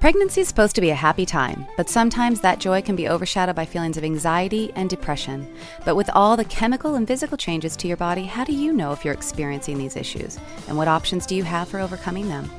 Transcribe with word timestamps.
Pregnancy 0.00 0.40
is 0.40 0.48
supposed 0.48 0.74
to 0.76 0.80
be 0.80 0.90
a 0.90 0.94
happy 0.94 1.26
time, 1.26 1.66
but 1.76 1.90
sometimes 1.90 2.40
that 2.40 2.58
joy 2.58 2.80
can 2.80 2.96
be 2.96 3.08
overshadowed 3.08 3.54
by 3.54 3.66
feelings 3.66 3.98
of 3.98 4.04
anxiety 4.04 4.72
and 4.74 4.88
depression. 4.88 5.46
But 5.84 5.94
with 5.94 6.08
all 6.14 6.38
the 6.38 6.44
chemical 6.46 6.94
and 6.94 7.06
physical 7.06 7.36
changes 7.36 7.76
to 7.76 7.86
your 7.86 7.98
body, 7.98 8.24
how 8.24 8.44
do 8.44 8.54
you 8.54 8.72
know 8.72 8.92
if 8.92 9.04
you're 9.04 9.12
experiencing 9.12 9.76
these 9.76 9.96
issues? 9.96 10.38
And 10.68 10.76
what 10.76 10.88
options 10.88 11.26
do 11.26 11.36
you 11.36 11.44
have 11.44 11.68
for 11.68 11.80
overcoming 11.80 12.28
them? 12.28 12.50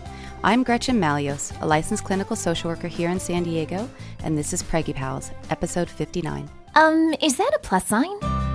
I'm 0.43 0.63
Gretchen 0.63 0.99
Malios, 0.99 1.59
a 1.61 1.65
licensed 1.65 2.03
clinical 2.03 2.35
social 2.35 2.69
worker 2.69 2.87
here 2.87 3.09
in 3.09 3.19
San 3.19 3.43
Diego, 3.43 3.89
and 4.23 4.37
this 4.37 4.53
is 4.53 4.61
Preggy 4.61 4.93
Pals, 4.93 5.31
episode 5.49 5.89
59. 5.89 6.47
Um, 6.75 7.13
is 7.21 7.37
that 7.37 7.51
a 7.55 7.59
plus 7.59 7.87
sign? 7.87 8.40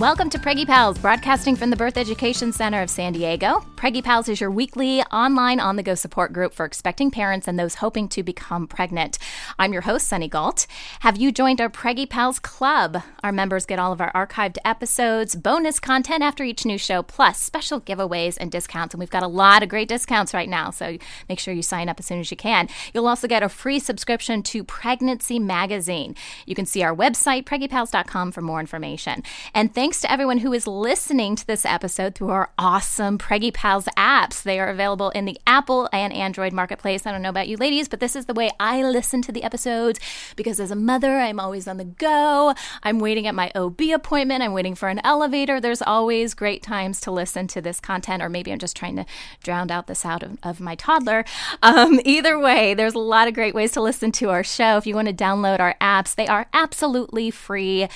Welcome 0.00 0.28
to 0.28 0.38
Preggy 0.38 0.66
Pals, 0.66 0.98
broadcasting 0.98 1.56
from 1.56 1.70
the 1.70 1.76
Birth 1.76 1.96
Education 1.96 2.52
Center 2.52 2.82
of 2.82 2.90
San 2.90 3.14
Diego. 3.14 3.64
Preggy 3.76 4.04
Pals 4.04 4.28
is 4.28 4.42
your 4.42 4.50
weekly 4.50 5.00
online 5.04 5.58
on 5.58 5.76
the 5.76 5.82
go 5.82 5.94
support 5.94 6.34
group 6.34 6.52
for 6.52 6.66
expecting 6.66 7.10
parents 7.10 7.48
and 7.48 7.58
those 7.58 7.76
hoping 7.76 8.06
to 8.08 8.22
become 8.22 8.66
pregnant. 8.66 9.18
I'm 9.58 9.72
your 9.72 9.82
host, 9.82 10.06
Sunny 10.06 10.28
Gault. 10.28 10.66
Have 11.00 11.16
you 11.16 11.32
joined 11.32 11.62
our 11.62 11.70
Preggy 11.70 12.08
Pals 12.08 12.38
Club? 12.38 13.02
Our 13.24 13.32
members 13.32 13.64
get 13.64 13.78
all 13.78 13.90
of 13.90 14.02
our 14.02 14.12
archived 14.12 14.58
episodes, 14.66 15.34
bonus 15.34 15.80
content 15.80 16.22
after 16.22 16.44
each 16.44 16.66
new 16.66 16.76
show, 16.76 17.02
plus 17.02 17.40
special 17.40 17.80
giveaways 17.80 18.36
and 18.38 18.52
discounts. 18.52 18.92
And 18.92 18.98
we've 18.98 19.08
got 19.08 19.22
a 19.22 19.28
lot 19.28 19.62
of 19.62 19.70
great 19.70 19.88
discounts 19.88 20.34
right 20.34 20.48
now, 20.48 20.70
so 20.70 20.98
make 21.30 21.38
sure 21.38 21.54
you 21.54 21.62
sign 21.62 21.88
up 21.88 21.98
as 22.00 22.04
soon 22.04 22.20
as 22.20 22.30
you 22.30 22.36
can. 22.36 22.68
You'll 22.92 23.08
also 23.08 23.28
get 23.28 23.42
a 23.42 23.48
free 23.48 23.78
subscription 23.78 24.42
to 24.42 24.62
Pregnancy 24.62 25.38
Magazine. 25.38 26.14
You 26.44 26.54
can 26.54 26.66
see 26.66 26.82
our 26.82 26.94
website, 26.94 27.44
preggypals.com, 27.44 28.32
for 28.32 28.42
more 28.42 28.60
information. 28.60 29.22
And 29.54 29.74
thank 29.74 29.85
thanks 29.86 30.00
to 30.00 30.10
everyone 30.10 30.38
who 30.38 30.52
is 30.52 30.66
listening 30.66 31.36
to 31.36 31.46
this 31.46 31.64
episode 31.64 32.12
through 32.12 32.30
our 32.30 32.50
awesome 32.58 33.16
Preggy 33.16 33.54
Pals 33.54 33.84
apps. 33.96 34.42
They 34.42 34.58
are 34.58 34.66
available 34.66 35.10
in 35.10 35.26
the 35.26 35.38
Apple 35.46 35.88
and 35.92 36.12
Android 36.12 36.52
marketplace. 36.52 37.06
I 37.06 37.12
don't 37.12 37.22
know 37.22 37.28
about 37.28 37.46
you 37.46 37.56
ladies, 37.56 37.88
but 37.88 38.00
this 38.00 38.16
is 38.16 38.26
the 38.26 38.34
way 38.34 38.50
I 38.58 38.82
listen 38.82 39.22
to 39.22 39.30
the 39.30 39.44
episodes 39.44 40.00
because 40.34 40.58
as 40.58 40.72
a 40.72 40.74
mother, 40.74 41.18
I'm 41.18 41.38
always 41.38 41.68
on 41.68 41.76
the 41.76 41.84
go. 41.84 42.52
I'm 42.82 42.98
waiting 42.98 43.28
at 43.28 43.36
my 43.36 43.52
OB 43.54 43.80
appointment. 43.94 44.42
I'm 44.42 44.52
waiting 44.52 44.74
for 44.74 44.88
an 44.88 45.00
elevator. 45.04 45.60
There's 45.60 45.82
always 45.82 46.34
great 46.34 46.64
times 46.64 47.00
to 47.02 47.12
listen 47.12 47.46
to 47.46 47.60
this 47.60 47.78
content, 47.78 48.24
or 48.24 48.28
maybe 48.28 48.50
I'm 48.50 48.58
just 48.58 48.76
trying 48.76 48.96
to 48.96 49.06
drown 49.44 49.70
out 49.70 49.86
the 49.86 49.94
sound 49.94 50.24
of, 50.24 50.36
of 50.42 50.58
my 50.58 50.74
toddler. 50.74 51.24
Um, 51.62 52.00
either 52.04 52.40
way, 52.40 52.74
there's 52.74 52.94
a 52.94 52.98
lot 52.98 53.28
of 53.28 53.34
great 53.34 53.54
ways 53.54 53.70
to 53.72 53.80
listen 53.80 54.10
to 54.12 54.30
our 54.30 54.42
show. 54.42 54.78
If 54.78 54.86
you 54.88 54.96
want 54.96 55.06
to 55.06 55.14
download 55.14 55.60
our 55.60 55.76
apps, 55.80 56.16
they 56.16 56.26
are 56.26 56.48
absolutely 56.52 57.30
free 57.30 57.86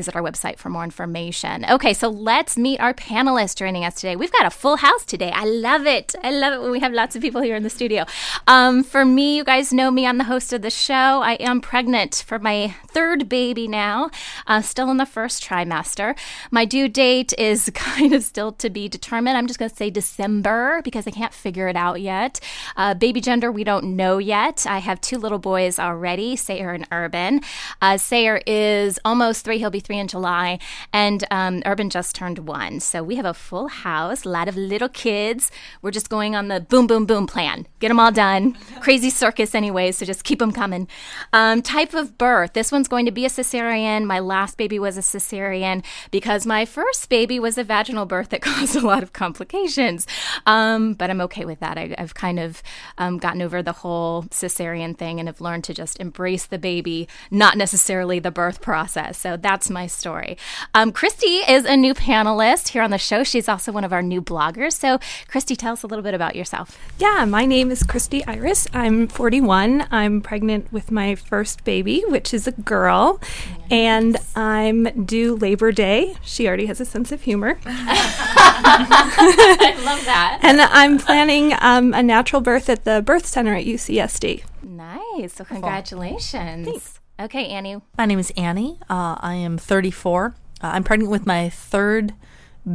visit 0.00 0.16
our 0.16 0.22
website 0.22 0.56
for 0.56 0.70
more 0.70 0.82
information. 0.82 1.66
Okay, 1.70 1.92
so 1.92 2.08
let's 2.08 2.56
meet 2.56 2.80
our 2.80 2.94
panelists 2.94 3.54
joining 3.54 3.84
us 3.84 3.96
today. 3.96 4.16
We've 4.16 4.32
got 4.32 4.46
a 4.46 4.50
full 4.50 4.76
house 4.76 5.04
today. 5.04 5.30
I 5.30 5.44
love 5.44 5.84
it. 5.86 6.14
I 6.24 6.30
love 6.30 6.54
it 6.54 6.62
when 6.62 6.70
we 6.70 6.80
have 6.80 6.94
lots 6.94 7.14
of 7.14 7.20
people 7.20 7.42
here 7.42 7.54
in 7.54 7.62
the 7.62 7.68
studio. 7.68 8.06
Um, 8.46 8.82
for 8.82 9.04
me, 9.04 9.36
you 9.36 9.44
guys 9.44 9.74
know 9.74 9.90
me. 9.90 10.06
I'm 10.06 10.16
the 10.16 10.24
host 10.24 10.54
of 10.54 10.62
the 10.62 10.70
show. 10.70 10.94
I 11.32 11.34
am 11.34 11.60
pregnant 11.60 12.24
for 12.26 12.38
my 12.38 12.74
third 12.88 13.28
baby 13.28 13.68
now, 13.68 14.10
uh, 14.46 14.62
still 14.62 14.90
in 14.90 14.96
the 14.96 15.04
first 15.04 15.44
trimester. 15.44 16.16
My 16.50 16.64
due 16.64 16.88
date 16.88 17.34
is 17.36 17.70
kind 17.74 18.14
of 18.14 18.22
still 18.22 18.52
to 18.52 18.70
be 18.70 18.88
determined. 18.88 19.36
I'm 19.36 19.46
just 19.46 19.58
going 19.58 19.70
to 19.70 19.76
say 19.76 19.90
December 19.90 20.80
because 20.82 21.06
I 21.06 21.10
can't 21.10 21.34
figure 21.34 21.68
it 21.68 21.76
out 21.76 22.00
yet. 22.00 22.40
Uh, 22.74 22.94
baby 22.94 23.20
gender, 23.20 23.52
we 23.52 23.64
don't 23.64 23.96
know 23.96 24.16
yet. 24.16 24.66
I 24.66 24.78
have 24.78 24.98
two 25.02 25.18
little 25.18 25.38
boys 25.38 25.78
already, 25.78 26.36
Sayer 26.36 26.70
and 26.70 26.86
Urban. 26.90 27.42
Uh, 27.82 27.98
Sayer 27.98 28.40
is 28.46 28.98
almost 29.04 29.44
three. 29.44 29.58
He'll 29.58 29.68
be 29.68 29.80
three 29.80 29.89
in 29.98 30.08
July, 30.08 30.58
and 30.92 31.24
um, 31.30 31.62
Urban 31.66 31.90
just 31.90 32.14
turned 32.14 32.40
one. 32.40 32.80
So 32.80 33.02
we 33.02 33.16
have 33.16 33.24
a 33.24 33.34
full 33.34 33.68
house, 33.68 34.24
a 34.24 34.28
lot 34.28 34.48
of 34.48 34.56
little 34.56 34.88
kids. 34.88 35.50
We're 35.82 35.90
just 35.90 36.08
going 36.08 36.36
on 36.36 36.48
the 36.48 36.60
boom, 36.60 36.86
boom, 36.86 37.06
boom 37.06 37.26
plan. 37.26 37.66
Get 37.78 37.88
them 37.88 38.00
all 38.00 38.12
done. 38.12 38.56
Crazy 38.80 39.10
circus, 39.10 39.54
anyway, 39.54 39.92
so 39.92 40.04
just 40.06 40.24
keep 40.24 40.38
them 40.38 40.52
coming. 40.52 40.88
Um, 41.32 41.62
type 41.62 41.94
of 41.94 42.18
birth 42.18 42.50
this 42.52 42.70
one's 42.70 42.88
going 42.88 43.06
to 43.06 43.12
be 43.12 43.24
a 43.24 43.28
cesarean. 43.28 44.04
My 44.04 44.18
last 44.18 44.56
baby 44.58 44.78
was 44.78 44.98
a 44.98 45.00
cesarean 45.00 45.84
because 46.10 46.44
my 46.44 46.64
first 46.64 47.08
baby 47.08 47.40
was 47.40 47.56
a 47.56 47.64
vaginal 47.64 48.06
birth 48.06 48.30
that 48.30 48.42
caused 48.42 48.76
a 48.76 48.86
lot 48.86 49.02
of 49.02 49.12
complications. 49.12 50.06
Um, 50.46 50.94
but 50.94 51.08
I'm 51.08 51.20
okay 51.22 51.44
with 51.46 51.60
that. 51.60 51.78
I, 51.78 51.94
have 51.96 52.14
kind 52.14 52.38
of 52.38 52.62
um, 52.98 53.18
gotten 53.18 53.42
over 53.42 53.62
the 53.62 53.72
whole 53.72 54.24
cesarean 54.24 54.96
thing 54.96 55.18
and 55.18 55.28
have 55.28 55.40
learned 55.40 55.64
to 55.64 55.74
just 55.74 55.98
embrace 56.00 56.46
the 56.46 56.58
baby, 56.58 57.08
not 57.30 57.56
necessarily 57.56 58.18
the 58.18 58.30
birth 58.30 58.60
process. 58.60 59.18
So 59.18 59.36
that's 59.36 59.69
my 59.70 59.86
story. 59.86 60.36
Um, 60.74 60.92
Christy 60.92 61.38
is 61.48 61.64
a 61.64 61.76
new 61.76 61.94
panelist 61.94 62.68
here 62.68 62.82
on 62.82 62.90
the 62.90 62.98
show. 62.98 63.24
She's 63.24 63.48
also 63.48 63.72
one 63.72 63.84
of 63.84 63.92
our 63.92 64.02
new 64.02 64.20
bloggers. 64.20 64.72
So, 64.72 64.98
Christy, 65.28 65.56
tell 65.56 65.72
us 65.72 65.82
a 65.82 65.86
little 65.86 66.02
bit 66.02 66.14
about 66.14 66.36
yourself. 66.36 66.78
Yeah, 66.98 67.24
my 67.24 67.46
name 67.46 67.70
is 67.70 67.82
Christy 67.82 68.24
Iris. 68.26 68.66
I'm 68.72 69.08
41. 69.08 69.86
I'm 69.90 70.20
pregnant 70.20 70.72
with 70.72 70.90
my 70.90 71.14
first 71.14 71.64
baby, 71.64 72.02
which 72.06 72.34
is 72.34 72.46
a 72.46 72.52
girl, 72.52 73.20
nice. 73.20 73.60
and 73.70 74.16
I'm 74.34 75.04
due 75.06 75.36
Labor 75.36 75.72
Day. 75.72 76.16
She 76.22 76.46
already 76.46 76.66
has 76.66 76.80
a 76.80 76.84
sense 76.84 77.12
of 77.12 77.22
humor. 77.22 77.58
I 77.64 79.74
love 79.84 80.04
that. 80.04 80.40
And 80.42 80.60
I'm 80.60 80.98
planning 80.98 81.54
um, 81.60 81.94
a 81.94 82.02
natural 82.02 82.42
birth 82.42 82.68
at 82.68 82.84
the 82.84 83.02
birth 83.02 83.26
center 83.26 83.54
at 83.54 83.64
UCSD. 83.64 84.44
Nice. 84.62 85.34
So, 85.34 85.44
congratulations. 85.44 86.66
Thanks. 86.66 86.99
Okay, 87.20 87.48
Annie. 87.48 87.76
My 87.98 88.06
name 88.06 88.18
is 88.18 88.30
Annie. 88.30 88.78
Uh, 88.88 89.14
I 89.20 89.34
am 89.34 89.58
34. 89.58 90.34
Uh, 90.62 90.66
I'm 90.66 90.82
pregnant 90.82 91.10
with 91.10 91.26
my 91.26 91.50
third 91.50 92.14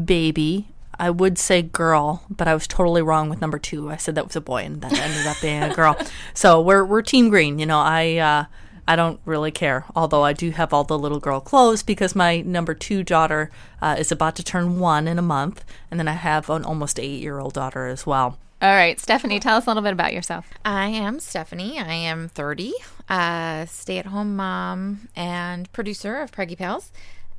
baby. 0.06 0.67
I 1.00 1.09
would 1.09 1.39
say 1.39 1.63
girl, 1.63 2.23
but 2.29 2.47
I 2.47 2.53
was 2.53 2.67
totally 2.67 3.01
wrong 3.01 3.28
with 3.28 3.41
number 3.41 3.57
two. 3.57 3.89
I 3.89 3.97
said 3.97 4.13
that 4.13 4.28
was 4.28 4.35
a 4.35 4.41
boy, 4.41 4.63
and 4.63 4.81
that 4.81 4.94
ended 4.94 5.25
up 5.25 5.38
being 5.41 5.63
a 5.63 5.73
girl. 5.73 5.97
So 6.35 6.61
we're 6.61 6.85
we're 6.85 7.01
team 7.01 7.29
green. 7.29 7.57
You 7.57 7.66
know, 7.66 7.79
I 7.79 8.17
uh, 8.17 8.45
I 8.88 8.95
don't 8.95 9.19
really 9.25 9.50
care. 9.50 9.85
Although 9.95 10.23
I 10.23 10.33
do 10.33 10.51
have 10.51 10.73
all 10.73 10.83
the 10.83 11.00
little 11.00 11.19
girl 11.19 11.39
clothes 11.39 11.81
because 11.81 12.13
my 12.13 12.41
number 12.41 12.75
two 12.75 13.03
daughter 13.03 13.50
uh, 13.81 13.95
is 13.97 14.12
about 14.12 14.35
to 14.35 14.44
turn 14.44 14.79
one 14.79 15.07
in 15.07 15.17
a 15.17 15.23
month, 15.23 15.66
and 15.89 16.00
then 16.00 16.07
I 16.07 16.13
have 16.13 16.51
an 16.51 16.63
almost 16.63 17.00
eight 17.00 17.19
year 17.19 17.39
old 17.39 17.53
daughter 17.53 17.88
as 17.88 18.06
well. 18.06 18.38
All 18.62 18.73
right, 18.75 19.00
Stephanie, 19.00 19.39
tell 19.39 19.57
us 19.57 19.66
a 19.66 19.69
little 19.69 19.83
bit 19.83 19.94
about 19.94 20.13
yourself. 20.13 20.47
I 20.63 20.88
am 20.88 21.19
Stephanie. 21.19 21.79
I 21.79 21.94
am 21.94 22.29
30, 22.29 22.73
uh, 23.09 23.66
stay 23.66 23.97
at 23.97 24.07
home 24.07 24.35
mom 24.35 25.09
and 25.15 25.71
producer 25.71 26.21
of 26.21 26.31
Preggy 26.31 26.57
Pals. 26.57 26.91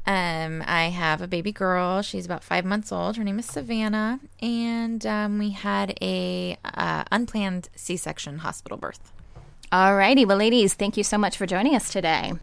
Um, 0.06 0.62
I 0.66 0.84
have 0.90 1.20
a 1.20 1.26
baby 1.26 1.50
girl. 1.50 2.00
She's 2.00 2.24
about 2.24 2.44
five 2.44 2.64
months 2.64 2.92
old. 2.92 3.16
Her 3.16 3.24
name 3.24 3.40
is 3.40 3.46
Savannah, 3.46 4.20
and 4.40 5.04
um, 5.04 5.38
we 5.38 5.50
had 5.50 5.98
a 6.00 6.56
uh, 6.64 7.02
unplanned 7.10 7.68
C-section 7.74 8.38
hospital 8.38 8.78
birth. 8.78 9.12
All 9.72 9.96
righty, 9.96 10.24
well, 10.24 10.36
ladies, 10.36 10.74
thank 10.74 10.96
you 10.96 11.02
so 11.02 11.18
much 11.18 11.36
for 11.36 11.44
joining 11.44 11.74
us 11.74 11.92
today. 11.92 12.34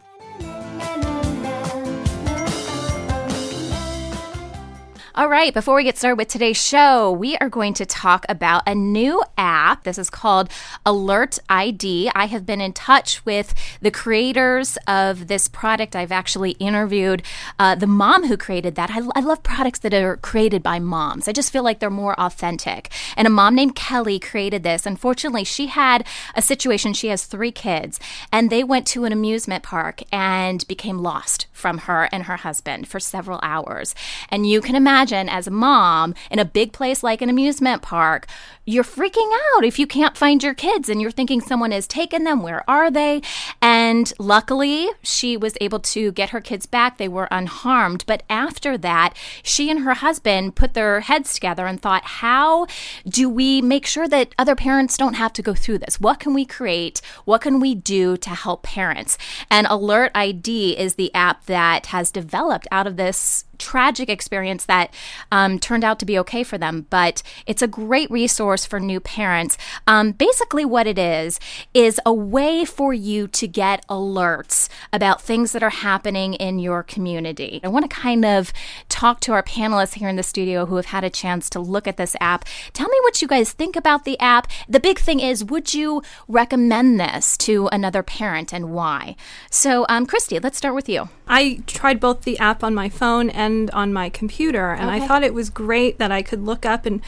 All 5.15 5.29
right, 5.29 5.53
before 5.53 5.75
we 5.75 5.83
get 5.83 5.95
started 5.95 6.17
with 6.17 6.27
today's 6.27 6.57
show, 6.57 7.11
we 7.11 7.37
are 7.37 7.47
going 7.47 7.75
to 7.75 7.85
talk 7.85 8.25
about 8.27 8.63
a 8.65 8.73
new 8.73 9.23
app. 9.37 9.83
This 9.83 9.99
is 9.99 10.09
called 10.09 10.49
Alert 10.87 11.37
ID. 11.49 12.09
I 12.15 12.25
have 12.25 12.47
been 12.47 12.59
in 12.59 12.73
touch 12.73 13.23
with 13.23 13.53
the 13.79 13.91
creators 13.91 14.75
of 14.87 15.27
this 15.27 15.47
product. 15.47 15.95
I've 15.95 16.11
actually 16.11 16.53
interviewed 16.53 17.21
uh, 17.59 17.75
the 17.75 17.85
mom 17.85 18.25
who 18.27 18.35
created 18.35 18.73
that. 18.73 18.89
I, 18.89 19.01
I 19.15 19.19
love 19.19 19.43
products 19.43 19.77
that 19.79 19.93
are 19.93 20.17
created 20.17 20.63
by 20.63 20.79
moms, 20.79 21.27
I 21.27 21.31
just 21.31 21.53
feel 21.53 21.63
like 21.63 21.77
they're 21.77 21.91
more 21.91 22.19
authentic. 22.19 22.91
And 23.15 23.27
a 23.27 23.29
mom 23.29 23.53
named 23.53 23.75
Kelly 23.75 24.17
created 24.17 24.63
this. 24.63 24.87
Unfortunately, 24.87 25.43
she 25.43 25.67
had 25.67 26.07
a 26.33 26.41
situation. 26.41 26.91
She 26.93 27.09
has 27.09 27.25
three 27.25 27.51
kids, 27.51 27.99
and 28.31 28.49
they 28.49 28.63
went 28.63 28.87
to 28.87 29.05
an 29.05 29.11
amusement 29.11 29.61
park 29.61 30.01
and 30.11 30.67
became 30.67 30.97
lost 30.97 31.45
from 31.51 31.77
her 31.79 32.09
and 32.11 32.23
her 32.23 32.37
husband 32.37 32.87
for 32.87 32.99
several 32.99 33.39
hours. 33.43 33.93
And 34.29 34.49
you 34.49 34.59
can 34.59 34.73
imagine, 34.73 35.02
as 35.11 35.47
a 35.47 35.51
mom 35.51 36.13
in 36.31 36.39
a 36.39 36.45
big 36.45 36.71
place 36.71 37.03
like 37.03 37.21
an 37.21 37.29
amusement 37.29 37.81
park, 37.81 38.27
you're 38.65 38.83
freaking 38.83 39.29
out 39.55 39.65
if 39.65 39.77
you 39.77 39.85
can't 39.85 40.15
find 40.15 40.41
your 40.41 40.53
kids 40.53 40.87
and 40.87 41.01
you're 41.01 41.11
thinking 41.11 41.41
someone 41.41 41.71
has 41.71 41.85
taken 41.85 42.23
them. 42.23 42.41
Where 42.41 42.67
are 42.69 42.89
they? 42.89 43.21
And 43.61 44.11
luckily, 44.17 44.89
she 45.01 45.35
was 45.35 45.57
able 45.59 45.79
to 45.79 46.11
get 46.13 46.29
her 46.29 46.39
kids 46.39 46.65
back. 46.65 46.97
They 46.97 47.09
were 47.09 47.27
unharmed. 47.29 48.05
But 48.07 48.23
after 48.29 48.77
that, 48.77 49.15
she 49.43 49.69
and 49.69 49.81
her 49.81 49.95
husband 49.95 50.55
put 50.55 50.73
their 50.73 51.01
heads 51.01 51.33
together 51.33 51.67
and 51.67 51.81
thought, 51.81 52.03
how 52.05 52.67
do 53.07 53.29
we 53.29 53.61
make 53.61 53.85
sure 53.85 54.07
that 54.07 54.33
other 54.37 54.55
parents 54.55 54.97
don't 54.97 55.15
have 55.15 55.33
to 55.33 55.41
go 55.41 55.53
through 55.53 55.79
this? 55.79 55.99
What 55.99 56.19
can 56.19 56.33
we 56.33 56.45
create? 56.45 57.01
What 57.25 57.41
can 57.41 57.59
we 57.59 57.75
do 57.75 58.15
to 58.17 58.29
help 58.29 58.63
parents? 58.63 59.17
And 59.49 59.67
Alert 59.69 60.11
ID 60.15 60.77
is 60.77 60.95
the 60.95 61.13
app 61.13 61.45
that 61.47 61.87
has 61.87 62.11
developed 62.11 62.67
out 62.71 62.87
of 62.87 62.95
this 62.95 63.43
tragic 63.57 64.09
experience 64.09 64.65
that 64.65 64.93
um, 65.31 65.57
turned 65.57 65.83
out 65.83 65.99
to 65.99 66.05
be 66.05 66.19
okay 66.19 66.43
for 66.43 66.57
them. 66.57 66.85
But 66.89 67.23
it's 67.45 67.61
a 67.61 67.67
great 67.67 68.11
resource 68.11 68.52
for 68.57 68.79
new 68.79 68.99
parents. 68.99 69.57
Um, 69.87 70.11
basically, 70.11 70.65
what 70.65 70.87
it 70.87 70.97
is, 70.99 71.39
is 71.73 71.99
a 72.05 72.13
way 72.13 72.65
for 72.65 72.93
you 72.93 73.27
to 73.27 73.47
get 73.47 73.85
alerts 73.87 74.69
about 74.91 75.21
things 75.21 75.51
that 75.51 75.63
are 75.63 75.69
happening 75.69 76.33
in 76.35 76.59
your 76.59 76.83
community. 76.83 77.59
I 77.63 77.67
want 77.67 77.89
to 77.89 77.95
kind 77.95 78.23
of 78.25 78.53
talk 78.89 79.19
to 79.21 79.33
our 79.33 79.43
panelists 79.43 79.95
here 79.95 80.09
in 80.09 80.15
the 80.15 80.23
studio 80.23 80.65
who 80.65 80.75
have 80.75 80.87
had 80.87 81.03
a 81.03 81.09
chance 81.09 81.49
to 81.51 81.59
look 81.59 81.87
at 81.87 81.97
this 81.97 82.15
app. 82.19 82.45
Tell 82.73 82.87
me 82.87 82.97
what 83.03 83.21
you 83.21 83.27
guys 83.27 83.51
think 83.51 83.75
about 83.75 84.05
the 84.05 84.19
app. 84.19 84.47
The 84.69 84.79
big 84.79 84.99
thing 84.99 85.19
is, 85.19 85.43
would 85.43 85.73
you 85.73 86.01
recommend 86.27 86.99
this 86.99 87.37
to 87.37 87.67
another 87.71 88.03
parent 88.03 88.53
and 88.53 88.73
why? 88.73 89.15
So, 89.49 89.85
um, 89.89 90.05
Christy, 90.05 90.39
let's 90.39 90.57
start 90.57 90.75
with 90.75 90.87
you. 90.87 91.09
I 91.27 91.61
tried 91.67 91.99
both 91.99 92.23
the 92.23 92.37
app 92.39 92.63
on 92.63 92.75
my 92.75 92.89
phone 92.89 93.29
and 93.29 93.71
on 93.71 93.93
my 93.93 94.09
computer, 94.09 94.71
and 94.71 94.89
Okay. 94.89 95.03
I 95.03 95.07
thought 95.07 95.23
it 95.23 95.33
was 95.33 95.49
great 95.49 95.97
that 95.99 96.11
I 96.11 96.21
could 96.21 96.45
look 96.45 96.65
up 96.65 96.85
and 96.85 97.01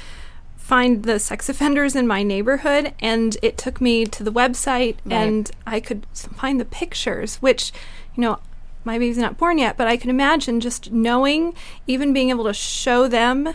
find 0.66 1.04
the 1.04 1.20
sex 1.20 1.48
offenders 1.48 1.96
in 1.96 2.08
my 2.08 2.24
neighborhood 2.24 2.92
and 3.00 3.38
it 3.44 3.56
took 3.56 3.80
me 3.80 4.04
to 4.04 4.24
the 4.24 4.32
website 4.32 4.96
Right. 5.06 5.14
and 5.22 5.52
I 5.68 5.80
could 5.80 6.08
find 6.14 6.60
the 6.60 6.66
pictures 6.66 7.36
which 7.38 7.72
you 8.16 8.22
know 8.22 8.40
my 8.84 8.98
baby's 8.98 9.20
not 9.20 9.38
born 9.38 9.60
yet 9.60 9.78
but 9.78 9.88
I 9.88 9.96
can 9.96 10.10
imagine 10.10 10.60
just 10.60 10.92
knowing 10.92 11.54
even 11.86 12.14
being 12.14 12.32
able 12.32 12.46
to 12.46 12.54
show 12.54 13.08
them 13.08 13.54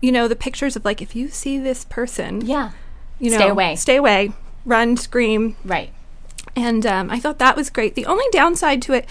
you 0.00 0.10
know 0.10 0.26
the 0.26 0.34
pictures 0.34 0.74
of 0.74 0.86
like 0.86 1.02
if 1.02 1.14
you 1.14 1.28
see 1.28 1.58
this 1.58 1.84
person 1.84 2.40
Yeah. 2.46 2.70
you 3.18 3.30
know 3.30 3.36
Stay 3.36 3.48
away. 3.50 3.76
stay 3.76 3.96
away 3.96 4.32
run 4.64 4.96
scream 4.96 5.56
Right. 5.66 5.92
and 6.56 6.86
um, 6.86 7.10
I 7.10 7.18
thought 7.20 7.38
that 7.40 7.56
was 7.56 7.68
great. 7.68 7.94
The 7.94 8.06
only 8.06 8.24
downside 8.32 8.80
to 8.82 8.94
it 8.94 9.06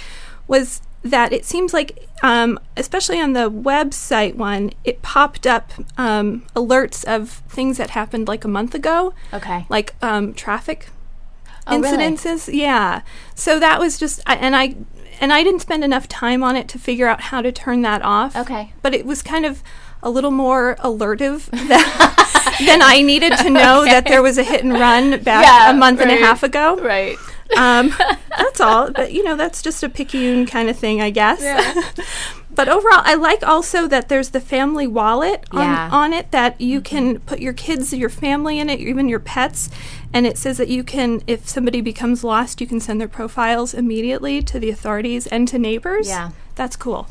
was 0.48 0.82
that 1.03 1.33
it 1.33 1.45
seems 1.45 1.74
like, 1.74 2.07
um, 2.21 2.59
especially 2.77 3.19
on 3.19 3.33
the 3.33 3.50
website 3.50 4.36
one, 4.36 4.71
it 4.83 5.01
popped 5.01 5.48
up 5.48 5.71
um, 5.98 6.44
alerts 6.56 7.03
of 7.06 7.30
things 7.50 7.77
that 7.77 7.92
happened 7.92 8.27
like 8.27 8.44
a 8.45 8.48
month 8.48 8.75
ago, 8.75 9.13
Okay. 9.33 9.65
like 9.69 9.95
um, 10.01 10.33
traffic 10.33 10.89
Oh, 11.68 11.80
really? 11.80 11.98
incidences. 11.98 12.51
Yeah, 12.53 13.01
so 13.36 13.59
that 13.59 13.80
was 13.80 13.98
just, 14.00 14.21
and 14.25 14.56
I 14.56 14.75
and 15.19 15.31
I 15.31 15.44
didn't 15.44 15.62
spend 15.62 15.83
enough 15.83 16.07
time 16.07 16.42
on 16.44 16.56
it 16.56 16.68
to 16.69 16.80
figure 16.80 17.07
out 17.07 17.21
how 17.21 17.44
to 17.44 17.51
turn 17.51 17.83
that 17.83 18.01
off. 18.01 18.36
Okay. 18.36 18.74
but 18.81 18.95
it 18.95 19.06
was 19.06 19.21
kind 19.21 19.45
of 19.45 19.62
a 20.01 20.09
little 20.09 20.31
more 20.31 20.75
alertive 20.80 21.45
than, 21.51 21.68
than 22.65 22.81
I 22.81 23.03
needed 23.06 23.38
to 23.38 23.50
know 23.51 23.86
that 23.86 24.06
there 24.07 24.24
was 24.24 24.39
a 24.39 24.44
hit 24.44 24.63
and 24.63 24.74
run 24.74 25.21
back 25.21 25.45
Yeah, 25.45 25.69
a 25.69 25.74
month 25.75 26.01
and 26.01 26.09
a 26.09 26.15
half 26.15 26.42
ago. 26.42 26.75
Right. 26.77 27.18
Um, 27.57 27.94
that's 28.38 28.59
all. 28.62 28.92
But 28.92 29.12
you 29.13 29.24
know, 29.24 29.36
that's 29.36 29.62
just 29.62 29.83
a 29.83 29.89
picayune 29.89 30.45
kind 30.45 30.69
of 30.69 30.77
thing, 30.77 31.01
I 31.01 31.09
guess. 31.09 31.42
but 32.53 32.68
overall, 32.68 33.01
I 33.03 33.15
like 33.15 33.44
also 33.44 33.88
that 33.88 34.09
there's 34.09 34.30
the 34.30 34.39
family 34.42 34.88
wallet 34.88 35.45
on, 35.51 35.59
Yeah. 35.62 35.89
on 35.92 36.13
it 36.13 36.31
that 36.31 36.59
you 36.59 36.81
can 36.81 37.19
put 37.19 37.39
your 37.39 37.53
kids, 37.53 37.94
your 37.94 38.09
family 38.09 38.59
in 38.59 38.69
it, 38.69 38.80
even 38.80 39.07
your 39.09 39.19
pets. 39.19 39.69
And 40.13 40.25
it 40.27 40.38
says 40.38 40.57
that 40.57 40.68
you 40.68 40.83
can, 40.83 41.21
if 41.27 41.48
somebody 41.48 41.80
becomes 41.81 42.24
lost, 42.24 42.59
you 42.59 42.68
can 42.68 42.80
send 42.80 43.00
their 43.00 43.07
profiles 43.07 43.74
immediately 43.74 44.42
to 44.44 44.59
the 44.59 44.69
authorities 44.69 45.25
and 45.27 45.48
to 45.48 45.57
neighbors. 45.57 46.07
Yeah. 46.09 46.31
That's 46.56 46.75
cool. 46.75 47.07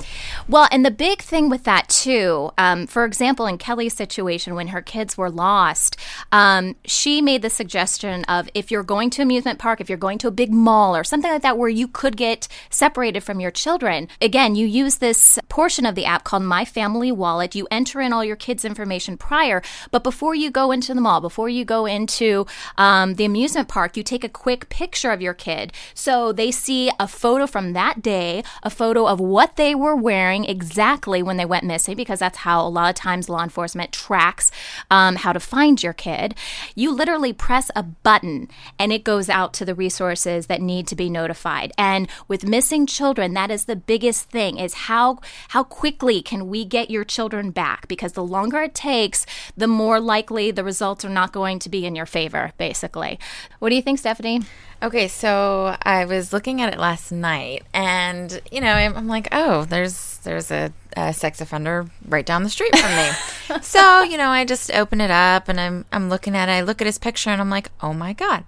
Well, 0.49 0.69
and 0.71 0.85
the 0.85 0.91
big 0.91 1.23
thing 1.23 1.49
with 1.49 1.65
that 1.65 1.89
too, 1.89 2.51
um, 2.59 2.87
for 2.87 3.05
example, 3.05 3.47
in 3.47 3.59
Kelly's 3.59 3.95
situation 3.95 4.55
when 4.55 4.69
her 4.69 4.83
kids 4.83 5.17
were 5.17 5.31
lost, 5.31 5.97
um, 6.33 6.77
she 6.85 7.23
made 7.23 7.43
the 7.43 7.51
suggestion 7.51 8.25
of 8.25 8.49
if 8.55 8.71
you're 8.71 8.83
going 8.83 9.11
to 9.11 9.23
amusement 9.23 9.59
park, 9.59 9.81
if 9.81 9.89
you're 9.89 9.99
going 9.99 10.19
to 10.19 10.29
a 10.29 10.33
big 10.33 10.53
mall 10.53 10.95
or 10.95 11.05
something 11.05 11.31
like 11.31 11.43
that 11.43 11.59
where 11.59 11.69
you 11.69 11.89
could 11.89 12.17
get 12.17 12.49
separated 12.69 13.23
from 13.23 13.41
your 13.41 13.51
children, 13.51 14.09
again, 14.21 14.55
you 14.55 14.67
use 14.67 14.99
this 14.99 15.39
portion 15.49 15.87
of 15.87 15.95
the 15.95 16.05
app 16.05 16.25
called 16.25 16.43
My 16.43 16.65
Family 16.65 17.11
Wallet. 17.11 17.55
You 17.55 17.67
enter 17.71 18.01
in 18.01 18.13
all 18.13 18.25
your 18.25 18.37
kids' 18.37 18.65
information 18.65 19.17
prior, 19.17 19.63
but 19.91 20.05
before 20.05 20.35
you 20.35 20.51
go 20.51 20.71
into 20.71 20.95
the 20.95 21.01
mall, 21.01 21.21
before 21.21 21.49
you 21.49 21.65
go 21.65 21.87
into 21.87 22.47
um, 22.77 23.15
the 23.15 23.25
amusement 23.25 23.69
park, 23.69 23.97
you 23.97 24.03
take 24.03 24.25
a 24.25 24.29
quick 24.29 24.69
picture 24.69 25.11
of 25.11 25.23
your 25.23 25.35
kid 25.35 25.73
so 25.95 26.33
they 26.33 26.51
see 26.51 26.91
a 26.99 27.09
photo 27.09 27.47
from 27.47 27.73
that 27.73 28.03
day, 28.03 28.43
a 28.63 28.71
photo 28.71 29.07
of 29.07 29.21
what 29.31 29.57
they 29.57 29.75
were 29.75 29.95
wearing 29.95 30.45
exactly 30.45 31.23
when 31.23 31.37
they 31.37 31.45
went 31.45 31.65
missing, 31.65 31.97
because 31.97 32.19
that's 32.19 32.39
how 32.39 32.67
a 32.67 32.69
lot 32.69 32.91
of 32.91 32.97
times 32.97 33.29
law 33.29 33.43
enforcement 33.43 33.93
tracks 33.93 34.51
um, 34.91 35.17
how 35.17 35.33
to 35.33 35.41
find 35.41 35.83
your 35.83 35.93
kid. 35.93 36.35
You 36.75 36.93
literally 36.93 37.33
press 37.33 37.71
a 37.77 37.83
button 37.83 38.49
and 38.79 38.93
it 38.93 39.05
goes 39.05 39.29
out 39.29 39.55
to 39.55 39.65
the 39.65 39.75
resources 39.75 40.47
that 40.47 40.61
need 40.61 40.87
to 40.89 40.97
be 40.97 41.09
notified. 41.09 41.73
And 41.79 42.09
with 42.27 42.45
missing 42.45 42.87
children, 42.87 43.35
that 43.35 43.51
is 43.51 43.67
the 43.67 43.77
biggest 43.77 44.31
thing 44.31 44.59
is 44.59 44.75
how 44.75 45.21
how 45.49 45.63
quickly 45.63 46.23
can 46.23 46.49
we 46.49 46.65
get 46.65 46.91
your 46.91 47.05
children 47.05 47.51
back? 47.51 47.87
Because 47.87 48.13
the 48.13 48.25
longer 48.25 48.63
it 48.63 48.75
takes, 48.75 49.27
the 49.57 49.69
more 49.69 50.01
likely 50.01 50.51
the 50.51 50.65
results 50.65 51.05
are 51.05 51.09
not 51.11 51.33
going 51.33 51.59
to 51.61 51.69
be 51.69 51.87
in 51.87 51.95
your 51.95 52.07
favor, 52.07 52.53
basically. 52.59 53.19
What 53.61 53.69
do 53.69 53.77
you 53.77 53.83
think, 53.83 53.99
Stephanie? 54.01 54.43
Okay, 54.83 55.09
so 55.09 55.77
I 55.83 56.07
was 56.07 56.33
looking 56.33 56.63
at 56.63 56.73
it 56.73 56.79
last 56.79 57.13
night, 57.13 57.65
and 57.75 58.41
you 58.51 58.63
know, 58.63 58.73
I'm, 58.73 58.97
I'm 58.97 59.09
like, 59.09 59.29
oh, 59.31 59.67
there's 59.67 60.17
there's 60.19 60.51
a, 60.51 60.73
a 60.97 61.13
sex 61.13 61.43
offender 61.43 61.87
right 62.09 62.25
down 62.25 62.45
the 62.45 62.49
street 62.49 62.75
from 62.75 62.91
me. 62.97 63.61
so 63.63 64.01
you 64.03 64.17
know, 64.17 64.29
I 64.31 64.47
just 64.47 64.73
open 64.73 65.03
it 65.03 65.11
up, 65.11 65.51
and 65.51 65.61
I'm 65.61 65.85
I'm 65.93 66.09
looking 66.09 66.35
at 66.35 66.49
it. 66.49 66.53
I 66.53 66.61
look 66.63 66.81
at 66.81 66.87
his 66.87 66.99
picture, 66.99 67.29
and 67.29 67.43
I'm 67.43 67.51
like, 67.51 67.71
oh 67.83 67.93
my 67.93 68.15
god. 68.15 68.45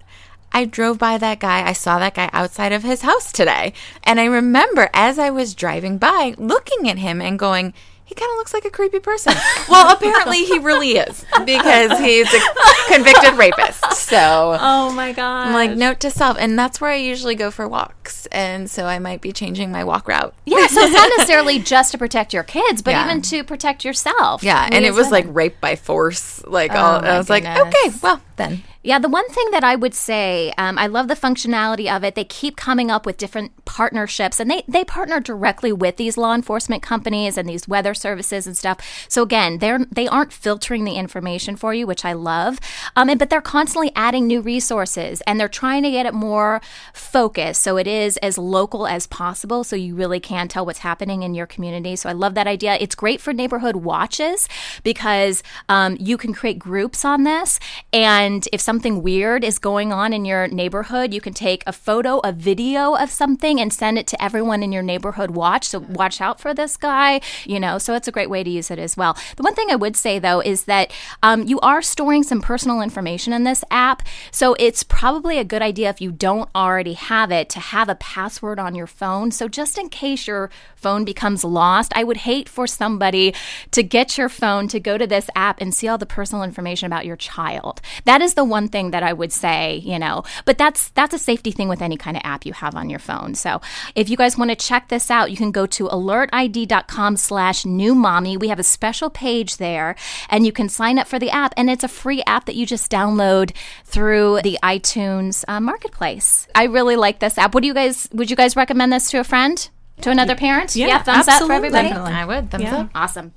I 0.55 0.65
drove 0.65 0.99
by 0.99 1.17
that 1.17 1.39
guy. 1.39 1.67
I 1.67 1.73
saw 1.73 1.97
that 1.97 2.13
guy 2.13 2.29
outside 2.31 2.71
of 2.71 2.83
his 2.83 3.01
house 3.01 3.31
today. 3.31 3.73
And 4.03 4.19
I 4.19 4.25
remember 4.25 4.87
as 4.93 5.17
I 5.17 5.31
was 5.31 5.55
driving 5.55 5.97
by 5.97 6.35
looking 6.37 6.87
at 6.87 6.99
him 6.99 7.23
and 7.23 7.39
going, 7.39 7.73
he 8.13 8.19
kind 8.19 8.31
of 8.31 8.37
looks 8.37 8.53
like 8.53 8.63
a 8.65 8.69
creepy 8.69 8.99
person. 8.99 9.33
well, 9.69 9.91
apparently 9.91 10.45
he 10.45 10.59
really 10.59 10.91
is 10.97 11.25
because 11.45 11.97
he's 11.99 12.31
a 12.31 12.39
convicted 12.87 13.33
rapist. 13.33 13.91
So 13.93 14.55
Oh 14.59 14.91
my 14.93 15.13
god. 15.13 15.47
I'm 15.47 15.53
like, 15.53 15.71
note 15.75 15.99
to 16.01 16.11
self. 16.11 16.37
And 16.39 16.57
that's 16.59 16.79
where 16.79 16.91
I 16.91 16.95
usually 16.97 17.33
go 17.35 17.49
for 17.49 17.67
walks. 17.67 18.27
And 18.27 18.69
so 18.69 18.85
I 18.85 18.99
might 18.99 19.21
be 19.21 19.31
changing 19.31 19.71
my 19.71 19.83
walk 19.83 20.07
route. 20.07 20.33
Yeah, 20.45 20.67
so 20.67 20.81
it's 20.81 20.93
not 20.93 21.09
necessarily 21.17 21.57
just 21.59 21.91
to 21.93 21.97
protect 21.97 22.33
your 22.33 22.43
kids, 22.43 22.81
but 22.83 22.91
Yeah. 22.91 23.05
even 23.05 23.21
to 23.23 23.43
protect 23.43 23.83
yourself. 23.83 24.43
Yeah. 24.43 24.67
And 24.71 24.85
it 24.85 24.89
as 24.89 24.95
was 24.95 25.09
like 25.09 25.23
women. 25.25 25.33
rape 25.35 25.61
by 25.61 25.75
force. 25.75 26.45
Like, 26.45 26.71
Oh, 26.73 26.77
all, 26.77 27.03
I 27.05 27.17
was 27.17 27.29
like, 27.29 27.45
okay, 27.45 27.89
well, 28.03 28.21
then. 28.35 28.61
Yeah, 28.85 28.99
the 28.99 29.07
one 29.07 29.29
thing 29.29 29.49
that 29.51 29.63
I 29.63 29.77
would 29.77 29.93
say, 29.93 30.51
um, 30.57 30.77
I 30.77 30.87
love 30.87 31.07
the 31.07 31.15
functionality 31.15 31.89
of 31.89 32.03
it. 32.03 32.15
They 32.15 32.25
keep 32.25 32.57
coming 32.57 32.91
up 32.91 33.05
with 33.05 33.15
different 33.15 33.63
partnerships, 33.63 34.41
and 34.41 34.51
they 34.51 34.63
they 34.67 34.83
partner 34.83 35.21
directly 35.21 35.71
with 35.71 35.95
these 35.95 36.17
law 36.17 36.35
enforcement 36.35 36.83
companies 36.83 37.37
and 37.37 37.47
these 37.47 37.65
weather 37.65 37.93
services 37.93 38.45
and 38.45 38.57
stuff. 38.57 39.05
So 39.07 39.23
again, 39.23 39.59
they're 39.59 39.85
they 39.89 40.05
aren't 40.09 40.33
filtering 40.33 40.83
the 40.83 40.95
information 40.95 41.55
for 41.55 41.73
you, 41.73 41.87
which 41.87 42.03
I 42.03 42.11
love. 42.11 42.59
Um, 42.97 43.07
and, 43.07 43.17
but 43.17 43.29
they're 43.29 43.39
constantly 43.39 43.93
adding 43.95 44.27
new 44.27 44.41
resources, 44.41 45.21
and 45.21 45.39
they're 45.39 45.47
trying 45.47 45.83
to 45.83 45.91
get 45.91 46.05
it 46.05 46.13
more 46.13 46.59
focused, 46.93 47.61
so 47.61 47.77
it 47.77 47.87
is 47.87 48.17
as 48.17 48.37
local 48.37 48.85
as 48.85 49.07
possible, 49.07 49.63
so 49.63 49.77
you 49.77 49.95
really 49.95 50.19
can 50.19 50.49
tell 50.49 50.65
what's 50.65 50.79
happening 50.79 51.23
in 51.23 51.33
your 51.33 51.47
community. 51.47 51.95
So 51.95 52.09
I 52.09 52.13
love 52.13 52.35
that 52.35 52.47
idea. 52.47 52.75
It's 52.81 52.95
great 52.95 53.21
for 53.21 53.31
neighborhood 53.31 53.77
watches 53.77 54.49
because 54.83 55.41
um, 55.69 55.95
you 56.01 56.17
can 56.17 56.33
create 56.33 56.59
groups 56.59 57.05
on 57.05 57.23
this, 57.23 57.61
and 57.93 58.45
if 58.51 58.59
someone 58.59 58.72
something 58.73 59.03
weird 59.03 59.43
is 59.43 59.59
going 59.59 59.93
on 59.93 60.13
in 60.13 60.25
your 60.25 60.47
neighborhood, 60.47 61.13
you 61.13 61.21
can 61.21 61.31
take 61.31 61.61
a 61.67 61.71
photo, 61.71 62.17
a 62.23 62.31
video 62.31 62.95
of 62.95 63.11
something, 63.11 63.61
and 63.61 63.71
send 63.71 63.99
it 63.99 64.07
to 64.07 64.19
everyone 64.19 64.63
in 64.63 64.71
your 64.71 64.81
neighborhood 64.81 65.29
watch. 65.29 65.67
So 65.67 65.77
watch 65.77 66.19
out 66.19 66.39
for 66.39 66.55
this 66.55 66.75
guy, 66.75 67.21
you 67.45 67.59
know. 67.59 67.77
So 67.77 67.93
it's 67.93 68.07
a 68.07 68.11
great 68.11 68.31
way 68.31 68.43
to 68.43 68.49
use 68.49 68.71
it 68.71 68.79
as 68.79 68.97
well. 68.97 69.15
The 69.37 69.43
one 69.43 69.53
thing 69.53 69.69
I 69.69 69.75
would 69.75 69.95
say 69.95 70.17
though 70.17 70.39
is 70.39 70.63
that 70.63 70.91
um, 71.21 71.43
you 71.43 71.59
are 71.59 71.83
storing 71.83 72.23
some 72.23 72.41
personal 72.41 72.81
information 72.81 73.31
in 73.31 73.43
this 73.43 73.63
app. 73.69 74.01
So 74.31 74.55
it's 74.57 74.81
probably 74.81 75.37
a 75.37 75.43
good 75.43 75.61
idea 75.61 75.91
if 75.91 76.01
you 76.01 76.11
don't 76.11 76.49
already 76.55 76.93
have 76.93 77.31
it 77.31 77.49
to 77.49 77.59
have 77.59 77.89
a 77.89 77.95
password 77.95 78.57
on 78.57 78.73
your 78.73 78.87
phone. 78.87 79.29
So 79.29 79.47
just 79.47 79.77
in 79.77 79.89
case 79.89 80.25
your 80.25 80.49
phone 80.75 81.05
becomes 81.05 81.43
lost, 81.43 81.93
I 81.95 82.03
would 82.03 82.17
hate 82.17 82.49
for 82.49 82.65
somebody 82.65 83.35
to 83.69 83.83
get 83.83 84.17
your 84.17 84.29
phone 84.29 84.67
to 84.69 84.79
go 84.79 84.97
to 84.97 85.05
this 85.05 85.29
app 85.35 85.61
and 85.61 85.75
see 85.75 85.87
all 85.87 85.99
the 85.99 86.07
personal 86.07 86.43
information 86.43 86.87
about 86.87 87.05
your 87.05 87.17
child. 87.17 87.79
That 88.05 88.23
is 88.23 88.33
the 88.33 88.43
one 88.43 88.62
thing 88.67 88.91
that 88.91 89.03
I 89.03 89.13
would 89.13 89.31
say, 89.31 89.77
you 89.83 89.97
know, 89.99 90.23
but 90.45 90.57
that's 90.57 90.89
that's 90.89 91.13
a 91.13 91.19
safety 91.19 91.51
thing 91.51 91.69
with 91.69 91.81
any 91.81 91.97
kind 91.97 92.17
of 92.17 92.21
app 92.25 92.45
you 92.45 92.53
have 92.53 92.75
on 92.75 92.89
your 92.89 92.99
phone. 92.99 93.35
So 93.35 93.61
if 93.95 94.09
you 94.09 94.17
guys 94.17 94.37
want 94.37 94.49
to 94.51 94.55
check 94.55 94.89
this 94.89 95.09
out, 95.11 95.31
you 95.31 95.37
can 95.37 95.51
go 95.51 95.65
to 95.67 95.87
alertid.com 95.87 97.17
slash 97.17 97.65
new 97.65 97.95
mommy. 97.95 98.37
We 98.37 98.47
have 98.49 98.59
a 98.59 98.63
special 98.63 99.09
page 99.09 99.57
there 99.57 99.95
and 100.29 100.45
you 100.45 100.51
can 100.51 100.69
sign 100.69 100.99
up 100.99 101.07
for 101.07 101.19
the 101.19 101.29
app 101.29 101.53
and 101.57 101.69
it's 101.69 101.83
a 101.83 101.87
free 101.87 102.23
app 102.27 102.45
that 102.45 102.55
you 102.55 102.65
just 102.65 102.91
download 102.91 103.55
through 103.85 104.41
the 104.43 104.57
iTunes 104.63 105.43
uh, 105.47 105.59
marketplace. 105.59 106.47
I 106.55 106.65
really 106.65 106.95
like 106.95 107.19
this 107.19 107.37
app. 107.37 107.53
What 107.53 107.61
do 107.61 107.67
you 107.67 107.73
guys, 107.73 108.07
would 108.13 108.29
you 108.29 108.35
guys 108.35 108.55
recommend 108.55 108.91
this 108.93 109.09
to 109.11 109.19
a 109.19 109.23
friend? 109.23 109.69
To 110.01 110.09
another 110.09 110.35
parent? 110.35 110.75
Yeah, 110.75 111.03
thumbs 111.03 111.27
up 111.27 111.43
for 111.43 111.53
everybody? 111.53 111.89
Definitely. 111.89 112.13
I 112.13 112.25
would. 112.25 112.49
Thumbs 112.51 112.63
Yeah. 112.63 112.77
up. 112.81 112.89
Awesome. 112.95 113.31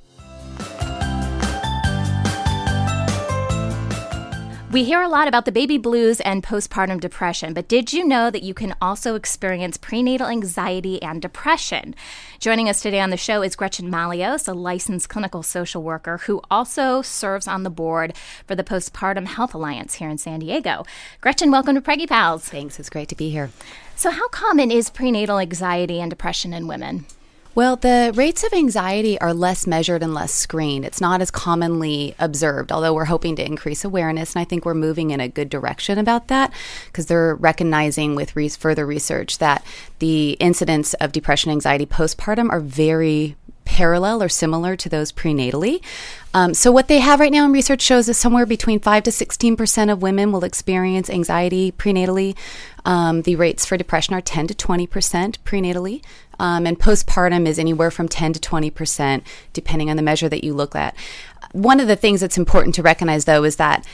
We 4.73 4.82
hear 4.82 5.00
a 5.00 5.08
lot 5.08 5.28
about 5.28 5.44
the 5.44 5.52
baby 5.52 5.78
blues 5.78 6.20
and 6.20 6.42
postpartum 6.42 7.00
depression, 7.00 7.54
but 7.54 7.68
did 7.68 7.92
you 7.92 8.04
know 8.04 8.32
that 8.32 8.42
you 8.42 8.52
can 8.52 8.75
also 8.82 9.14
experience 9.14 9.76
prenatal 9.76 10.26
anxiety 10.26 11.00
and 11.00 11.23
depression? 11.23 11.94
Joining 12.40 12.68
us 12.68 12.82
today 12.82 12.99
on 12.99 13.11
the 13.11 13.16
show 13.16 13.42
is 13.42 13.54
Gretchen 13.54 13.88
Malios, 13.88 14.49
a 14.49 14.52
licensed 14.52 15.08
clinical 15.08 15.44
social 15.44 15.85
worker 15.85 16.18
who 16.18 16.42
also 16.50 17.00
serves 17.00 17.46
on 17.46 17.62
the 17.62 17.70
board 17.70 18.14
for 18.44 18.56
the 18.56 18.64
Postpartum 18.64 19.26
Health 19.26 19.54
Alliance 19.54 19.94
here 19.94 20.11
in 20.11 20.18
San 20.18 20.40
Diego. 20.40 20.85
Gretchen, 21.20 21.52
welcome 21.52 21.76
to 21.76 21.80
Preggy 21.80 22.08
Pals. 22.08 22.49
Thanks. 22.49 22.80
It's 22.80 22.90
great 22.90 23.08
to 23.08 23.16
be 23.16 23.30
here. 23.30 23.50
So, 23.94 24.11
how 24.11 24.28
common 24.28 24.73
is 24.73 24.90
prenatal 24.90 25.38
anxiety 25.38 26.00
and 26.00 26.11
depression 26.11 26.52
in 26.52 26.66
women? 26.66 27.06
Well, 27.56 27.76
the 27.76 28.12
rates 28.14 28.44
of 28.44 28.52
anxiety 28.52 29.18
are 29.18 29.32
less 29.32 29.66
measured 29.66 30.02
and 30.02 30.12
less 30.12 30.30
screened. 30.30 30.84
It's 30.84 31.00
not 31.00 31.22
as 31.22 31.30
commonly 31.30 32.14
observed, 32.18 32.70
although 32.70 32.92
we're 32.92 33.06
hoping 33.06 33.34
to 33.36 33.46
increase 33.46 33.82
awareness. 33.82 34.34
And 34.34 34.42
I 34.42 34.44
think 34.44 34.66
we're 34.66 34.75
moving 34.75 35.10
in 35.10 35.20
a 35.20 35.28
good 35.28 35.48
direction 35.48 35.96
about 35.96 36.28
that 36.28 36.52
because 36.88 37.06
they're 37.06 37.34
recognizing 37.34 38.14
with 38.14 38.36
re- 38.36 38.50
further 38.50 38.84
research 38.84 39.38
that 39.38 39.64
the 40.00 40.32
incidence 40.32 40.92
of 40.94 41.12
depression, 41.12 41.50
anxiety 41.50 41.86
postpartum 41.86 42.50
are 42.50 42.60
very 42.60 43.36
parallel 43.64 44.22
or 44.22 44.28
similar 44.28 44.76
to 44.76 44.88
those 44.88 45.10
prenatally. 45.10 45.82
Um, 46.32 46.54
so, 46.54 46.70
what 46.70 46.88
they 46.88 46.98
have 46.98 47.20
right 47.20 47.32
now 47.32 47.44
in 47.44 47.52
research 47.52 47.82
shows 47.82 48.08
is 48.08 48.16
somewhere 48.16 48.46
between 48.46 48.80
5 48.80 49.02
to 49.04 49.10
16% 49.10 49.92
of 49.92 50.02
women 50.02 50.32
will 50.32 50.44
experience 50.44 51.10
anxiety 51.10 51.72
prenatally. 51.72 52.36
Um, 52.84 53.22
the 53.22 53.36
rates 53.36 53.66
for 53.66 53.76
depression 53.76 54.14
are 54.14 54.20
10 54.20 54.46
to 54.46 54.54
20% 54.54 54.88
prenatally. 55.44 56.02
Um, 56.38 56.66
and 56.66 56.78
postpartum 56.78 57.47
is 57.47 57.59
anywhere 57.59 57.90
from 57.90 58.09
10 58.09 58.35
to 58.35 58.40
20%, 58.40 59.23
depending 59.52 59.90
on 59.90 59.97
the 59.97 60.02
measure 60.02 60.28
that 60.28 60.45
you 60.45 60.55
look 60.55 60.75
at. 60.75 60.95
One 61.52 61.81
of 61.81 61.88
the 61.88 61.97
things 61.97 62.21
that's 62.21 62.38
important 62.38 62.75
to 62.75 62.83
recognize, 62.83 63.25
though, 63.25 63.45
is 63.45 63.57
that 63.57 63.87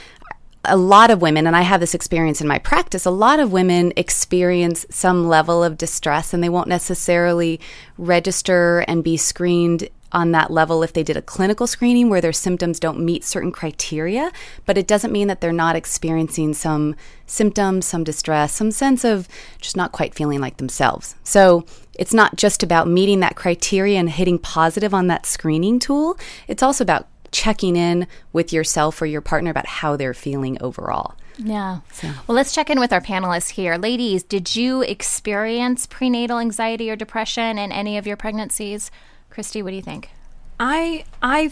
a 0.65 0.77
lot 0.77 1.11
of 1.11 1.21
women, 1.21 1.45
and 1.45 1.55
I 1.55 1.61
have 1.61 1.81
this 1.81 1.93
experience 1.93 2.39
in 2.39 2.47
my 2.47 2.57
practice, 2.57 3.05
a 3.05 3.11
lot 3.11 3.39
of 3.39 3.51
women 3.51 3.91
experience 3.97 4.85
some 4.89 5.27
level 5.27 5.63
of 5.63 5.77
distress 5.77 6.33
and 6.33 6.41
they 6.41 6.49
won't 6.49 6.69
necessarily 6.69 7.59
register 7.97 8.79
and 8.87 9.03
be 9.03 9.17
screened 9.17 9.89
on 10.13 10.31
that 10.31 10.51
level 10.51 10.83
if 10.83 10.93
they 10.93 11.03
did 11.03 11.17
a 11.17 11.21
clinical 11.21 11.67
screening 11.67 12.09
where 12.09 12.21
their 12.21 12.33
symptoms 12.33 12.79
don't 12.79 12.99
meet 12.99 13.23
certain 13.23 13.51
criteria, 13.51 14.31
but 14.65 14.77
it 14.77 14.87
doesn't 14.87 15.11
mean 15.11 15.27
that 15.27 15.41
they're 15.41 15.51
not 15.51 15.75
experiencing 15.75 16.53
some 16.53 16.95
symptoms, 17.25 17.85
some 17.85 18.03
distress, 18.03 18.53
some 18.53 18.71
sense 18.71 19.03
of 19.03 19.27
just 19.59 19.75
not 19.75 19.91
quite 19.91 20.13
feeling 20.13 20.39
like 20.39 20.57
themselves. 20.57 21.15
So 21.23 21.65
it's 21.97 22.13
not 22.13 22.35
just 22.35 22.63
about 22.63 22.87
meeting 22.87 23.19
that 23.21 23.35
criteria 23.35 23.99
and 23.99 24.09
hitting 24.09 24.39
positive 24.39 24.93
on 24.93 25.07
that 25.07 25.25
screening 25.25 25.79
tool, 25.79 26.17
it's 26.47 26.63
also 26.63 26.83
about 26.83 27.07
checking 27.31 27.75
in 27.75 28.07
with 28.31 28.53
yourself 28.53 29.01
or 29.01 29.07
your 29.07 29.21
partner 29.21 29.49
about 29.49 29.65
how 29.65 29.95
they're 29.95 30.13
feeling 30.13 30.61
overall. 30.61 31.15
Yeah. 31.37 31.79
Well, 32.03 32.35
let's 32.35 32.53
check 32.53 32.69
in 32.69 32.79
with 32.79 32.93
our 32.93 33.01
panelists 33.01 33.49
here. 33.49 33.75
Ladies, 33.75 34.21
did 34.23 34.55
you 34.55 34.83
experience 34.83 35.87
prenatal 35.87 36.37
anxiety 36.37 36.91
or 36.91 36.95
depression 36.95 37.57
in 37.57 37.71
any 37.71 37.97
of 37.97 38.05
your 38.05 38.17
pregnancies? 38.17 38.91
Christy, 39.33 39.63
what 39.63 39.71
do 39.71 39.75
you 39.75 39.81
think? 39.81 40.11
I 40.59 41.05
I 41.19 41.49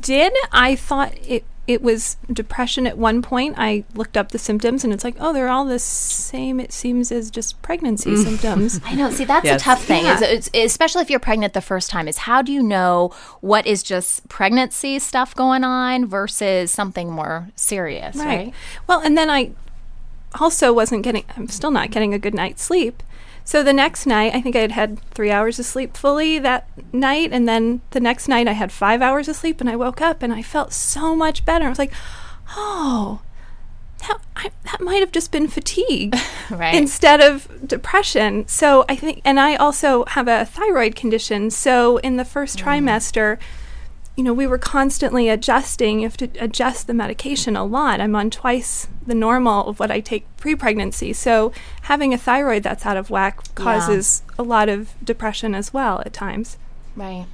did. 0.00 0.32
I 0.50 0.74
thought 0.74 1.14
it 1.24 1.44
it 1.68 1.80
was 1.80 2.16
depression 2.30 2.88
at 2.88 2.98
one 2.98 3.22
point. 3.22 3.54
I 3.56 3.84
looked 3.94 4.16
up 4.16 4.32
the 4.32 4.38
symptoms 4.38 4.82
and 4.82 4.92
it's 4.92 5.04
like, 5.04 5.14
oh, 5.20 5.32
they're 5.32 5.48
all 5.48 5.64
the 5.64 5.78
same. 5.78 6.58
It 6.58 6.72
seems 6.72 7.12
as 7.12 7.30
just 7.30 7.62
pregnancy 7.62 8.10
mm. 8.10 8.22
symptoms. 8.22 8.80
I 8.84 8.96
know. 8.96 9.10
See, 9.10 9.24
that's 9.24 9.46
Yes. 9.46 9.62
a 9.62 9.64
tough 9.64 9.82
thing, 9.84 10.04
Yeah. 10.04 10.16
is, 10.16 10.22
it's, 10.22 10.50
especially 10.52 11.02
if 11.02 11.08
you're 11.08 11.20
pregnant 11.20 11.54
the 11.54 11.62
first 11.62 11.88
time. 11.88 12.08
Is 12.08 12.18
how 12.18 12.42
do 12.42 12.52
you 12.52 12.62
know 12.62 13.12
what 13.40 13.64
is 13.64 13.82
just 13.84 14.28
pregnancy 14.28 14.98
stuff 14.98 15.36
going 15.36 15.62
on 15.62 16.06
versus 16.06 16.72
something 16.72 17.10
more 17.10 17.48
serious, 17.54 18.16
right? 18.16 18.52
Well, 18.88 19.00
and 19.00 19.16
then 19.16 19.30
I 19.30 19.52
also 20.40 20.72
wasn't 20.72 21.04
getting. 21.04 21.24
I'm 21.36 21.48
still 21.48 21.70
not 21.70 21.92
getting 21.92 22.12
a 22.12 22.18
good 22.18 22.34
night's 22.34 22.62
sleep. 22.62 23.02
So 23.44 23.62
the 23.62 23.74
next 23.74 24.06
night, 24.06 24.34
I 24.34 24.40
think 24.40 24.56
I 24.56 24.60
had 24.60 24.72
had 24.72 25.00
three 25.10 25.30
hours 25.30 25.58
of 25.58 25.66
sleep 25.66 25.96
fully 25.96 26.38
that 26.38 26.66
night, 26.94 27.30
and 27.30 27.46
then 27.46 27.82
the 27.90 28.00
next 28.00 28.26
night 28.26 28.48
I 28.48 28.52
had 28.52 28.72
five 28.72 29.02
hours 29.02 29.28
of 29.28 29.36
sleep, 29.36 29.60
and 29.60 29.68
I 29.68 29.76
woke 29.76 30.00
up 30.00 30.22
and 30.22 30.32
I 30.32 30.40
felt 30.40 30.72
so 30.72 31.14
much 31.14 31.44
better. 31.44 31.66
I 31.66 31.68
was 31.68 31.78
like, 31.78 31.92
oh. 32.56 33.20
That, 33.98 34.18
I, 34.36 34.50
that 34.64 34.82
might 34.82 35.00
have 35.00 35.12
just 35.12 35.32
been 35.32 35.48
fatigue 35.48 36.14
Right. 36.50 36.74
instead 36.74 37.22
of 37.22 37.48
depression. 37.66 38.46
So 38.48 38.84
I 38.86 38.96
think, 38.96 39.22
and 39.24 39.40
I 39.40 39.56
also 39.56 40.04
have 40.08 40.28
a 40.28 40.44
thyroid 40.44 40.94
condition. 40.94 41.50
So 41.50 41.96
in 41.98 42.16
the 42.16 42.24
first 42.24 42.58
mm. 42.58 42.64
trimester, 42.64 43.38
you 44.16 44.22
know, 44.22 44.32
we 44.32 44.46
were 44.46 44.58
constantly 44.58 45.28
adjusting. 45.28 46.00
You 46.00 46.06
have 46.06 46.16
to 46.18 46.30
adjust 46.38 46.86
the 46.86 46.94
medication 46.94 47.56
a 47.56 47.64
lot. 47.64 48.00
I'm 48.00 48.14
on 48.14 48.30
twice 48.30 48.86
the 49.06 49.14
normal 49.14 49.68
of 49.68 49.80
what 49.80 49.90
I 49.90 50.00
take 50.00 50.24
pre 50.36 50.54
pregnancy. 50.54 51.12
So 51.12 51.52
having 51.82 52.14
a 52.14 52.18
thyroid 52.18 52.62
that's 52.62 52.86
out 52.86 52.96
of 52.96 53.10
whack 53.10 53.54
causes 53.54 54.22
a 54.38 54.42
lot 54.42 54.68
of 54.68 54.94
depression 55.04 55.54
as 55.54 55.72
well 55.72 56.00
at 56.06 56.12
times. 56.12 56.58
Right. 56.94 57.26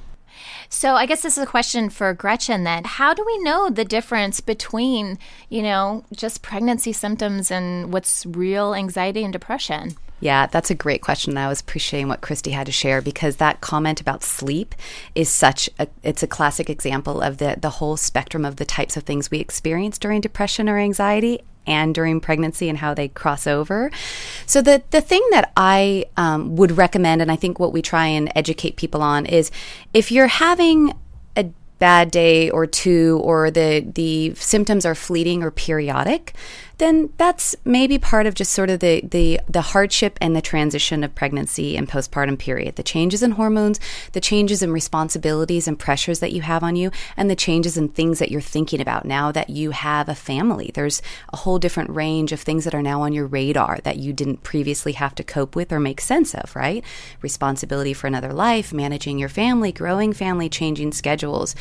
So 0.69 0.95
I 0.95 1.05
guess 1.05 1.21
this 1.21 1.37
is 1.37 1.43
a 1.43 1.47
question 1.47 1.89
for 1.89 2.13
Gretchen 2.13 2.63
then. 2.63 2.83
How 2.85 3.13
do 3.13 3.23
we 3.25 3.37
know 3.43 3.69
the 3.69 3.85
difference 3.85 4.39
between, 4.39 5.19
you 5.49 5.61
know, 5.61 6.03
just 6.15 6.41
pregnancy 6.41 6.93
symptoms 6.93 7.51
and 7.51 7.93
what's 7.93 8.25
real 8.25 8.73
anxiety 8.73 9.23
and 9.23 9.33
depression? 9.33 9.95
Yeah, 10.21 10.45
that's 10.45 10.69
a 10.69 10.75
great 10.75 11.01
question. 11.01 11.35
I 11.35 11.49
was 11.49 11.61
appreciating 11.61 12.07
what 12.07 12.21
Christy 12.21 12.51
had 12.51 12.67
to 12.67 12.71
share 12.71 13.01
because 13.01 13.37
that 13.37 13.59
comment 13.59 13.99
about 13.99 14.23
sleep 14.23 14.75
is 15.15 15.29
such 15.29 15.69
a 15.79 15.87
it's 16.03 16.23
a 16.23 16.27
classic 16.27 16.69
example 16.69 17.21
of 17.21 17.37
the 17.37 17.57
the 17.59 17.71
whole 17.71 17.97
spectrum 17.97 18.45
of 18.45 18.55
the 18.55 18.65
types 18.65 18.95
of 18.95 19.03
things 19.03 19.31
we 19.31 19.39
experience 19.39 19.97
during 19.97 20.21
depression 20.21 20.69
or 20.69 20.77
anxiety 20.77 21.41
and 21.67 21.93
during 21.93 22.19
pregnancy 22.19 22.69
and 22.69 22.77
how 22.77 22.93
they 22.93 23.07
cross 23.07 23.47
over. 23.47 23.91
So 24.45 24.61
the 24.61 24.83
the 24.91 25.01
thing 25.01 25.25
that 25.31 25.51
I 25.57 26.05
um, 26.17 26.55
would 26.55 26.77
recommend, 26.77 27.21
and 27.21 27.31
I 27.31 27.35
think 27.35 27.59
what 27.59 27.73
we 27.73 27.81
try 27.81 28.05
and 28.05 28.31
educate 28.35 28.75
people 28.75 29.01
on 29.01 29.25
is 29.25 29.51
if 29.93 30.11
you're 30.11 30.27
having 30.27 30.93
a 31.35 31.45
bad 31.79 32.11
day 32.11 32.49
or 32.51 32.67
two 32.67 33.19
or 33.23 33.49
the 33.49 33.83
the 33.95 34.35
symptoms 34.35 34.85
are 34.85 34.95
fleeting 34.95 35.41
or 35.41 35.49
periodic 35.49 36.35
then 36.81 37.13
that's 37.17 37.55
maybe 37.63 37.99
part 37.99 38.25
of 38.25 38.33
just 38.33 38.51
sort 38.51 38.69
of 38.71 38.79
the 38.79 39.01
the 39.01 39.39
the 39.47 39.61
hardship 39.61 40.17
and 40.19 40.35
the 40.35 40.41
transition 40.41 41.03
of 41.03 41.13
pregnancy 41.13 41.77
and 41.77 41.87
postpartum 41.87 42.39
period. 42.39 42.75
The 42.75 42.83
changes 42.83 43.21
in 43.21 43.31
hormones 43.31 43.79
the 44.13 44.19
changes 44.19 44.63
in 44.63 44.71
responsibilities 44.71 45.67
and 45.67 45.77
pressures 45.77 46.19
that 46.19 46.31
you 46.31 46.41
have 46.41 46.63
on 46.63 46.75
you 46.75 46.89
and 47.15 47.29
the 47.29 47.35
changes 47.35 47.77
in 47.77 47.89
things 47.89 48.17
that 48.17 48.31
you're 48.31 48.41
thinking 48.41 48.81
about 48.81 49.05
now 49.05 49.31
that 49.31 49.51
you 49.51 49.71
have 49.71 50.09
a 50.09 50.15
family. 50.15 50.71
There's 50.73 51.03
a 51.31 51.37
whole 51.37 51.59
different 51.59 51.91
range 51.91 52.31
of 52.31 52.39
things 52.39 52.63
that 52.63 52.73
are 52.73 52.81
now 52.81 53.01
on 53.01 53.13
your 53.13 53.27
radar 53.27 53.79
that 53.83 53.97
you 53.97 54.11
didn't 54.11 54.41
previously 54.41 54.93
have 54.93 55.13
to 55.15 55.23
cope 55.23 55.55
with 55.55 55.71
or 55.71 55.79
make 55.79 56.01
sense 56.01 56.33
of 56.33 56.55
right? 56.55 56.83
Responsibility 57.21 57.93
for 57.93 58.07
another 58.07 58.33
life 58.33 58.73
managing 58.73 59.19
your 59.19 59.29
family 59.29 59.71
growing 59.71 60.13
family 60.13 60.49
changing 60.49 60.93
schedules. 60.93 61.55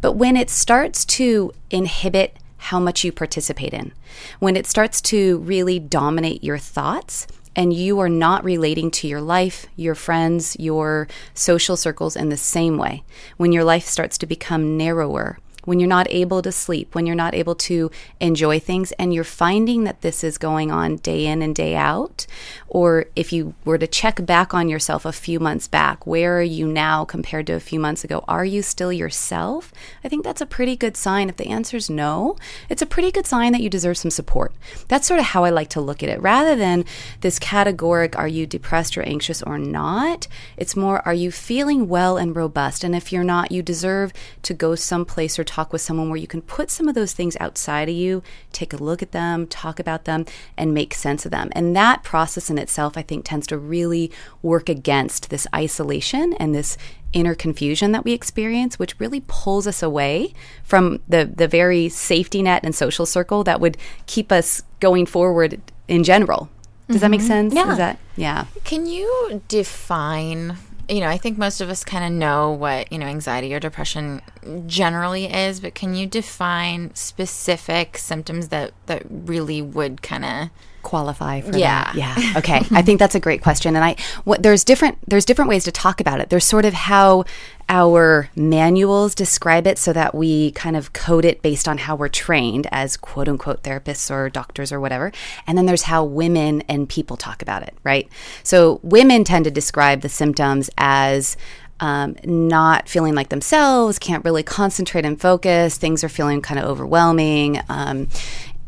But 0.00 0.12
when 0.12 0.36
it 0.36 0.48
starts 0.48 1.04
to 1.04 1.52
inhibit 1.70 2.38
how 2.62 2.78
much 2.78 3.02
you 3.02 3.10
participate 3.10 3.74
in. 3.74 3.92
When 4.38 4.56
it 4.56 4.66
starts 4.66 5.00
to 5.02 5.38
really 5.38 5.80
dominate 5.80 6.44
your 6.44 6.58
thoughts 6.58 7.26
and 7.56 7.72
you 7.72 7.98
are 7.98 8.08
not 8.08 8.44
relating 8.44 8.90
to 8.92 9.08
your 9.08 9.20
life, 9.20 9.66
your 9.74 9.96
friends, 9.96 10.56
your 10.60 11.08
social 11.34 11.76
circles 11.76 12.14
in 12.14 12.28
the 12.28 12.36
same 12.36 12.78
way, 12.78 13.02
when 13.36 13.52
your 13.52 13.64
life 13.64 13.84
starts 13.84 14.16
to 14.18 14.26
become 14.26 14.76
narrower, 14.76 15.38
when 15.64 15.78
you're 15.78 15.88
not 15.88 16.06
able 16.10 16.42
to 16.42 16.52
sleep, 16.52 16.94
when 16.94 17.06
you're 17.06 17.14
not 17.14 17.34
able 17.34 17.54
to 17.54 17.90
enjoy 18.20 18.58
things, 18.58 18.92
and 18.92 19.14
you're 19.14 19.24
finding 19.24 19.84
that 19.84 20.00
this 20.00 20.24
is 20.24 20.38
going 20.38 20.70
on 20.70 20.96
day 20.96 21.26
in 21.26 21.42
and 21.42 21.54
day 21.54 21.74
out, 21.74 22.26
or 22.68 23.06
if 23.14 23.32
you 23.32 23.54
were 23.64 23.78
to 23.78 23.86
check 23.86 24.24
back 24.26 24.54
on 24.54 24.68
yourself 24.68 25.04
a 25.04 25.12
few 25.12 25.38
months 25.38 25.68
back, 25.68 26.06
where 26.06 26.38
are 26.38 26.42
you 26.42 26.66
now 26.66 27.04
compared 27.04 27.46
to 27.46 27.52
a 27.52 27.60
few 27.60 27.78
months 27.78 28.04
ago? 28.04 28.24
Are 28.28 28.44
you 28.44 28.62
still 28.62 28.92
yourself? 28.92 29.72
I 30.02 30.08
think 30.08 30.24
that's 30.24 30.40
a 30.40 30.46
pretty 30.46 30.76
good 30.76 30.96
sign. 30.96 31.28
If 31.28 31.36
the 31.36 31.48
answer 31.48 31.76
is 31.76 31.90
no, 31.90 32.36
it's 32.68 32.82
a 32.82 32.86
pretty 32.86 33.12
good 33.12 33.26
sign 33.26 33.52
that 33.52 33.60
you 33.60 33.70
deserve 33.70 33.98
some 33.98 34.10
support. 34.10 34.52
That's 34.88 35.06
sort 35.06 35.20
of 35.20 35.26
how 35.26 35.44
I 35.44 35.50
like 35.50 35.68
to 35.70 35.80
look 35.80 36.02
at 36.02 36.08
it. 36.08 36.20
Rather 36.20 36.56
than 36.56 36.84
this 37.20 37.38
categoric, 37.38 38.16
are 38.16 38.28
you 38.28 38.46
depressed 38.46 38.96
or 38.96 39.02
anxious 39.02 39.42
or 39.42 39.58
not? 39.58 40.26
It's 40.56 40.76
more, 40.76 41.06
are 41.06 41.14
you 41.14 41.30
feeling 41.30 41.88
well 41.88 42.16
and 42.16 42.34
robust? 42.34 42.84
And 42.84 42.94
if 42.94 43.12
you're 43.12 43.24
not, 43.24 43.52
you 43.52 43.62
deserve 43.62 44.12
to 44.42 44.54
go 44.54 44.74
someplace 44.74 45.38
or 45.38 45.44
talk 45.52 45.70
with 45.70 45.82
someone 45.82 46.08
where 46.08 46.16
you 46.16 46.26
can 46.26 46.40
put 46.40 46.70
some 46.70 46.88
of 46.88 46.94
those 46.94 47.12
things 47.12 47.36
outside 47.38 47.90
of 47.90 47.94
you, 47.94 48.22
take 48.52 48.72
a 48.72 48.76
look 48.78 49.02
at 49.02 49.12
them, 49.12 49.46
talk 49.46 49.78
about 49.78 50.06
them, 50.06 50.24
and 50.56 50.72
make 50.72 50.94
sense 50.94 51.26
of 51.26 51.30
them. 51.30 51.50
And 51.52 51.76
that 51.76 52.02
process 52.02 52.48
in 52.48 52.56
itself, 52.56 52.96
I 52.96 53.02
think, 53.02 53.26
tends 53.26 53.46
to 53.48 53.58
really 53.58 54.10
work 54.40 54.70
against 54.70 55.28
this 55.28 55.46
isolation 55.54 56.32
and 56.34 56.54
this 56.54 56.78
inner 57.12 57.34
confusion 57.34 57.92
that 57.92 58.02
we 58.02 58.12
experience, 58.12 58.78
which 58.78 58.98
really 58.98 59.22
pulls 59.26 59.66
us 59.66 59.82
away 59.82 60.32
from 60.64 61.02
the, 61.06 61.26
the 61.26 61.46
very 61.46 61.90
safety 61.90 62.42
net 62.42 62.64
and 62.64 62.74
social 62.74 63.04
circle 63.04 63.44
that 63.44 63.60
would 63.60 63.76
keep 64.06 64.32
us 64.32 64.62
going 64.80 65.04
forward 65.04 65.60
in 65.86 66.02
general. 66.02 66.48
Does 66.88 67.02
that 67.02 67.10
make 67.10 67.20
mm-hmm. 67.20 67.26
sense? 67.26 67.54
Yeah. 67.54 67.72
Is 67.72 67.76
that, 67.76 67.98
yeah. 68.16 68.46
Can 68.64 68.86
you 68.86 69.42
define? 69.48 70.56
You 70.88 71.00
know, 71.00 71.08
I 71.08 71.16
think 71.18 71.38
most 71.38 71.60
of 71.60 71.70
us 71.70 71.84
kind 71.84 72.04
of 72.04 72.10
know 72.12 72.50
what, 72.50 72.90
you 72.92 72.98
know, 72.98 73.06
anxiety 73.06 73.54
or 73.54 73.60
depression 73.60 74.20
generally 74.66 75.32
is, 75.32 75.60
but 75.60 75.74
can 75.74 75.94
you 75.94 76.06
define 76.06 76.94
specific 76.94 77.96
symptoms 77.98 78.48
that 78.48 78.72
that 78.86 79.02
really 79.08 79.62
would 79.62 80.02
kind 80.02 80.24
of 80.24 80.50
qualify 80.82 81.40
for 81.40 81.56
Yeah. 81.56 81.84
that. 81.84 81.94
Yeah. 81.94 82.32
Okay. 82.38 82.60
I 82.72 82.82
think 82.82 82.98
that's 82.98 83.14
a 83.14 83.20
great 83.20 83.40
question. 83.42 83.76
And 83.76 83.84
I 83.84 83.94
what 84.24 84.42
there's 84.42 84.64
different 84.64 84.98
there's 85.06 85.24
different 85.24 85.48
ways 85.48 85.64
to 85.64 85.72
talk 85.72 86.00
about 86.00 86.20
it. 86.20 86.28
There's 86.28 86.44
sort 86.44 86.64
of 86.64 86.74
how 86.74 87.24
our 87.68 88.30
manuals 88.36 89.14
describe 89.14 89.66
it 89.66 89.78
so 89.78 89.92
that 89.92 90.14
we 90.14 90.50
kind 90.52 90.76
of 90.76 90.92
code 90.92 91.24
it 91.24 91.42
based 91.42 91.66
on 91.66 91.78
how 91.78 91.96
we're 91.96 92.08
trained 92.08 92.66
as 92.70 92.96
quote 92.96 93.28
unquote 93.28 93.62
therapists 93.62 94.10
or 94.10 94.28
doctors 94.28 94.72
or 94.72 94.80
whatever. 94.80 95.12
And 95.46 95.56
then 95.56 95.66
there's 95.66 95.82
how 95.82 96.04
women 96.04 96.62
and 96.68 96.88
people 96.88 97.16
talk 97.16 97.42
about 97.42 97.62
it, 97.62 97.74
right? 97.84 98.08
So 98.42 98.80
women 98.82 99.24
tend 99.24 99.44
to 99.44 99.50
describe 99.50 100.02
the 100.02 100.08
symptoms 100.08 100.70
as 100.78 101.36
um, 101.80 102.16
not 102.24 102.88
feeling 102.88 103.14
like 103.14 103.30
themselves, 103.30 103.98
can't 103.98 104.24
really 104.24 104.44
concentrate 104.44 105.04
and 105.04 105.20
focus, 105.20 105.76
things 105.76 106.04
are 106.04 106.08
feeling 106.08 106.40
kind 106.40 106.60
of 106.60 106.66
overwhelming, 106.66 107.60
um, 107.68 108.08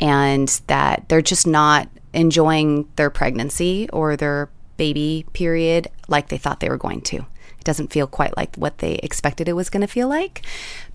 and 0.01 0.49
that 0.67 1.09
they're 1.09 1.23
just 1.23 1.47
not 1.47 1.89
enjoying 2.13 2.89
their 2.97 3.11
pregnancy 3.11 3.89
or 3.93 4.17
their 4.17 4.51
baby 4.77 5.25
period 5.33 5.89
like 6.09 6.29
they 6.29 6.39
thought 6.39 6.61
they 6.61 6.69
were 6.69 6.77
going 6.77 7.01
to. 7.03 7.25
Doesn't 7.65 7.93
feel 7.93 8.07
quite 8.07 8.37
like 8.37 8.55
what 8.57 8.79
they 8.79 8.95
expected 8.97 9.49
it 9.49 9.55
was 9.55 9.71
going 9.71 9.81
to 9.81 9.87
feel 9.87 10.09
like. 10.09 10.43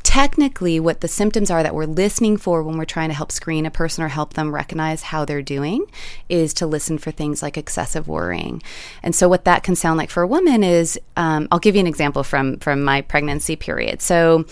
Technically, 0.03 0.79
what 0.79 1.01
the 1.01 1.07
symptoms 1.07 1.51
are 1.51 1.61
that 1.61 1.75
we're 1.75 1.85
listening 1.85 2.37
for 2.37 2.63
when 2.63 2.77
we're 2.77 2.85
trying 2.85 3.09
to 3.09 3.15
help 3.15 3.31
screen 3.31 3.65
a 3.65 3.71
person 3.71 4.03
or 4.03 4.07
help 4.07 4.33
them 4.33 4.55
recognize 4.55 5.03
how 5.03 5.25
they're 5.25 5.41
doing 5.41 5.85
is 6.29 6.53
to 6.53 6.65
listen 6.65 6.97
for 6.97 7.11
things 7.11 7.41
like 7.41 7.57
excessive 7.57 8.07
worrying. 8.07 8.61
And 9.03 9.13
so, 9.13 9.27
what 9.27 9.45
that 9.45 9.63
can 9.63 9.75
sound 9.75 9.97
like 9.97 10.09
for 10.09 10.23
a 10.23 10.27
woman 10.27 10.63
is 10.63 10.99
um, 11.17 11.47
I'll 11.51 11.59
give 11.59 11.75
you 11.75 11.81
an 11.81 11.87
example 11.87 12.23
from, 12.23 12.57
from 12.59 12.83
my 12.83 13.01
pregnancy 13.01 13.55
period. 13.55 14.01
So, 14.01 14.45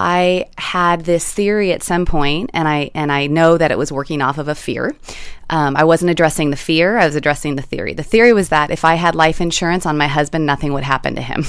I 0.00 0.48
had 0.56 1.04
this 1.04 1.30
theory 1.30 1.72
at 1.72 1.82
some 1.82 2.06
point, 2.06 2.48
and 2.54 2.66
I 2.66 2.90
and 2.94 3.12
I 3.12 3.26
know 3.26 3.58
that 3.58 3.70
it 3.70 3.76
was 3.76 3.92
working 3.92 4.22
off 4.22 4.38
of 4.38 4.48
a 4.48 4.54
fear. 4.54 4.96
Um, 5.50 5.76
I 5.76 5.82
wasn't 5.82 6.10
addressing 6.10 6.50
the 6.50 6.56
fear; 6.56 6.96
I 6.96 7.04
was 7.04 7.16
addressing 7.16 7.56
the 7.56 7.62
theory. 7.62 7.92
The 7.92 8.02
theory 8.02 8.32
was 8.32 8.48
that 8.48 8.70
if 8.70 8.82
I 8.82 8.94
had 8.94 9.14
life 9.14 9.42
insurance 9.42 9.84
on 9.84 9.98
my 9.98 10.06
husband, 10.06 10.46
nothing 10.46 10.72
would 10.72 10.84
happen 10.84 11.16
to 11.16 11.20
him, 11.20 11.44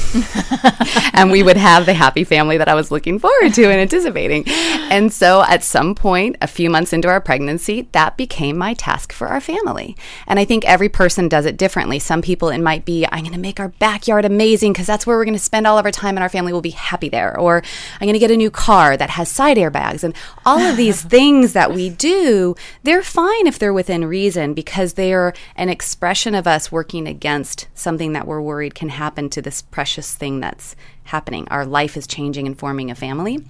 and 1.13 1.31
we 1.31 1.43
would 1.43 1.55
have 1.55 1.85
the 1.85 1.93
happy 1.93 2.25
family 2.25 2.57
that 2.57 2.67
I 2.67 2.75
was 2.75 2.91
looking 2.91 3.19
forward 3.19 3.53
to 3.53 3.63
and 3.63 3.79
anticipating. 3.79 4.43
And 4.47 5.13
so, 5.13 5.43
at 5.43 5.63
some 5.63 5.95
point, 5.95 6.35
a 6.41 6.47
few 6.47 6.69
months 6.69 6.91
into 6.91 7.07
our 7.07 7.21
pregnancy, 7.21 7.87
that 7.93 8.17
became 8.17 8.57
my 8.57 8.73
task 8.73 9.13
for 9.13 9.27
our 9.27 9.39
family. 9.39 9.95
And 10.27 10.39
I 10.39 10.43
think 10.43 10.65
every 10.65 10.89
person 10.89 11.29
does 11.29 11.45
it 11.45 11.55
differently. 11.55 11.99
Some 11.99 12.21
people, 12.21 12.49
it 12.49 12.57
might 12.57 12.83
be, 12.83 13.05
I'm 13.09 13.21
going 13.21 13.31
to 13.31 13.39
make 13.39 13.61
our 13.61 13.69
backyard 13.69 14.25
amazing 14.25 14.73
because 14.73 14.87
that's 14.87 15.07
where 15.07 15.15
we're 15.15 15.23
going 15.23 15.35
to 15.35 15.39
spend 15.39 15.67
all 15.67 15.77
of 15.77 15.85
our 15.85 15.91
time, 15.91 16.17
and 16.17 16.23
our 16.23 16.27
family 16.27 16.51
will 16.51 16.59
be 16.59 16.71
happy 16.71 17.07
there. 17.07 17.39
Or 17.39 17.63
I'm 18.01 18.07
going 18.07 18.13
to 18.13 18.19
get 18.19 18.31
a 18.31 18.40
new 18.41 18.51
car 18.51 18.97
that 18.97 19.11
has 19.11 19.29
side 19.29 19.57
airbags 19.57 20.03
and 20.03 20.15
all 20.45 20.59
of 20.59 20.75
these 20.75 21.01
things 21.15 21.53
that 21.53 21.71
we 21.73 21.89
do, 21.89 22.55
they're 22.83 23.03
fine 23.03 23.45
if 23.45 23.59
they're 23.59 23.73
within 23.81 24.05
reason 24.05 24.53
because 24.53 24.93
they 24.93 25.13
are 25.13 25.33
an 25.55 25.69
expression 25.69 26.33
of 26.33 26.47
us 26.47 26.71
working 26.71 27.07
against 27.07 27.67
something 27.75 28.13
that 28.13 28.25
we're 28.25 28.41
worried 28.41 28.73
can 28.73 28.89
happen 28.89 29.29
to 29.29 29.41
this 29.41 29.61
precious 29.61 30.15
thing 30.15 30.39
that's 30.39 30.75
happening. 31.05 31.47
Our 31.49 31.65
life 31.65 31.95
is 31.95 32.07
changing 32.07 32.47
and 32.47 32.57
forming 32.57 32.89
a 32.89 32.95
family 32.95 33.43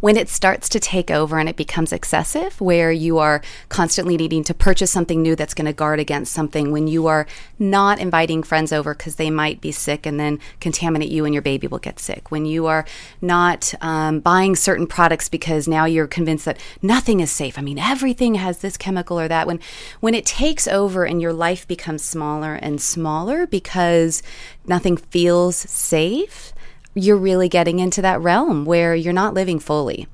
when 0.00 0.16
it 0.16 0.28
starts 0.28 0.68
to 0.70 0.80
take 0.80 1.10
over 1.10 1.38
and 1.38 1.48
it 1.48 1.56
becomes 1.56 1.92
excessive, 1.92 2.60
where 2.60 2.90
you 2.90 3.18
are 3.18 3.42
constantly 3.68 4.16
needing 4.16 4.44
to 4.44 4.54
purchase 4.54 4.90
something 4.90 5.22
new 5.22 5.36
that's 5.36 5.54
going 5.54 5.66
to 5.66 5.72
guard 5.72 6.00
against 6.00 6.32
something, 6.32 6.70
when 6.70 6.86
you 6.86 7.06
are 7.06 7.26
not 7.58 7.98
inviting 7.98 8.42
friends 8.42 8.72
over 8.72 8.94
because 8.94 9.16
they 9.16 9.30
might 9.30 9.60
be 9.60 9.72
sick 9.72 10.06
and 10.06 10.18
then 10.18 10.38
contaminate 10.60 11.10
you 11.10 11.24
and 11.24 11.34
your 11.34 11.42
baby 11.42 11.66
will 11.66 11.78
get 11.78 11.98
sick, 11.98 12.30
when 12.30 12.46
you 12.46 12.66
are 12.66 12.84
not 13.20 13.74
um, 13.80 14.20
buying 14.20 14.56
certain 14.56 14.86
products 14.86 15.28
because 15.28 15.68
now 15.68 15.84
you're 15.84 16.06
convinced 16.06 16.44
that 16.44 16.58
nothing 16.82 17.20
is 17.20 17.30
safe. 17.30 17.58
I 17.58 17.62
mean, 17.62 17.78
everything 17.78 18.34
has 18.36 18.58
this 18.58 18.76
chemical 18.76 19.18
or 19.18 19.28
that. 19.28 19.46
When 19.46 19.60
when 20.00 20.14
it 20.14 20.26
takes 20.26 20.66
over 20.68 21.04
and 21.04 21.20
your 21.20 21.32
life 21.32 21.66
becomes 21.66 22.02
smaller 22.02 22.54
and 22.54 22.80
smaller 22.80 23.46
because 23.46 24.22
nothing 24.66 24.96
feels 24.96 25.56
safe 25.56 26.52
you're 26.98 27.16
really 27.16 27.48
getting 27.48 27.78
into 27.78 28.02
that 28.02 28.20
realm 28.20 28.64
where 28.64 28.94
you're 28.94 29.12
not 29.12 29.34
living 29.34 29.58
fully. 29.58 30.08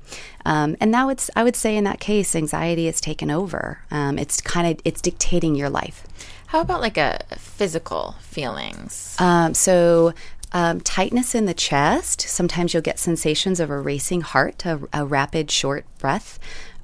Um, 0.45 0.75
and 0.79 0.91
now 0.91 1.09
it's, 1.09 1.29
I 1.35 1.43
would 1.43 1.55
say 1.55 1.75
in 1.75 1.83
that 1.85 1.99
case, 1.99 2.35
anxiety 2.35 2.85
has 2.85 3.01
taken 3.01 3.31
over. 3.31 3.79
Um, 3.89 4.19
it's 4.19 4.39
kind 4.41 4.67
of, 4.67 4.79
it's 4.85 5.01
dictating 5.01 5.55
your 5.55 5.69
life. 5.69 6.05
How 6.47 6.61
about 6.61 6.81
like 6.81 6.97
a 6.97 7.19
physical 7.37 8.15
feelings? 8.21 9.15
Um, 9.19 9.53
so, 9.53 10.13
um, 10.53 10.79
tightness 10.79 11.35
in 11.35 11.47
the 11.47 11.53
chest. 11.53 12.21
Sometimes 12.21 12.73
you'll 12.73 12.83
get 12.83 12.99
sensations 12.99 13.59
of 13.59 13.69
a 13.69 13.79
racing 13.79 14.21
heart, 14.21 14.65
a, 14.65 14.79
a 14.93 15.03
rapid, 15.05 15.51
short 15.51 15.85
breath. 15.99 16.39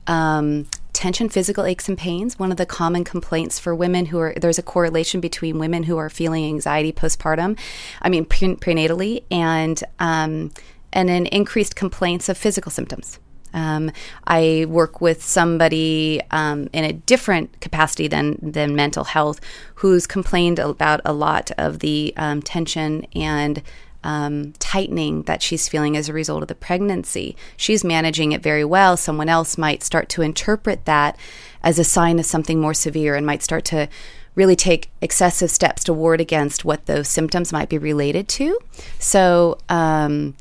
Um, 0.08 0.68
tension, 0.94 1.30
physical 1.30 1.66
aches 1.66 1.88
and 1.88 1.98
pains. 1.98 2.38
One 2.38 2.52
of 2.52 2.58
the 2.58 2.66
common 2.66 3.04
complaints 3.04 3.60
for 3.60 3.74
women 3.74 4.08
who 4.08 4.20
are 4.20 4.34
there's 4.36 4.60
a 4.60 4.64
correlation 4.64 5.22
between 5.22 5.60
women 5.60 5.84
who 5.84 5.98
are 5.98 6.10
feeling 6.10 6.46
anxiety 6.46 6.92
postpartum, 6.92 7.58
I 8.02 8.10
mean 8.10 8.26
pre- 8.26 8.56
prenatally, 8.56 9.24
and 9.32 9.84
um, 10.00 10.52
and 10.94 11.10
an 11.10 11.26
increased 11.28 11.76
complaints 11.76 12.30
of 12.30 12.38
physical 12.38 12.72
symptoms. 12.72 13.20
Um, 13.54 13.92
I 14.26 14.66
work 14.70 15.02
with 15.02 15.24
somebody 15.24 16.22
um, 16.32 16.70
in 16.74 16.86
a 16.86 16.94
different 16.94 17.60
capacity 17.60 18.08
than 18.08 18.38
than 18.42 18.76
mental 18.76 19.04
health 19.04 19.40
who's 19.76 20.08
complained 20.08 20.60
about 20.60 21.02
a 21.06 21.14
lot 21.14 21.52
of 21.58 21.80
the 21.80 22.14
um, 22.18 22.42
tension 22.42 23.06
and 23.16 23.62
um, 24.04 24.54
tightening 24.60 25.24
that 25.24 25.42
she's 25.42 25.68
feeling 25.68 25.96
as 25.96 26.10
a 26.10 26.14
result 26.14 26.42
of 26.42 26.48
the 26.48 26.56
pregnancy. 26.56 27.36
She's 27.58 27.84
managing 27.84 28.32
it 28.32 28.42
very 28.42 28.66
well. 28.66 28.98
Someone 28.98 29.30
else 29.30 29.58
might 29.58 29.84
start 29.84 30.10
to 30.10 30.22
interpret 30.22 30.86
that 30.86 31.18
as 31.64 31.78
a 31.78 31.84
sign 31.84 32.18
of 32.20 32.26
something 32.26 32.60
more 32.60 32.74
severe 32.74 33.16
and 33.16 33.26
might 33.26 33.44
start 33.44 33.66
to 33.66 33.88
really 34.34 34.56
take 34.56 34.90
excessive 35.02 35.52
steps 35.52 35.84
to 35.84 35.94
ward 35.94 36.22
against 36.22 36.64
what 36.66 36.86
those 36.86 37.08
symptoms 37.08 37.52
might 37.52 37.70
be 37.70 37.78
related 37.78 38.28
to. 38.30 38.58
So, 38.98 39.58
um, 39.70 40.36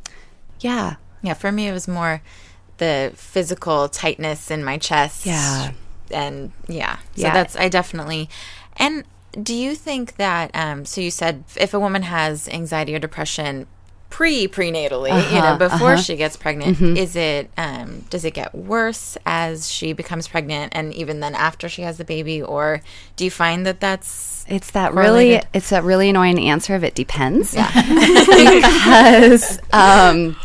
yeah. 0.60 0.94
Yeah, 1.22 1.34
for 1.34 1.50
me, 1.52 1.68
it 1.68 1.72
was 1.72 1.88
more 1.88 2.22
the 2.78 3.12
physical 3.14 3.88
tightness 3.88 4.50
in 4.50 4.64
my 4.64 4.78
chest. 4.78 5.26
Yeah. 5.26 5.72
And 6.10 6.52
yeah. 6.66 6.96
So 6.96 7.22
Yeah. 7.22 7.34
that's, 7.34 7.56
I 7.56 7.68
definitely, 7.68 8.30
and 8.76 9.04
do 9.42 9.54
you 9.54 9.74
think 9.74 10.16
that, 10.16 10.50
um, 10.54 10.84
so 10.84 11.00
you 11.00 11.10
said 11.10 11.44
if 11.56 11.72
a 11.74 11.80
woman 11.80 12.02
has 12.02 12.48
anxiety 12.48 12.94
or 12.94 12.98
depression 12.98 13.66
pre 14.10 14.48
prenatally, 14.48 15.10
you 15.32 15.38
know, 15.38 15.54
Uh-huh, 15.54 15.56
before 15.56 15.92
uh-huh. 15.92 16.02
she 16.02 16.16
gets 16.16 16.36
pregnant, 16.36 16.78
Mhm. 16.78 16.96
is 16.96 17.14
it, 17.14 17.48
um, 17.56 18.04
does 18.10 18.24
it 18.24 18.34
get 18.34 18.52
worse 18.54 19.16
as 19.24 19.70
she 19.70 19.92
becomes 19.92 20.26
pregnant 20.26 20.72
and 20.74 20.92
even 20.94 21.20
then 21.20 21.36
after 21.36 21.68
she 21.68 21.82
has 21.82 21.96
the 21.96 22.04
baby? 22.04 22.42
Or 22.42 22.82
do 23.14 23.24
you 23.24 23.30
find 23.30 23.64
that 23.66 23.78
that's, 23.78 24.44
It's 24.48 24.72
that 24.72 24.94
really 24.94 25.40
it's 25.54 25.70
that 25.70 25.84
really 25.84 26.08
annoying 26.10 26.40
answer 26.40 26.74
of 26.74 26.82
it 26.82 26.96
depends. 26.96 27.54
Yeah. 27.54 27.70
Because 28.60 29.60
um, 29.72 30.36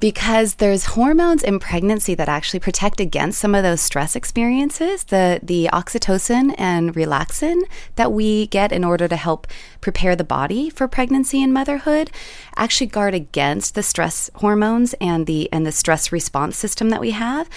because 0.00 0.56
there's 0.56 0.84
hormones 0.86 1.42
in 1.42 1.58
pregnancy 1.58 2.14
that 2.14 2.28
actually 2.28 2.60
protect 2.60 3.00
against 3.00 3.38
some 3.38 3.54
of 3.54 3.62
those 3.62 3.80
stress 3.80 4.14
experiences 4.14 5.04
the 5.04 5.40
the 5.42 5.68
oxytocin 5.72 6.54
and 6.58 6.94
relaxin 6.94 7.60
that 7.96 8.12
we 8.12 8.46
get 8.48 8.72
in 8.72 8.84
order 8.84 9.08
to 9.08 9.16
help 9.16 9.46
prepare 9.80 10.14
the 10.14 10.24
body 10.24 10.70
for 10.70 10.86
pregnancy 10.88 11.42
and 11.42 11.52
motherhood 11.52 12.10
actually 12.56 12.86
guard 12.86 13.14
against 13.14 13.74
the 13.74 13.82
stress 13.82 14.30
hormones 14.36 14.94
and 15.00 15.26
the 15.26 15.50
and 15.52 15.66
the 15.66 15.72
stress 15.72 16.12
response 16.12 16.56
system 16.56 16.90
that 16.90 17.00
we 17.00 17.10
have 17.10 17.48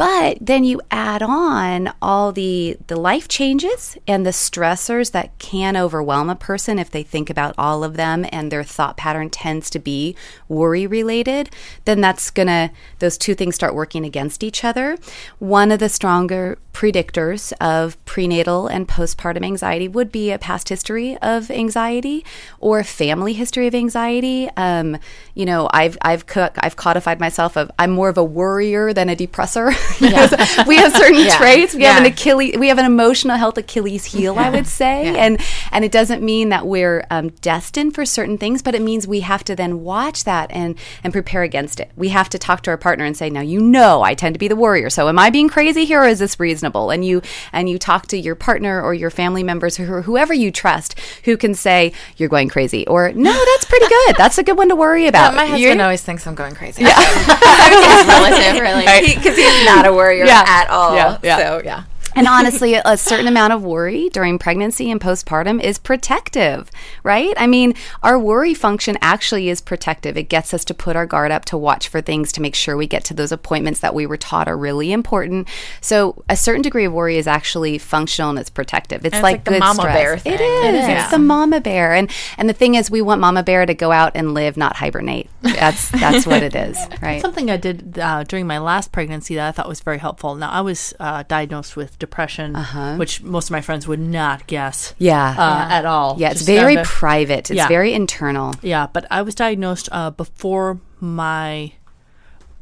but 0.00 0.38
then 0.40 0.64
you 0.64 0.80
add 0.90 1.22
on 1.22 1.92
all 2.00 2.32
the 2.32 2.74
the 2.86 2.98
life 2.98 3.28
changes 3.28 3.98
and 4.06 4.24
the 4.24 4.30
stressors 4.30 5.10
that 5.10 5.38
can 5.38 5.76
overwhelm 5.76 6.30
a 6.30 6.34
person 6.34 6.78
if 6.78 6.90
they 6.90 7.02
think 7.02 7.28
about 7.28 7.54
all 7.58 7.84
of 7.84 7.98
them 7.98 8.24
and 8.32 8.50
their 8.50 8.64
thought 8.64 8.96
pattern 8.96 9.28
tends 9.28 9.68
to 9.68 9.78
be 9.78 10.16
worry 10.48 10.86
related, 10.86 11.50
then 11.84 12.00
that's 12.00 12.30
going 12.30 12.46
to 12.48 12.70
those 12.98 13.18
two 13.18 13.34
things 13.34 13.54
start 13.54 13.74
working 13.74 14.06
against 14.06 14.42
each 14.42 14.64
other. 14.64 14.96
One 15.38 15.70
of 15.70 15.80
the 15.80 15.90
stronger 15.90 16.56
predictors 16.80 17.52
of 17.60 18.02
prenatal 18.06 18.66
and 18.66 18.88
postpartum 18.88 19.44
anxiety 19.44 19.86
would 19.86 20.10
be 20.10 20.30
a 20.30 20.38
past 20.38 20.70
history 20.70 21.14
of 21.18 21.50
anxiety 21.50 22.24
or 22.58 22.78
a 22.78 22.84
family 22.84 23.34
history 23.34 23.66
of 23.66 23.74
anxiety. 23.74 24.48
Um, 24.56 24.96
you 25.34 25.44
know, 25.44 25.68
I've 25.74 25.98
I've 26.00 26.24
co- 26.24 26.48
I've 26.56 26.76
codified 26.76 27.20
myself 27.20 27.58
of 27.58 27.70
I'm 27.78 27.90
more 27.90 28.08
of 28.08 28.16
a 28.16 28.24
worrier 28.24 28.94
than 28.94 29.10
a 29.10 29.16
depressor. 29.16 29.76
Yeah. 30.00 30.64
we 30.66 30.76
have 30.76 30.92
certain 30.96 31.20
yeah. 31.26 31.36
traits. 31.36 31.74
We 31.74 31.82
yeah. 31.82 31.92
have 31.92 32.00
an 32.00 32.10
Achilles. 32.10 32.56
We 32.56 32.68
have 32.68 32.78
an 32.78 32.86
emotional 32.86 33.36
health 33.36 33.58
Achilles 33.58 34.06
heel, 34.06 34.38
I 34.38 34.48
would 34.48 34.66
say, 34.66 35.14
and 35.14 35.38
and 35.72 35.84
it 35.84 35.92
doesn't 35.92 36.22
mean 36.22 36.48
that 36.48 36.66
we're 36.66 37.04
um, 37.10 37.28
destined 37.42 37.94
for 37.94 38.06
certain 38.06 38.38
things, 38.38 38.62
but 38.62 38.74
it 38.74 38.80
means 38.80 39.06
we 39.06 39.20
have 39.20 39.44
to 39.44 39.54
then 39.54 39.82
watch 39.82 40.24
that 40.24 40.50
and 40.50 40.78
and 41.04 41.12
prepare 41.12 41.42
against 41.42 41.80
it. 41.80 41.90
We 41.96 42.08
have 42.08 42.30
to 42.30 42.38
talk 42.38 42.62
to 42.62 42.70
our 42.70 42.78
partner 42.78 43.04
and 43.04 43.14
say, 43.14 43.28
now 43.28 43.42
you 43.42 43.60
know 43.60 44.00
I 44.00 44.14
tend 44.14 44.34
to 44.34 44.38
be 44.38 44.48
the 44.48 44.56
worrier. 44.56 44.88
So 44.88 45.08
am 45.08 45.18
I 45.18 45.28
being 45.28 45.50
crazy 45.50 45.84
here, 45.84 46.02
or 46.02 46.06
is 46.06 46.18
this 46.18 46.40
reasonable? 46.40 46.69
And 46.90 47.04
you 47.04 47.22
and 47.52 47.68
you 47.68 47.78
talk 47.78 48.06
to 48.08 48.18
your 48.18 48.34
partner 48.34 48.80
or 48.80 48.94
your 48.94 49.10
family 49.10 49.42
members 49.42 49.78
or 49.80 50.02
whoever 50.02 50.32
you 50.32 50.50
trust 50.50 50.98
who 51.24 51.36
can 51.36 51.54
say 51.54 51.92
you're 52.16 52.28
going 52.28 52.48
crazy, 52.48 52.86
or 52.86 53.12
no, 53.12 53.32
that's 53.32 53.64
pretty 53.64 53.86
good. 53.88 54.16
That's 54.16 54.38
a 54.38 54.42
good 54.42 54.56
one 54.56 54.68
to 54.68 54.76
worry 54.76 55.06
about. 55.06 55.34
my 55.34 55.42
husband 55.42 55.62
you're, 55.62 55.82
always 55.82 56.02
thinks 56.02 56.26
I'm 56.26 56.34
going 56.34 56.54
crazy. 56.54 56.82
Yeah, 56.82 56.96
relative, 58.08 58.60
really, 58.60 58.86
because 59.14 59.36
he, 59.36 59.42
he's 59.42 59.66
not 59.66 59.86
a 59.86 59.92
worrier 59.92 60.24
yeah. 60.24 60.44
at 60.46 60.70
all. 60.70 60.94
Yeah, 60.94 61.18
yeah. 61.22 61.36
So 61.36 61.62
yeah. 61.64 61.84
And 62.14 62.26
honestly, 62.26 62.74
a 62.74 62.96
certain 62.96 63.26
amount 63.26 63.52
of 63.52 63.62
worry 63.62 64.08
during 64.08 64.38
pregnancy 64.38 64.90
and 64.90 65.00
postpartum 65.00 65.62
is 65.62 65.78
protective, 65.78 66.70
right? 67.02 67.34
I 67.36 67.46
mean, 67.46 67.74
our 68.02 68.18
worry 68.18 68.54
function 68.54 68.98
actually 69.00 69.48
is 69.48 69.60
protective. 69.60 70.16
It 70.16 70.28
gets 70.28 70.52
us 70.52 70.64
to 70.66 70.74
put 70.74 70.96
our 70.96 71.06
guard 71.06 71.30
up, 71.30 71.44
to 71.46 71.58
watch 71.58 71.88
for 71.88 72.00
things, 72.00 72.32
to 72.32 72.42
make 72.42 72.54
sure 72.54 72.76
we 72.76 72.86
get 72.86 73.04
to 73.04 73.14
those 73.14 73.32
appointments 73.32 73.80
that 73.80 73.94
we 73.94 74.06
were 74.06 74.16
taught 74.16 74.48
are 74.48 74.56
really 74.56 74.92
important. 74.92 75.48
So, 75.80 76.22
a 76.28 76.36
certain 76.36 76.62
degree 76.62 76.84
of 76.84 76.92
worry 76.92 77.16
is 77.16 77.26
actually 77.26 77.78
functional 77.78 78.30
and 78.30 78.38
it's 78.38 78.50
protective. 78.50 79.04
It's, 79.04 79.14
it's 79.14 79.22
like, 79.22 79.38
like, 79.38 79.44
the 79.44 79.58
mama 79.58 79.82
stress. 79.82 79.96
bear 79.96 80.18
thing. 80.18 80.34
It 80.34 80.40
is. 80.40 80.64
It 80.64 80.74
is. 80.74 80.88
Yeah. 80.88 81.02
It's 81.02 81.10
the 81.10 81.18
mama 81.18 81.60
bear. 81.60 81.94
And 81.94 82.10
and 82.36 82.48
the 82.48 82.52
thing 82.52 82.74
is, 82.74 82.90
we 82.90 83.02
want 83.02 83.20
mama 83.20 83.42
bear 83.42 83.66
to 83.66 83.74
go 83.74 83.92
out 83.92 84.12
and 84.14 84.34
live, 84.34 84.56
not 84.56 84.76
hibernate. 84.76 85.28
That's 85.42 85.90
that's 85.90 86.26
what 86.26 86.42
it 86.42 86.54
is, 86.54 86.78
right? 87.02 87.20
Something 87.20 87.50
I 87.50 87.56
did 87.56 87.98
uh, 87.98 88.24
during 88.24 88.46
my 88.46 88.58
last 88.58 88.92
pregnancy 88.92 89.36
that 89.36 89.48
I 89.48 89.52
thought 89.52 89.68
was 89.68 89.80
very 89.80 89.98
helpful. 89.98 90.34
Now, 90.34 90.50
I 90.50 90.60
was 90.60 90.94
uh, 90.98 91.22
diagnosed 91.28 91.76
with 91.76 91.98
depression, 92.00 92.56
uh-huh. 92.56 92.96
which 92.96 93.22
most 93.22 93.46
of 93.46 93.50
my 93.52 93.60
friends 93.60 93.86
would 93.86 94.00
not 94.00 94.48
guess. 94.48 94.94
Yeah, 94.98 95.30
uh, 95.30 95.66
yeah. 95.68 95.78
at 95.78 95.84
all. 95.86 96.16
Yeah, 96.18 96.30
it's 96.30 96.40
Just 96.40 96.48
very 96.48 96.76
private. 96.82 97.50
It's 97.50 97.56
yeah. 97.56 97.68
very 97.68 97.92
internal. 97.92 98.54
Yeah, 98.62 98.88
but 98.92 99.06
I 99.10 99.22
was 99.22 99.36
diagnosed 99.36 99.88
uh, 99.92 100.10
before 100.10 100.80
my. 100.98 101.74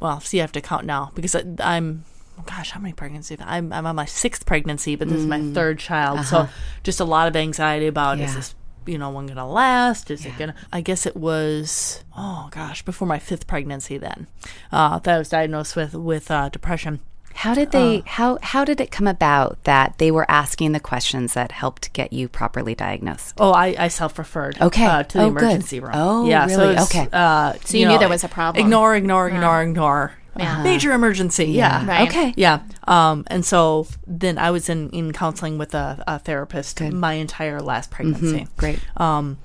Well, 0.01 0.21
see, 0.21 0.41
I 0.41 0.43
have 0.43 0.53
to 0.53 0.61
count 0.61 0.85
now 0.85 1.11
because 1.15 1.35
I, 1.35 1.43
am 1.77 2.05
gosh, 2.47 2.71
how 2.71 2.81
many 2.81 2.93
pregnancies? 2.93 3.39
I'm, 3.41 3.73
I'm 3.73 3.87
on 3.87 3.97
my 3.97 4.05
sixth 4.05 4.47
pregnancy, 4.47 4.97
but 4.97 5.09
this 5.09 5.19
mm. 5.19 5.21
is 5.21 5.27
my 5.27 5.41
mm. 5.41 5.55
third 5.55 5.79
child. 5.79 6.21
Uh-huh. 6.21 6.47
So 6.47 6.53
just 6.83 7.01
a 7.01 7.05
lot 7.05 7.29
of 7.29 7.37
anxiety 7.37 7.87
about 7.87 8.19
yeah. 8.19 8.27
is 8.27 8.35
this, 8.35 8.55
you 8.87 8.99
know, 8.99 9.11
one 9.11 9.27
gonna 9.27 9.49
last? 9.49 10.11
Is 10.11 10.25
yeah. 10.25 10.33
it 10.33 10.39
gonna? 10.39 10.55
I 10.73 10.81
guess 10.81 11.07
it 11.07 11.17
was. 11.17 12.05
Oh 12.17 12.49
gosh, 12.51 12.83
before 12.83 13.07
my 13.07 13.19
fifth 13.19 13.47
pregnancy, 13.47 13.99
then 13.99 14.27
uh, 14.73 14.99
that 15.01 15.15
I 15.15 15.19
was 15.19 15.29
diagnosed 15.29 15.77
with 15.77 15.95
with 15.95 16.31
uh, 16.31 16.49
depression. 16.49 17.01
How 17.39 17.55
did 17.55 17.71
they? 17.71 17.99
Uh, 17.99 18.03
how 18.05 18.39
how 18.43 18.65
did 18.65 18.81
it 18.81 18.91
come 18.91 19.07
about 19.07 19.63
that 19.63 19.99
they 19.99 20.11
were 20.11 20.29
asking 20.29 20.73
the 20.73 20.81
questions 20.81 21.35
that 21.35 21.53
helped 21.53 21.93
get 21.93 22.13
you 22.13 22.29
properly 22.29 22.75
diagnosed? 22.75 23.35
Oh, 23.39 23.53
I, 23.53 23.77
I 23.79 23.89
self 23.89 24.19
referred. 24.19 24.61
Okay, 24.61 24.85
uh, 24.85 25.05
to 25.05 25.19
the 25.19 25.25
oh, 25.25 25.29
emergency 25.29 25.79
good. 25.79 25.87
room. 25.87 25.93
Oh, 25.95 26.29
yeah. 26.29 26.47
Really? 26.47 26.55
So 26.57 26.69
was, 26.69 26.91
okay. 26.91 27.09
Uh, 27.13 27.53
so 27.65 27.77
you, 27.77 27.83
you 27.83 27.87
know, 27.87 27.93
knew 27.93 27.99
there 28.01 28.09
was 28.09 28.25
a 28.25 28.29
problem. 28.29 28.65
Ignore, 28.65 28.97
ignore, 28.97 29.29
ignore, 29.29 29.63
ignore. 29.63 30.13
Yeah. 30.37 30.65
Major 30.65 30.93
emergency. 30.93 31.47
Yeah. 31.47 31.85
yeah. 31.85 31.89
Right. 31.89 32.09
Okay. 32.09 32.35
Yeah. 32.37 32.63
Um, 32.89 33.25
and 33.29 33.45
so 33.45 33.87
then 34.07 34.37
I 34.37 34.51
was 34.51 34.69
in, 34.69 34.91
in 34.91 35.13
counseling 35.13 35.59
with 35.59 35.75
a, 35.75 36.03
a 36.09 36.19
therapist 36.19 36.79
Good. 36.79 36.93
my 36.93 37.15
entire 37.15 37.61
last 37.61 37.91
pregnancy. 37.91 38.41
Mm-hmm. 38.41 38.57
Great. 38.57 38.81
Um, 38.97 39.39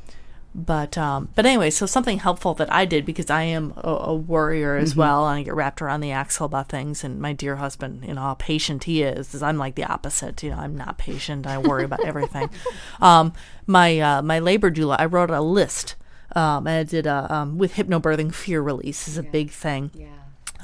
but 0.56 0.98
um, 0.98 1.30
but 1.36 1.46
anyway, 1.46 1.72
so 1.72 1.86
something 1.86 2.20
helpful 2.20 2.54
that 2.56 2.72
I 2.72 2.86
did 2.86 3.06
because 3.06 3.30
I 3.30 3.44
am 3.44 3.74
a, 3.78 3.90
a 3.90 4.16
worrier 4.16 4.76
as 4.76 4.92
mm-hmm. 4.92 5.00
well, 5.00 5.28
and 5.28 5.40
I 5.40 5.44
get 5.44 5.56
wrapped 5.56 5.82
around 5.82 6.02
the 6.02 6.12
axle 6.12 6.46
about 6.46 6.70
things. 6.70 7.04
And 7.04 7.20
my 7.20 7.34
dear 7.34 7.56
husband, 7.56 8.06
you 8.06 8.14
know 8.14 8.22
how 8.22 8.36
patient 8.36 8.84
he 8.84 9.02
is, 9.02 9.34
is 9.34 9.42
I'm 9.42 9.58
like 9.58 9.76
the 9.76 9.86
opposite. 9.86 10.44
You 10.44 10.52
know, 10.52 10.58
I'm 10.58 10.76
not 10.76 10.98
patient. 10.98 11.48
I 11.48 11.58
worry 11.58 11.84
about 11.84 12.06
everything. 12.06 12.50
Um, 13.02 13.34
my 13.66 14.00
uh, 14.00 14.22
my 14.22 14.40
labor 14.40 14.72
doula, 14.72 14.96
I 15.00 15.06
wrote 15.06 15.30
a 15.30 15.42
list, 15.42 15.96
um, 16.36 16.68
and 16.68 16.78
I 16.78 16.84
did 16.84 17.06
a 17.06 17.34
um, 17.34 17.58
with 17.58 17.74
hypnobirthing 17.74 18.34
fear 18.34 18.62
release 18.62 19.08
is 19.08 19.18
a 19.18 19.24
yeah. 19.24 19.30
big 19.30 19.52
thing. 19.52 19.92
Yeah. 19.94 20.08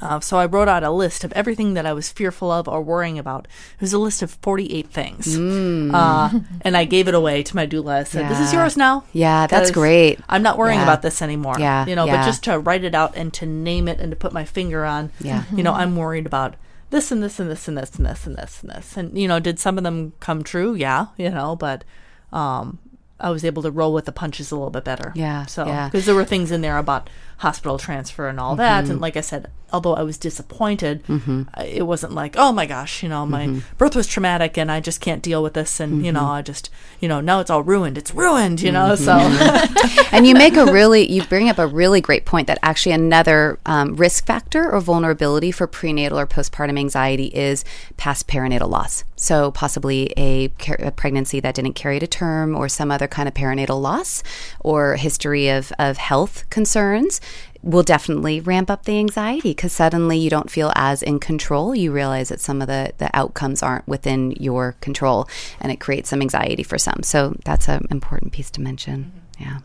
Uh, 0.00 0.20
so 0.20 0.38
I 0.38 0.46
wrote 0.46 0.68
out 0.68 0.82
a 0.82 0.90
list 0.90 1.24
of 1.24 1.32
everything 1.32 1.74
that 1.74 1.86
I 1.86 1.92
was 1.92 2.10
fearful 2.10 2.50
of 2.50 2.68
or 2.68 2.82
worrying 2.82 3.18
about. 3.18 3.46
It 3.74 3.80
was 3.80 3.92
a 3.92 3.98
list 3.98 4.22
of 4.22 4.30
48 4.30 4.88
things. 4.88 5.36
Mm. 5.36 5.92
Uh, 5.92 6.40
and 6.62 6.76
I 6.76 6.84
gave 6.84 7.08
it 7.08 7.14
away 7.14 7.42
to 7.42 7.56
my 7.56 7.66
doula. 7.66 8.00
I 8.00 8.04
said, 8.04 8.22
yeah. 8.22 8.28
this 8.28 8.40
is 8.40 8.52
yours 8.52 8.76
now. 8.76 9.04
Yeah, 9.12 9.46
that's 9.46 9.70
great. 9.70 10.20
I'm 10.28 10.42
not 10.42 10.58
worrying 10.58 10.78
yeah. 10.78 10.84
about 10.84 11.02
this 11.02 11.22
anymore. 11.22 11.56
Yeah. 11.58 11.86
You 11.86 11.94
know, 11.94 12.06
yeah. 12.06 12.18
but 12.18 12.26
just 12.26 12.44
to 12.44 12.58
write 12.58 12.84
it 12.84 12.94
out 12.94 13.16
and 13.16 13.32
to 13.34 13.46
name 13.46 13.88
it 13.88 14.00
and 14.00 14.10
to 14.10 14.16
put 14.16 14.32
my 14.32 14.44
finger 14.44 14.84
on, 14.84 15.10
yeah. 15.20 15.44
you 15.54 15.62
know, 15.62 15.72
I'm 15.72 15.96
worried 15.96 16.26
about 16.26 16.56
this 16.90 17.12
and 17.12 17.22
this 17.22 17.38
and 17.38 17.50
this 17.50 17.68
and 17.68 17.76
this 17.78 17.96
and 17.96 18.06
this 18.06 18.26
and 18.26 18.36
this 18.36 18.62
and 18.62 18.70
this. 18.70 18.96
And, 18.96 19.18
you 19.18 19.28
know, 19.28 19.40
did 19.40 19.58
some 19.58 19.78
of 19.78 19.84
them 19.84 20.12
come 20.20 20.42
true? 20.42 20.74
Yeah, 20.74 21.06
you 21.16 21.30
know, 21.30 21.56
but 21.56 21.84
um, 22.32 22.78
I 23.20 23.30
was 23.30 23.44
able 23.44 23.62
to 23.62 23.70
roll 23.70 23.92
with 23.92 24.06
the 24.06 24.12
punches 24.12 24.50
a 24.50 24.56
little 24.56 24.70
bit 24.70 24.84
better. 24.84 25.12
Yeah. 25.14 25.46
So, 25.46 25.64
because 25.64 25.92
yeah. 25.92 26.00
there 26.00 26.14
were 26.14 26.24
things 26.24 26.50
in 26.50 26.62
there 26.62 26.78
about 26.78 27.10
hospital 27.38 27.78
transfer 27.78 28.28
and 28.28 28.40
all 28.40 28.52
mm-hmm. 28.52 28.58
that. 28.58 28.88
And 28.88 29.00
like 29.00 29.16
I 29.16 29.20
said, 29.20 29.50
although 29.72 29.94
I 29.94 30.02
was 30.02 30.18
disappointed, 30.18 31.04
mm-hmm. 31.04 31.42
it 31.64 31.86
wasn't 31.86 32.12
like, 32.12 32.36
oh 32.36 32.52
my 32.52 32.66
gosh, 32.66 33.02
you 33.02 33.08
know, 33.08 33.26
my 33.26 33.46
mm-hmm. 33.46 33.76
birth 33.78 33.96
was 33.96 34.06
traumatic 34.06 34.58
and 34.58 34.70
I 34.70 34.80
just 34.80 35.00
can't 35.00 35.22
deal 35.22 35.42
with 35.42 35.54
this. 35.54 35.80
And, 35.80 36.04
you 36.04 36.12
know, 36.12 36.20
mm-hmm. 36.20 36.30
I 36.30 36.42
just, 36.42 36.70
you 37.00 37.08
know, 37.08 37.20
now 37.20 37.40
it's 37.40 37.50
all 37.50 37.62
ruined. 37.62 37.98
It's 37.98 38.14
ruined, 38.14 38.60
you 38.60 38.72
know, 38.72 38.94
so. 38.94 39.12
Mm-hmm. 39.12 40.14
and 40.14 40.26
you 40.26 40.34
make 40.34 40.56
a 40.56 40.66
really, 40.66 41.10
you 41.10 41.24
bring 41.24 41.48
up 41.48 41.58
a 41.58 41.66
really 41.66 42.00
great 42.00 42.24
point 42.24 42.46
that 42.46 42.58
actually 42.62 42.92
another 42.92 43.58
um, 43.66 43.96
risk 43.96 44.26
factor 44.26 44.70
or 44.70 44.80
vulnerability 44.80 45.50
for 45.50 45.66
prenatal 45.66 46.18
or 46.18 46.26
postpartum 46.26 46.78
anxiety 46.78 47.26
is 47.26 47.64
past 47.96 48.28
perinatal 48.28 48.68
loss. 48.68 49.04
So 49.20 49.50
possibly 49.50 50.12
a, 50.16 50.50
a 50.78 50.90
pregnancy 50.90 51.40
that 51.40 51.54
didn't 51.54 51.74
carry 51.74 51.98
to 52.00 52.06
term 52.06 52.56
or 52.56 52.70
some 52.70 52.90
other 52.90 53.06
kind 53.06 53.28
of 53.28 53.34
perinatal 53.34 53.80
loss 53.80 54.22
or 54.60 54.96
history 54.96 55.50
of, 55.50 55.72
of 55.78 55.98
health 55.98 56.48
concerns 56.48 57.20
will 57.62 57.82
definitely 57.82 58.40
ramp 58.40 58.70
up 58.70 58.86
the 58.86 58.98
anxiety 58.98 59.50
because 59.50 59.74
suddenly 59.74 60.16
you 60.16 60.30
don't 60.30 60.50
feel 60.50 60.72
as 60.74 61.02
in 61.02 61.20
control. 61.20 61.74
You 61.74 61.92
realize 61.92 62.30
that 62.30 62.40
some 62.40 62.62
of 62.62 62.68
the, 62.68 62.94
the 62.96 63.10
outcomes 63.12 63.62
aren't 63.62 63.86
within 63.86 64.30
your 64.32 64.76
control 64.80 65.28
and 65.60 65.70
it 65.70 65.80
creates 65.80 66.08
some 66.08 66.22
anxiety 66.22 66.62
for 66.62 66.78
some. 66.78 67.02
So 67.02 67.36
that's 67.44 67.68
an 67.68 67.86
important 67.90 68.32
piece 68.32 68.50
to 68.52 68.62
mention. 68.62 69.12
Mm-hmm. 69.38 69.42
Yeah. 69.42 69.58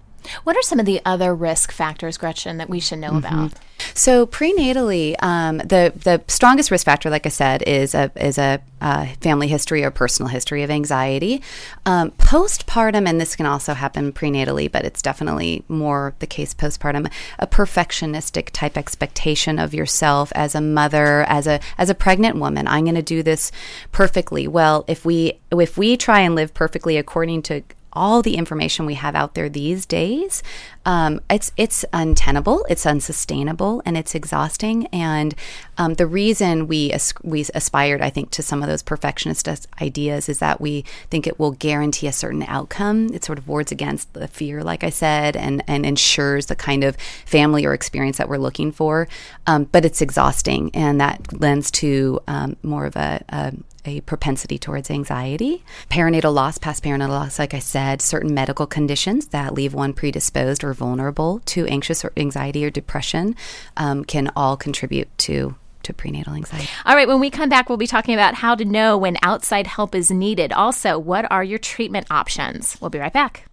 What 0.44 0.56
are 0.56 0.62
some 0.62 0.80
of 0.80 0.86
the 0.86 1.02
other 1.06 1.34
risk 1.34 1.72
factors, 1.72 2.18
Gretchen, 2.18 2.58
that 2.58 2.70
we 2.70 2.80
should 2.80 3.00
know 3.00 3.12
mm-hmm. 3.12 3.18
about? 3.18 3.54
So 3.94 4.26
prenatally, 4.26 5.16
um, 5.22 5.58
the 5.58 5.94
the 5.96 6.24
strongest 6.28 6.72
risk 6.72 6.86
factor, 6.86 7.10
like 7.10 7.26
I 7.26 7.30
said, 7.30 7.62
is 7.64 7.94
a 7.94 8.12
is 8.16 8.38
a 8.38 8.62
uh, 8.82 9.08
family 9.22 9.48
history 9.48 9.84
or 9.84 9.92
personal 9.92 10.30
history 10.30 10.64
of 10.64 10.70
anxiety. 10.70 11.42
Um, 11.86 12.12
postpartum, 12.12 13.08
and 13.08 13.20
this 13.20 13.36
can 13.36 13.46
also 13.46 13.74
happen 13.74 14.12
prenatally, 14.14 14.72
but 14.72 14.86
it's 14.86 15.02
definitely 15.02 15.64
more 15.68 16.14
the 16.20 16.28
case 16.28 16.54
postpartum. 16.54 17.12
A 17.40 17.48
perfectionistic 17.48 18.50
type 18.52 18.78
expectation 18.78 19.60
of 19.60 19.74
yourself 19.74 20.32
as 20.36 20.56
a 20.56 20.62
mother, 20.62 21.24
as 21.24 21.48
a 21.48 21.60
as 21.78 21.90
a 21.90 21.96
pregnant 21.96 22.38
woman. 22.38 22.68
I'm 22.68 22.86
going 22.86 22.96
to 22.96 23.02
do 23.02 23.24
this 23.24 23.52
perfectly. 23.92 24.48
Well, 24.48 24.86
if 24.88 25.06
we 25.06 25.40
if 25.52 25.78
we 25.78 25.98
try 25.98 26.22
and 26.22 26.36
live 26.36 26.54
perfectly 26.54 26.98
according 26.98 27.44
to 27.44 27.64
all 27.96 28.22
the 28.22 28.36
information 28.36 28.86
we 28.86 28.96
have 28.96 29.16
out 29.16 29.34
there 29.36 29.50
these 29.50 29.86
days, 29.86 30.44
um, 30.86 31.22
it's 31.30 31.52
it's 31.58 31.84
untenable, 31.94 32.66
it's 32.70 32.86
unsustainable, 32.86 33.82
and 33.86 33.98
it's 33.98 34.16
exhausting. 34.16 34.88
And 34.88 35.36
Um, 35.78 35.96
the 35.96 36.08
reason 36.08 36.68
we 36.70 36.92
as- 36.94 37.14
we 37.22 37.46
aspired, 37.54 38.02
I 38.02 38.10
think, 38.10 38.32
to 38.32 38.42
some 38.42 38.64
of 38.64 38.70
those 38.70 38.82
perfectionist 38.82 39.46
ideas 39.82 40.30
is 40.30 40.40
that 40.40 40.62
we 40.62 40.86
think 41.12 41.28
it 41.28 41.38
will 41.38 41.52
guarantee 41.52 42.08
a 42.08 42.14
certain 42.14 42.44
outcome. 42.48 43.10
It 43.14 43.26
sort 43.26 43.38
of 43.38 43.48
wards 43.48 43.74
against 43.74 44.14
the 44.14 44.30
fear, 44.30 44.64
like 44.64 44.86
I 44.86 44.90
said, 44.90 45.36
and 45.36 45.62
and 45.68 45.86
ensures 45.86 46.46
the 46.46 46.56
kind 46.56 46.86
of 46.86 46.96
family 47.26 47.66
or 47.66 47.74
experience 47.74 48.18
that 48.20 48.30
we're 48.30 48.38
looking 48.38 48.72
for. 48.72 49.10
Um, 49.48 49.68
but 49.70 49.84
it's 49.84 50.02
exhausting, 50.02 50.72
and 50.74 51.02
that 51.02 51.42
lends 51.42 51.70
to 51.72 52.22
um, 52.28 52.56
more 52.64 52.86
of 52.86 52.96
a, 52.96 53.22
a 53.28 53.52
a 53.88 54.02
propensity 54.02 54.58
towards 54.58 54.90
anxiety. 54.92 55.64
Perinatal 55.90 56.34
loss, 56.34 56.58
past 56.58 56.84
perinatal 56.84 57.10
loss, 57.10 57.40
like 57.40 57.54
I 57.54 57.60
said, 57.60 58.02
certain 58.02 58.34
medical 58.34 58.68
conditions 58.68 59.28
that 59.28 59.54
leave 59.54 59.74
one 59.74 59.94
predisposed 59.94 60.64
or 60.64 60.74
vulnerable 60.74 61.42
to 61.46 61.66
anxious 61.68 62.04
or 62.04 62.12
anxiety 62.18 62.66
or 62.66 62.70
depression 62.70 63.36
um, 63.78 64.04
can 64.04 64.32
all 64.36 64.58
contribute 64.58 65.16
to 65.20 65.56
to 65.84 65.94
prenatal 65.94 66.34
anxiety. 66.34 66.68
All 66.86 66.96
right, 66.96 67.08
when 67.08 67.20
we 67.20 67.30
come 67.30 67.48
back, 67.48 67.70
we'll 67.70 67.78
be 67.78 67.88
talking 67.88 68.16
about 68.16 68.34
how 68.34 68.56
to 68.56 68.66
know 68.66 68.98
when 68.98 69.18
outside 69.22 69.68
help 69.68 69.94
is 69.94 70.10
needed. 70.10 70.52
Also, 70.52 70.98
what 70.98 71.32
are 71.32 71.44
your 71.44 71.60
treatment 71.60 72.08
options? 72.10 72.76
We'll 72.82 72.90
be 72.90 72.98
right 72.98 73.14
back. 73.14 73.46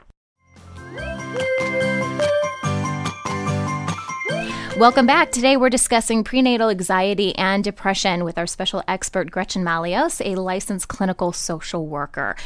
Welcome 4.78 5.06
back. 5.06 5.30
Today 5.30 5.58
we're 5.58 5.68
discussing 5.68 6.24
prenatal 6.24 6.70
anxiety 6.70 7.36
and 7.36 7.62
depression 7.62 8.24
with 8.24 8.38
our 8.38 8.46
special 8.46 8.82
expert, 8.88 9.30
Gretchen 9.30 9.62
Malios, 9.62 10.24
a 10.24 10.40
licensed 10.40 10.88
clinical 10.88 11.30
social 11.34 11.86
worker. 11.86 12.36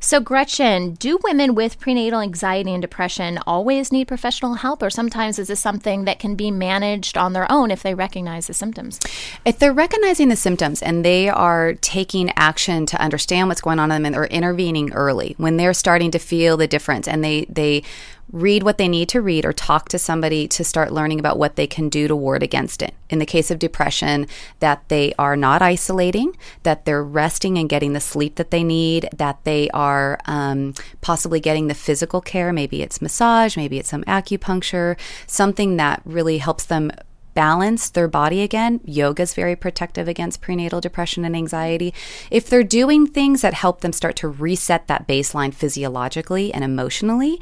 So, 0.00 0.18
Gretchen, 0.18 0.94
do 0.94 1.20
women 1.22 1.54
with 1.54 1.78
prenatal 1.78 2.20
anxiety 2.20 2.72
and 2.72 2.82
depression 2.82 3.38
always 3.46 3.92
need 3.92 4.08
professional 4.08 4.54
help, 4.54 4.82
or 4.82 4.90
sometimes 4.90 5.38
is 5.38 5.46
this 5.46 5.60
something 5.60 6.06
that 6.06 6.18
can 6.18 6.34
be 6.34 6.50
managed 6.50 7.16
on 7.16 7.34
their 7.34 7.50
own 7.50 7.70
if 7.70 7.84
they 7.84 7.94
recognize 7.94 8.48
the 8.48 8.54
symptoms? 8.54 8.98
If 9.44 9.60
they're 9.60 9.72
recognizing 9.72 10.28
the 10.28 10.36
symptoms 10.36 10.82
and 10.82 11.04
they 11.04 11.28
are 11.28 11.74
taking 11.74 12.32
action 12.34 12.86
to 12.86 13.00
understand 13.00 13.48
what's 13.48 13.60
going 13.60 13.78
on 13.78 13.92
in 13.92 14.02
them 14.02 14.06
and 14.06 14.16
are 14.16 14.26
intervening 14.26 14.92
early, 14.92 15.36
when 15.38 15.56
they're 15.56 15.72
starting 15.72 16.10
to 16.10 16.18
feel 16.18 16.56
the 16.56 16.66
difference 16.66 17.06
and 17.06 17.22
they, 17.22 17.44
they 17.48 17.84
read 18.32 18.62
what 18.62 18.78
they 18.78 18.88
need 18.88 19.08
to 19.08 19.20
read 19.20 19.44
or 19.44 19.52
talk 19.52 19.88
to 19.88 19.98
somebody 19.98 20.48
to 20.48 20.64
start 20.64 20.92
learning 20.92 21.20
about 21.20 21.38
what 21.38 21.56
they 21.56 21.66
can 21.66 21.88
do 21.88 22.08
to 22.08 22.16
ward 22.16 22.42
against 22.42 22.82
it. 22.82 22.94
In 23.08 23.18
the 23.18 23.26
case 23.26 23.50
of 23.50 23.58
depression, 23.58 24.26
that 24.60 24.88
they 24.88 25.14
are 25.18 25.36
not 25.36 25.62
isolating, 25.62 26.36
that 26.64 26.84
they're 26.84 27.04
resting 27.04 27.56
and 27.56 27.68
getting 27.68 27.92
the 27.92 28.00
sleep 28.00 28.34
that 28.36 28.50
they 28.50 28.64
need, 28.64 29.08
that 29.16 29.38
they 29.44 29.70
are 29.70 30.18
um, 30.26 30.74
possibly 31.00 31.38
getting 31.38 31.68
the 31.68 31.74
physical 31.74 32.20
care. 32.20 32.52
Maybe 32.52 32.82
it's 32.82 33.00
massage, 33.00 33.56
maybe 33.56 33.78
it's 33.78 33.90
some 33.90 34.04
acupuncture, 34.04 34.98
something 35.26 35.76
that 35.76 36.02
really 36.04 36.38
helps 36.38 36.66
them 36.66 36.90
balance 37.36 37.90
their 37.90 38.08
body 38.08 38.40
again. 38.40 38.80
Yoga 38.84 39.22
is 39.22 39.34
very 39.34 39.54
protective 39.54 40.08
against 40.08 40.40
prenatal 40.40 40.80
depression 40.80 41.24
and 41.24 41.36
anxiety. 41.36 41.92
If 42.30 42.48
they're 42.48 42.64
doing 42.64 43.06
things 43.06 43.42
that 43.42 43.52
help 43.54 43.82
them 43.82 43.92
start 43.92 44.16
to 44.16 44.28
reset 44.28 44.88
that 44.88 45.06
baseline 45.06 45.52
physiologically 45.52 46.52
and 46.52 46.64
emotionally, 46.64 47.38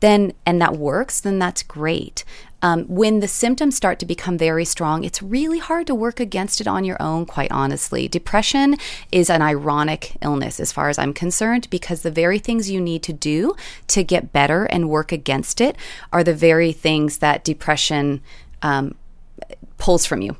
then 0.00 0.34
and 0.44 0.60
that 0.60 0.76
works, 0.76 1.20
then 1.20 1.38
that's 1.38 1.62
great. 1.62 2.24
Um, 2.60 2.84
when 2.86 3.20
the 3.20 3.28
symptoms 3.28 3.76
start 3.76 4.00
to 4.00 4.06
become 4.06 4.36
very 4.36 4.64
strong, 4.64 5.04
it's 5.04 5.22
really 5.22 5.60
hard 5.60 5.86
to 5.86 5.94
work 5.94 6.18
against 6.18 6.60
it 6.60 6.66
on 6.66 6.84
your 6.84 7.00
own, 7.00 7.24
quite 7.24 7.52
honestly. 7.52 8.08
Depression 8.08 8.76
is 9.12 9.30
an 9.30 9.42
ironic 9.42 10.16
illness, 10.22 10.58
as 10.58 10.72
far 10.72 10.88
as 10.88 10.98
I'm 10.98 11.12
concerned, 11.12 11.68
because 11.70 12.02
the 12.02 12.10
very 12.10 12.40
things 12.40 12.68
you 12.68 12.80
need 12.80 13.04
to 13.04 13.12
do 13.12 13.54
to 13.88 14.02
get 14.02 14.32
better 14.32 14.64
and 14.64 14.88
work 14.88 15.12
against 15.12 15.60
it 15.60 15.76
are 16.12 16.24
the 16.24 16.34
very 16.34 16.72
things 16.72 17.18
that 17.18 17.44
depression 17.44 18.22
um, 18.62 18.96
pulls 19.78 20.06
from 20.06 20.22
you. 20.22 20.36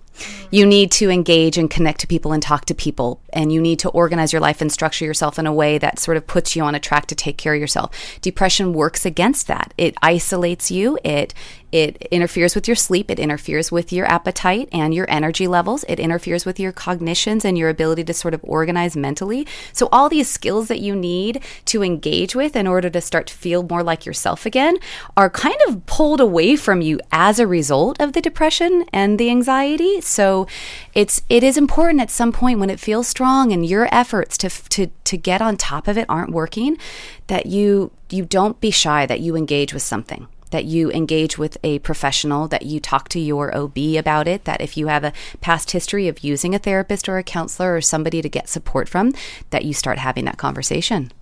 You 0.51 0.67
need 0.67 0.91
to 0.93 1.11
engage 1.11 1.59
and 1.59 1.71
connect 1.71 2.01
to 2.01 2.07
people 2.07 2.33
and 2.33 2.43
talk 2.43 2.65
to 2.67 2.75
people, 2.75 3.21
and 3.33 3.53
you 3.53 3.61
need 3.61 3.79
to 3.81 3.91
organize 3.91 4.33
your 4.33 4.41
life 4.41 4.61
and 4.61 4.73
structure 4.73 5.05
yourself 5.05 5.39
in 5.39 5.47
a 5.47 5.53
way 5.53 5.79
that 5.79 5.99
sort 5.99 6.17
of 6.17 6.27
puts 6.27 6.55
you 6.55 6.63
on 6.63 6.75
a 6.75 6.81
track 6.81 7.07
to 7.07 7.15
take 7.15 7.39
care 7.39 7.55
of 7.55 7.61
yourself. 7.61 8.19
Depression 8.21 8.73
works 8.73 9.05
against 9.05 9.47
that. 9.47 9.75
It 9.77 9.95
isolates 10.03 10.71
you. 10.71 10.99
It 11.05 11.35
it 11.73 12.09
interferes 12.11 12.55
with 12.55 12.69
your 12.69 12.77
sleep. 12.77 13.11
It 13.11 13.19
interferes 13.19 13.71
with 13.73 13.93
your 13.93 14.07
appetite 14.07 14.69
and 14.73 14.95
your 14.95 15.05
energy 15.11 15.47
levels. 15.47 15.85
It 15.89 15.99
interferes 15.99 16.47
with 16.47 16.61
your 16.61 16.73
cognitions 16.73 17.45
and 17.45 17.59
your 17.59 17.69
ability 17.69 18.05
to 18.05 18.15
sort 18.15 18.35
of 18.35 18.41
organize 18.45 18.97
mentally. 18.97 19.47
So, 19.73 19.89
all 19.91 20.09
these 20.09 20.31
skills 20.31 20.69
that 20.69 20.81
you 20.81 20.95
need 20.95 21.43
to 21.67 21.83
engage 21.83 22.35
with 22.35 22.57
in 22.57 22.67
order 22.67 22.89
to 22.89 23.01
start 23.01 23.27
to 23.27 23.35
feel 23.35 23.63
more 23.63 23.83
like 23.83 24.07
yourself 24.07 24.47
again 24.47 24.79
are 25.17 25.29
kind 25.29 25.57
of 25.67 25.85
pulled 25.87 26.21
away 26.21 26.57
from 26.57 26.81
you 26.81 27.01
as 27.13 27.39
a 27.39 27.47
result 27.47 28.01
of 28.01 28.13
the 28.13 28.23
depression 28.23 28.85
and 28.93 29.19
the 29.19 29.29
anxiety. 29.29 30.01
So, 30.07 30.47
it's 30.95 31.23
it 31.29 31.43
is 31.43 31.57
important 31.57 32.01
at 32.01 32.11
some 32.11 32.33
point 32.33 32.59
when 32.59 32.71
it 32.71 32.81
feels 32.81 33.09
strong 33.09 33.53
and 33.53 33.65
your 33.67 33.89
efforts 33.93 34.37
to 34.39 34.49
to 34.49 34.87
to 35.05 35.17
get 35.17 35.43
on 35.43 35.57
top 35.57 35.89
of 35.89 35.99
it 35.99 36.07
aren't 36.09 36.31
working 36.31 36.79
that 37.27 37.47
you 37.47 37.91
you 38.11 38.25
don't 38.25 38.61
be 38.61 38.71
shy 38.71 39.07
that 39.07 39.21
you 39.21 39.37
engage 39.37 39.73
with 39.73 39.83
something 39.83 40.29
that 40.51 40.65
you 40.65 40.91
engage 40.93 41.39
with 41.39 41.59
a 41.65 41.79
professional, 41.81 42.49
that 42.49 42.65
you 42.65 42.81
talk 42.81 43.09
to 43.11 43.21
your 43.21 43.55
OB 43.57 43.77
about 43.99 44.29
it, 44.29 44.45
that 44.45 44.61
if 44.61 44.77
you 44.77 44.87
have 44.87 45.05
a 45.05 45.13
past 45.41 45.73
history 45.73 46.09
of 46.09 46.21
using 46.21 46.55
a 46.55 46.59
therapist 46.59 47.09
or 47.09 47.19
a 47.19 47.23
counselor 47.23 47.75
or 47.75 47.81
somebody 47.81 48.23
to 48.23 48.29
get 48.29 48.49
support 48.49 48.89
from, 48.89 49.13
that 49.51 49.65
you 49.65 49.75
start 49.75 49.99
having 49.99 50.25
that 50.25 50.39
conversation. 50.39 51.13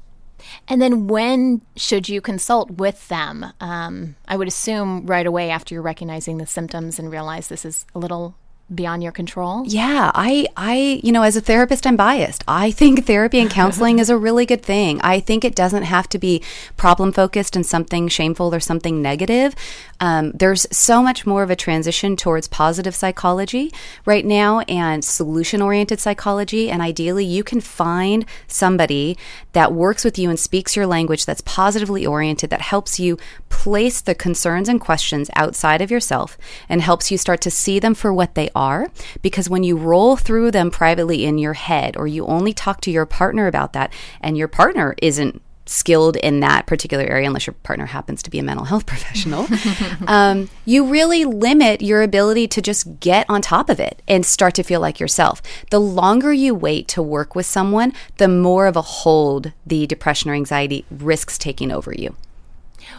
And 0.69 0.81
then 0.81 1.07
when 1.07 1.63
should 1.77 2.09
you 2.09 2.21
consult 2.21 2.71
with 2.73 3.09
them? 3.09 3.47
Um, 3.61 4.17
I 4.29 4.37
would 4.37 4.49
assume 4.49 5.07
right 5.07 5.27
away 5.27 5.51
after 5.51 5.75
you're 5.75 5.83
recognizing 5.83 6.39
the 6.39 6.47
symptoms 6.47 6.99
and 6.99 7.11
realize 7.11 7.49
this 7.49 7.65
is 7.65 7.87
a 7.95 7.99
little 7.99 8.37
beyond 8.73 9.03
your 9.03 9.13
control? 9.13 9.65
Yeah, 9.67 10.11
I 10.15 10.47
I 10.57 11.01
you 11.03 11.13
know, 11.13 11.23
as 11.23 11.37
a 11.37 11.41
therapist 11.41 11.87
I'm 11.87 11.97
biased. 11.97 12.45
I 12.49 12.71
think 12.71 13.07
therapy 13.07 13.39
and 13.41 13.51
counseling 13.51 13.99
is 13.99 14.11
a 14.11 14.17
really 14.17 14.47
good 14.47 14.63
thing. 14.63 15.01
I 15.03 15.21
think 15.21 15.45
it 15.45 15.55
doesn't 15.55 15.83
have 15.83 16.09
to 16.11 16.19
be 16.19 16.43
problem 16.77 17.13
focused 17.13 17.57
and 17.57 17.67
something 17.67 18.09
shameful 18.09 18.55
or 18.55 18.61
something 18.61 19.03
negative. 19.03 19.55
Um, 20.01 20.33
there's 20.33 20.67
so 20.71 21.03
much 21.03 21.27
more 21.27 21.43
of 21.43 21.51
a 21.51 21.57
transition 21.57 22.17
towards 22.17 22.49
positive 22.49 22.95
psychology 22.95 23.73
right 24.05 24.25
now 24.25 24.61
and 24.61 25.05
solution 25.05 25.63
oriented 25.63 26.01
psychology. 26.01 26.71
And 26.71 26.83
ideally, 26.83 27.25
you 27.25 27.45
can 27.45 27.61
find 27.61 28.25
somebody 28.47 29.17
that 29.53 29.73
works 29.73 30.05
with 30.05 30.19
you 30.19 30.31
and 30.31 30.39
speaks 30.39 30.77
your 30.77 30.87
language 30.87 31.27
that's 31.27 31.41
positively 31.43 32.05
oriented, 32.07 32.51
that 32.51 32.61
helps 32.61 32.99
you 32.99 33.19
place 33.49 34.01
the 34.01 34.15
concerns 34.15 34.69
and 34.69 34.81
questions 34.81 35.31
outside 35.37 35.81
of 35.81 35.91
yourself 35.91 36.37
and 36.69 36.83
helps 36.83 37.11
you 37.11 37.17
start 37.17 37.41
to 37.41 37.51
see 37.51 37.79
them 37.79 37.95
for 37.95 38.13
what 38.13 38.35
they 38.35 38.51
are. 38.55 38.89
Because 39.23 39.49
when 39.49 39.65
you 39.65 39.77
roll 39.77 40.17
through 40.17 40.51
them 40.51 40.71
privately 40.71 41.25
in 41.25 41.39
your 41.39 41.55
head, 41.55 41.97
or 41.97 42.07
you 42.07 42.27
only 42.27 42.53
talk 42.53 42.81
to 42.83 42.91
your 42.91 43.07
partner 43.07 43.47
about 43.47 43.73
that, 43.73 43.93
and 44.21 44.37
your 44.37 44.49
partner 44.49 44.95
isn't 45.01 45.43
skilled 45.67 46.17
in 46.17 46.41
that 46.41 46.67
particular 46.67 47.05
area, 47.05 47.27
unless 47.27 47.47
your 47.47 47.55
partner 47.63 47.87
happens 47.87 48.23
to 48.23 48.31
be 48.31 48.39
a 48.39 48.43
mental 48.43 48.67
health 48.67 48.87
professional, 48.95 49.47
um, 50.07 50.49
you 50.65 50.87
really 50.87 51.25
limit 51.25 51.81
your 51.83 52.03
ability 52.03 52.47
to 52.49 52.63
just 52.63 53.01
get 53.01 53.27
on 53.29 53.41
top 53.43 53.69
of 53.71 53.81
it 53.81 54.03
and 54.07 54.25
start 54.27 54.55
to 54.55 54.63
feel 54.63 54.81
like 54.81 55.01
yourself. 55.01 55.43
The 55.71 55.81
longer 55.81 56.33
you 56.33 56.55
wait 56.55 56.89
to 56.89 57.03
work 57.03 57.35
with 57.35 57.47
someone, 57.47 57.93
the 58.19 58.29
more 58.29 58.67
of 58.67 58.77
a 58.77 58.83
hold 58.83 59.53
the 59.67 59.87
depression 59.87 60.31
or 60.31 60.35
anxiety 60.35 60.85
risks 60.91 61.39
taking 61.39 61.73
over 61.73 61.93
you. 61.93 62.17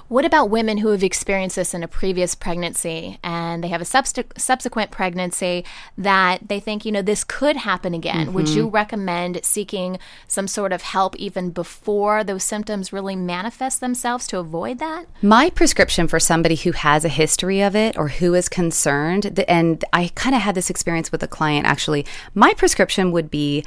What 0.07 0.25
about 0.25 0.49
women 0.49 0.77
who 0.79 0.89
have 0.89 1.03
experienced 1.03 1.55
this 1.55 1.73
in 1.73 1.83
a 1.83 1.87
previous 1.87 2.35
pregnancy 2.35 3.19
and 3.23 3.63
they 3.63 3.67
have 3.69 3.81
a 3.81 3.85
subst- 3.85 4.39
subsequent 4.39 4.91
pregnancy 4.91 5.65
that 5.97 6.47
they 6.47 6.59
think, 6.59 6.85
you 6.85 6.91
know, 6.91 7.01
this 7.01 7.23
could 7.23 7.57
happen 7.57 7.93
again? 7.93 8.27
Mm-hmm. 8.27 8.35
Would 8.35 8.49
you 8.49 8.67
recommend 8.67 9.43
seeking 9.43 9.99
some 10.27 10.47
sort 10.47 10.71
of 10.71 10.81
help 10.81 11.15
even 11.17 11.49
before 11.49 12.23
those 12.23 12.43
symptoms 12.43 12.93
really 12.93 13.15
manifest 13.15 13.79
themselves 13.79 14.27
to 14.27 14.39
avoid 14.39 14.79
that? 14.79 15.05
My 15.21 15.49
prescription 15.49 16.07
for 16.07 16.19
somebody 16.19 16.55
who 16.55 16.71
has 16.71 17.05
a 17.05 17.09
history 17.09 17.61
of 17.61 17.75
it 17.75 17.97
or 17.97 18.09
who 18.09 18.33
is 18.33 18.49
concerned, 18.49 19.39
and 19.47 19.83
I 19.93 20.11
kind 20.15 20.35
of 20.35 20.41
had 20.41 20.55
this 20.55 20.69
experience 20.69 21.11
with 21.11 21.23
a 21.23 21.27
client 21.27 21.65
actually, 21.65 22.05
my 22.33 22.53
prescription 22.53 23.11
would 23.11 23.29
be 23.29 23.63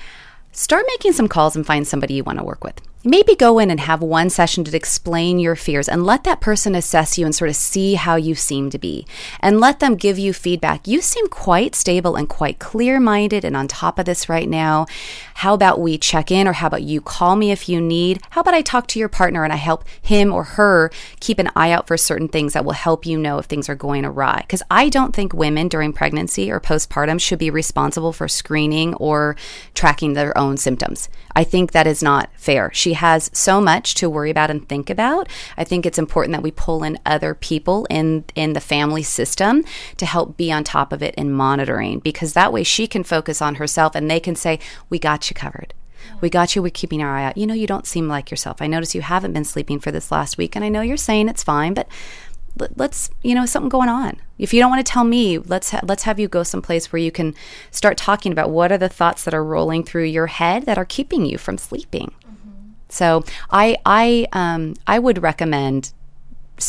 start 0.53 0.85
making 0.89 1.13
some 1.13 1.29
calls 1.29 1.55
and 1.55 1.67
find 1.67 1.87
somebody 1.87 2.15
you 2.15 2.25
want 2.25 2.39
to 2.39 2.45
work 2.45 2.65
with 2.65 2.81
maybe 3.09 3.35
go 3.35 3.59
in 3.59 3.71
and 3.71 3.81
have 3.81 4.03
one 4.03 4.29
session 4.29 4.65
to 4.65 4.77
explain 4.77 5.39
your 5.39 5.57
fears 5.57 5.89
and 5.89 6.05
let 6.05 6.25
that 6.25 6.43
person 6.43 6.75
assess 6.75 7.17
you 7.17 7.25
and 7.25 7.35
sort 7.35 7.49
of 7.49 7.57
see 7.57 7.95
how 7.95 8.17
you 8.17 8.35
seem 8.35 8.69
to 8.69 8.79
be 8.79 9.07
and 9.41 9.59
let 9.59 9.81
them 9.81 9.97
give 9.97 10.19
you 10.19 10.35
feedback. 10.35 10.87
You 10.87 11.01
seem 11.01 11.27
quite 11.29 11.75
stable 11.75 12.17
and 12.17 12.29
quite 12.29 12.59
clear 12.59 13.01
minded 13.01 13.47
and 13.47 13.57
on 13.57 13.67
top 13.67 13.99
of 13.99 14.05
this 14.05 14.29
right 14.29 14.49
now. 14.49 14.85
How 15.37 15.55
about 15.55 15.81
we 15.81 15.97
check 15.97 16.31
in 16.31 16.47
or 16.47 16.53
how 16.53 16.67
about 16.67 16.83
you 16.83 17.01
call 17.01 17.35
me 17.35 17.51
if 17.51 17.67
you 17.67 17.81
need? 17.81 18.21
How 18.31 18.43
about 18.43 18.53
I 18.53 18.61
talk 18.61 18.87
to 18.89 18.99
your 18.99 19.09
partner 19.09 19.43
and 19.43 19.55
I 19.55 19.57
help 19.57 19.89
him 20.03 20.31
or 20.31 20.45
her 20.45 20.91
keep 21.21 21.39
an 21.39 21.49
eye 21.57 21.71
out 21.71 21.87
for 21.87 21.97
certain 21.97 22.29
things 22.29 22.53
that 22.53 22.65
will 22.67 22.73
help 22.73 23.07
you 23.07 23.19
know 23.19 23.39
if 23.39 23.47
things 23.47 23.71
are 23.71 23.75
going 23.75 24.05
awry? 24.05 24.43
Because 24.43 24.63
I 24.71 24.91
don't 24.91 25.17
think 25.17 25.33
women 25.33 25.69
during 25.69 25.95
pregnancy 25.95 26.51
or 26.51 26.61
postpartum 26.61 27.19
should 27.19 27.39
be 27.39 27.49
responsible 27.49 28.13
for 28.13 28.29
screening 28.29 28.93
or 28.95 29.35
tracking 29.73 30.13
their 30.13 30.37
own 30.37 30.59
symptoms. 30.59 31.09
I 31.35 31.45
think 31.45 31.73
that 31.73 31.87
is 31.87 32.03
not 32.03 32.29
fair. 32.35 32.71
She 32.75 32.98
has 32.99 33.31
so 33.33 33.61
much 33.61 33.95
to 33.97 34.11
worry 34.11 34.31
about 34.31 34.51
and 34.51 34.69
think 34.69 34.91
about. 34.91 35.29
I 35.57 35.65
think 35.65 35.85
it's 35.85 35.99
important 35.99 36.33
that 36.35 36.43
we 36.43 36.51
pull 36.51 36.85
in 36.85 36.99
other 37.05 37.35
people 37.35 37.87
in 37.91 38.25
in 38.35 38.53
the 38.53 38.61
family 38.61 39.03
system 39.03 39.65
to 39.97 40.07
help 40.07 40.37
be 40.37 40.53
on 40.53 40.65
top 40.65 40.93
of 40.93 41.03
it 41.03 41.15
and 41.17 41.35
monitoring 41.35 41.99
because 42.01 42.33
that 42.35 42.53
way 42.53 42.63
she 42.63 42.87
can 42.87 43.05
focus 43.05 43.43
on 43.43 43.57
herself 43.57 43.95
and 43.95 44.11
they 44.11 44.21
can 44.21 44.37
say, 44.37 44.59
"We 44.91 44.99
got 44.99 45.31
you 45.31 45.35
covered." 45.35 45.75
We 46.21 46.31
got 46.31 46.55
you. 46.55 46.63
We're 46.63 46.71
keeping 46.71 47.03
our 47.03 47.17
eye 47.17 47.25
out. 47.25 47.37
You 47.37 47.47
know, 47.47 47.55
you 47.55 47.67
don't 47.67 47.87
seem 47.87 48.09
like 48.09 48.31
yourself. 48.31 48.63
I 48.63 48.67
notice 48.67 48.95
you 48.95 49.03
haven't 49.03 49.33
been 49.33 49.45
sleeping 49.45 49.81
for 49.81 49.91
this 49.91 50.11
last 50.11 50.39
week, 50.39 50.57
and 50.57 50.65
I 50.65 50.69
know 50.69 50.81
you're 50.81 50.97
saying 50.97 51.29
it's 51.29 51.43
fine, 51.43 51.75
but 51.75 51.89
let's 52.77 53.11
you 53.23 53.35
know 53.35 53.47
something 53.47 53.69
going 53.69 53.89
on 53.89 54.21
if 54.39 54.55
you 54.55 54.61
don't 54.61 54.71
want 54.71 54.85
to 54.85 54.93
tell 54.93 55.05
me 55.05 55.39
let's 55.39 55.71
ha- 55.71 55.81
let's 55.85 56.05
have 56.05 56.19
you 56.19 56.29
go 56.29 56.43
someplace 56.43 56.93
where 56.93 57.01
you 57.01 57.11
can 57.11 57.35
start 57.71 57.97
talking 57.97 58.33
about 58.33 58.51
what 58.51 58.73
are 58.73 58.79
the 58.79 58.89
thoughts 58.89 59.25
that 59.25 59.35
are 59.35 59.45
rolling 59.45 59.85
through 59.85 60.05
your 60.05 60.27
head 60.27 60.65
that 60.67 60.79
are 60.79 60.85
keeping 60.85 61.27
you 61.27 61.39
from 61.39 61.59
sleeping. 61.59 62.13
So 62.89 63.23
i 63.51 63.77
i 63.85 64.27
um 64.33 64.75
i 64.87 64.99
would 64.99 65.23
recommend 65.23 65.93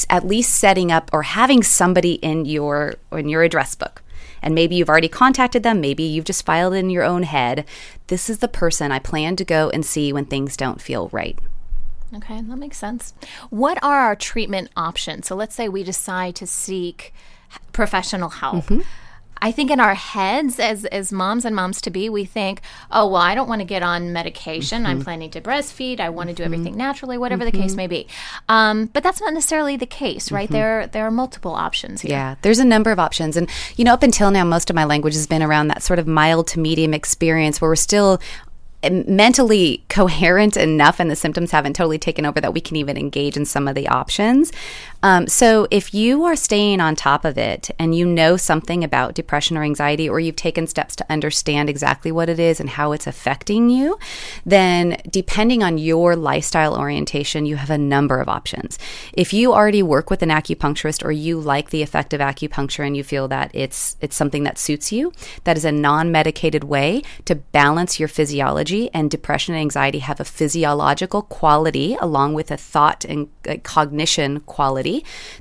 at 0.09 0.25
least 0.25 0.53
setting 0.53 0.91
up 0.91 1.09
or 1.11 1.23
having 1.23 1.63
somebody 1.63 2.13
in 2.13 2.45
your 2.45 2.95
in 3.11 3.29
your 3.29 3.43
address 3.43 3.75
book 3.75 4.03
and 4.41 4.55
maybe 4.55 4.75
you've 4.75 4.89
already 4.89 5.09
contacted 5.09 5.63
them 5.63 5.81
maybe 5.81 6.03
you've 6.03 6.25
just 6.25 6.45
filed 6.45 6.73
in 6.73 6.89
your 6.89 7.03
own 7.03 7.23
head 7.23 7.65
this 8.07 8.29
is 8.29 8.39
the 8.39 8.47
person 8.47 8.91
i 8.91 8.99
plan 8.99 9.35
to 9.35 9.43
go 9.43 9.69
and 9.71 9.85
see 9.85 10.13
when 10.13 10.25
things 10.25 10.55
don't 10.55 10.81
feel 10.81 11.09
right 11.11 11.39
Okay, 12.15 12.41
that 12.41 12.57
makes 12.57 12.77
sense. 12.77 13.13
What 13.49 13.81
are 13.83 13.99
our 13.99 14.15
treatment 14.15 14.69
options? 14.75 15.27
So 15.27 15.35
let's 15.35 15.53
say 15.53 15.69
we 15.69 15.83
decide 15.83 16.35
to 16.37 16.47
seek 16.47 17.13
professional 17.71 18.29
help. 18.29 18.65
Mm-hmm. 18.65 18.81
I 19.41 19.51
think 19.51 19.71
in 19.71 19.79
our 19.79 19.95
heads, 19.95 20.59
as 20.59 20.85
as 20.85 21.11
moms 21.11 21.45
and 21.45 21.55
moms 21.55 21.81
to 21.81 21.89
be, 21.89 22.09
we 22.09 22.25
think, 22.25 22.61
oh 22.91 23.07
well, 23.07 23.21
I 23.21 23.35
don't 23.35 23.47
want 23.47 23.61
to 23.61 23.65
get 23.65 23.83
on 23.83 24.13
medication. 24.13 24.83
Mm-hmm. 24.83 24.91
I'm 24.91 25.01
planning 25.01 25.29
to 25.31 25.41
breastfeed. 25.41 25.99
I 25.99 26.09
want 26.09 26.29
to 26.29 26.35
do 26.35 26.43
mm-hmm. 26.43 26.53
everything 26.53 26.77
naturally, 26.77 27.17
whatever 27.17 27.43
mm-hmm. 27.43 27.55
the 27.55 27.61
case 27.61 27.71
mm-hmm. 27.71 27.77
may 27.77 27.87
be. 27.87 28.07
Um, 28.47 28.87
but 28.87 29.03
that's 29.03 29.21
not 29.21 29.33
necessarily 29.33 29.77
the 29.77 29.85
case, 29.85 30.31
right? 30.31 30.47
Mm-hmm. 30.47 30.53
There 30.53 30.87
there 30.87 31.05
are 31.05 31.11
multiple 31.11 31.53
options 31.53 32.01
here. 32.01 32.11
Yeah, 32.11 32.35
there's 32.41 32.59
a 32.59 32.65
number 32.65 32.91
of 32.91 32.99
options, 32.99 33.37
and 33.37 33.49
you 33.75 33.85
know, 33.85 33.93
up 33.93 34.03
until 34.03 34.31
now, 34.31 34.43
most 34.43 34.69
of 34.69 34.75
my 34.75 34.85
language 34.85 35.13
has 35.13 35.27
been 35.27 35.43
around 35.43 35.67
that 35.69 35.83
sort 35.83 35.99
of 35.99 36.07
mild 36.07 36.47
to 36.47 36.59
medium 36.59 36.93
experience 36.93 37.61
where 37.61 37.69
we're 37.69 37.75
still 37.75 38.19
mentally 38.89 39.83
coherent 39.89 40.55
enough 40.55 40.99
and 40.99 41.11
the 41.11 41.15
symptoms 41.15 41.51
haven't 41.51 41.75
totally 41.75 41.99
taken 41.99 42.25
over 42.25 42.39
that 42.39 42.53
we 42.53 42.61
can 42.61 42.77
even 42.77 42.95
engage 42.95 43.35
in 43.35 43.45
some 43.45 43.67
of 43.67 43.75
the 43.75 43.87
options. 43.87 44.53
Um, 45.01 45.27
so 45.27 45.67
if 45.71 45.93
you 45.93 46.25
are 46.25 46.35
staying 46.35 46.81
on 46.81 46.95
top 46.95 47.23
of 47.23 47.37
it 47.37 47.71
and 47.79 47.95
you 47.95 48.05
know 48.05 48.35
something 48.35 48.83
about 48.83 49.13
depression 49.13 49.57
or 49.57 49.63
anxiety, 49.63 50.09
or 50.09 50.19
you've 50.19 50.35
taken 50.35 50.67
steps 50.67 50.95
to 50.97 51.05
understand 51.09 51.69
exactly 51.69 52.11
what 52.11 52.29
it 52.29 52.39
is 52.39 52.59
and 52.59 52.69
how 52.69 52.91
it's 52.91 53.07
affecting 53.07 53.69
you, 53.69 53.97
then 54.45 54.97
depending 55.09 55.63
on 55.63 55.77
your 55.77 56.15
lifestyle 56.15 56.77
orientation, 56.77 57.45
you 57.45 57.55
have 57.55 57.69
a 57.69 57.77
number 57.77 58.19
of 58.19 58.27
options. 58.27 58.77
If 59.13 59.31
you 59.31 59.53
already 59.53 59.83
work 59.83 60.09
with 60.09 60.21
an 60.21 60.29
acupuncturist 60.29 61.03
or 61.03 61.11
you 61.11 61.39
like 61.39 61.69
the 61.69 61.81
effect 61.81 62.13
of 62.13 62.19
acupuncture 62.19 62.85
and 62.85 62.97
you 62.97 63.03
feel 63.03 63.27
that 63.29 63.51
it's 63.53 63.95
it's 64.01 64.15
something 64.15 64.43
that 64.43 64.57
suits 64.57 64.91
you, 64.91 65.13
that 65.45 65.55
is 65.55 65.65
a 65.65 65.71
non-medicated 65.71 66.65
way 66.65 67.03
to 67.25 67.35
balance 67.35 67.99
your 67.99 68.09
physiology 68.09 68.89
and 68.93 69.09
depression 69.09 69.55
and 69.55 69.61
anxiety 69.61 69.99
have 69.99 70.19
a 70.19 70.25
physiological 70.25 71.21
quality 71.21 71.95
along 72.01 72.33
with 72.33 72.51
a 72.51 72.57
thought 72.57 73.05
and 73.05 73.29
a 73.45 73.57
cognition 73.57 74.41
quality 74.41 74.88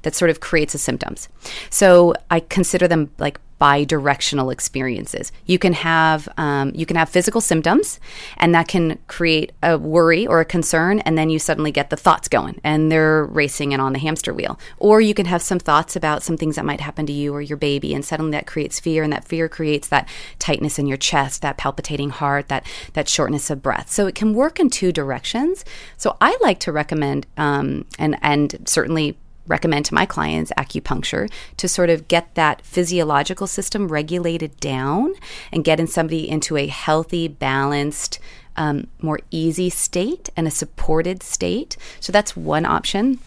that 0.02 0.14
sort 0.14 0.30
of 0.30 0.40
creates 0.40 0.72
the 0.72 0.78
symptoms. 0.78 1.28
So 1.70 2.14
I 2.30 2.40
consider 2.40 2.88
them 2.88 3.10
like 3.18 3.38
bi-directional 3.58 4.50
experiences. 4.50 5.32
You 5.46 5.58
can 5.58 5.72
have 5.72 6.28
um, 6.36 6.70
you 6.76 6.86
can 6.86 6.96
have 6.96 7.08
physical 7.08 7.40
symptoms, 7.40 7.98
and 8.36 8.54
that 8.54 8.68
can 8.68 8.98
create 9.08 9.50
a 9.62 9.76
worry 9.76 10.26
or 10.28 10.40
a 10.40 10.44
concern, 10.44 11.00
and 11.00 11.18
then 11.18 11.28
you 11.28 11.38
suddenly 11.40 11.72
get 11.72 11.90
the 11.90 11.96
thoughts 11.96 12.28
going, 12.28 12.60
and 12.62 12.90
they're 12.90 13.24
racing 13.24 13.72
and 13.72 13.82
on 13.82 13.92
the 13.94 13.98
hamster 13.98 14.32
wheel. 14.32 14.58
Or 14.78 15.00
you 15.00 15.12
can 15.12 15.26
have 15.26 15.42
some 15.42 15.58
thoughts 15.58 15.96
about 15.96 16.22
some 16.22 16.36
things 16.36 16.54
that 16.54 16.64
might 16.64 16.80
happen 16.80 17.04
to 17.06 17.12
you 17.12 17.34
or 17.34 17.42
your 17.42 17.58
baby, 17.58 17.94
and 17.94 18.04
suddenly 18.04 18.32
that 18.32 18.46
creates 18.46 18.78
fear, 18.78 19.02
and 19.02 19.12
that 19.12 19.26
fear 19.26 19.48
creates 19.48 19.88
that 19.88 20.08
tightness 20.38 20.78
in 20.78 20.86
your 20.86 21.00
chest, 21.10 21.42
that 21.42 21.56
palpitating 21.56 22.10
heart, 22.10 22.48
that 22.48 22.64
that 22.92 23.08
shortness 23.08 23.50
of 23.50 23.60
breath. 23.60 23.90
So 23.90 24.06
it 24.06 24.14
can 24.14 24.34
work 24.34 24.60
in 24.60 24.70
two 24.70 24.92
directions. 24.92 25.64
So 25.96 26.16
I 26.20 26.38
like 26.40 26.60
to 26.60 26.72
recommend, 26.72 27.26
um, 27.36 27.86
and 27.98 28.16
and 28.22 28.62
certainly 28.66 29.18
recommend 29.48 29.84
to 29.86 29.94
my 29.94 30.06
clients 30.06 30.52
acupuncture 30.56 31.30
to 31.56 31.68
sort 31.68 31.90
of 31.90 32.08
get 32.08 32.34
that 32.34 32.62
physiological 32.64 33.46
system 33.46 33.88
regulated 33.88 34.58
down 34.60 35.14
and 35.52 35.64
getting 35.64 35.86
somebody 35.86 36.28
into 36.28 36.56
a 36.56 36.66
healthy, 36.66 37.28
balanced, 37.28 38.18
um, 38.56 38.88
more 39.00 39.20
easy 39.30 39.70
state 39.70 40.28
and 40.36 40.46
a 40.46 40.50
supported 40.50 41.22
state. 41.22 41.76
So 42.00 42.12
that's 42.12 42.36
one 42.36 42.66
option. 42.66 43.20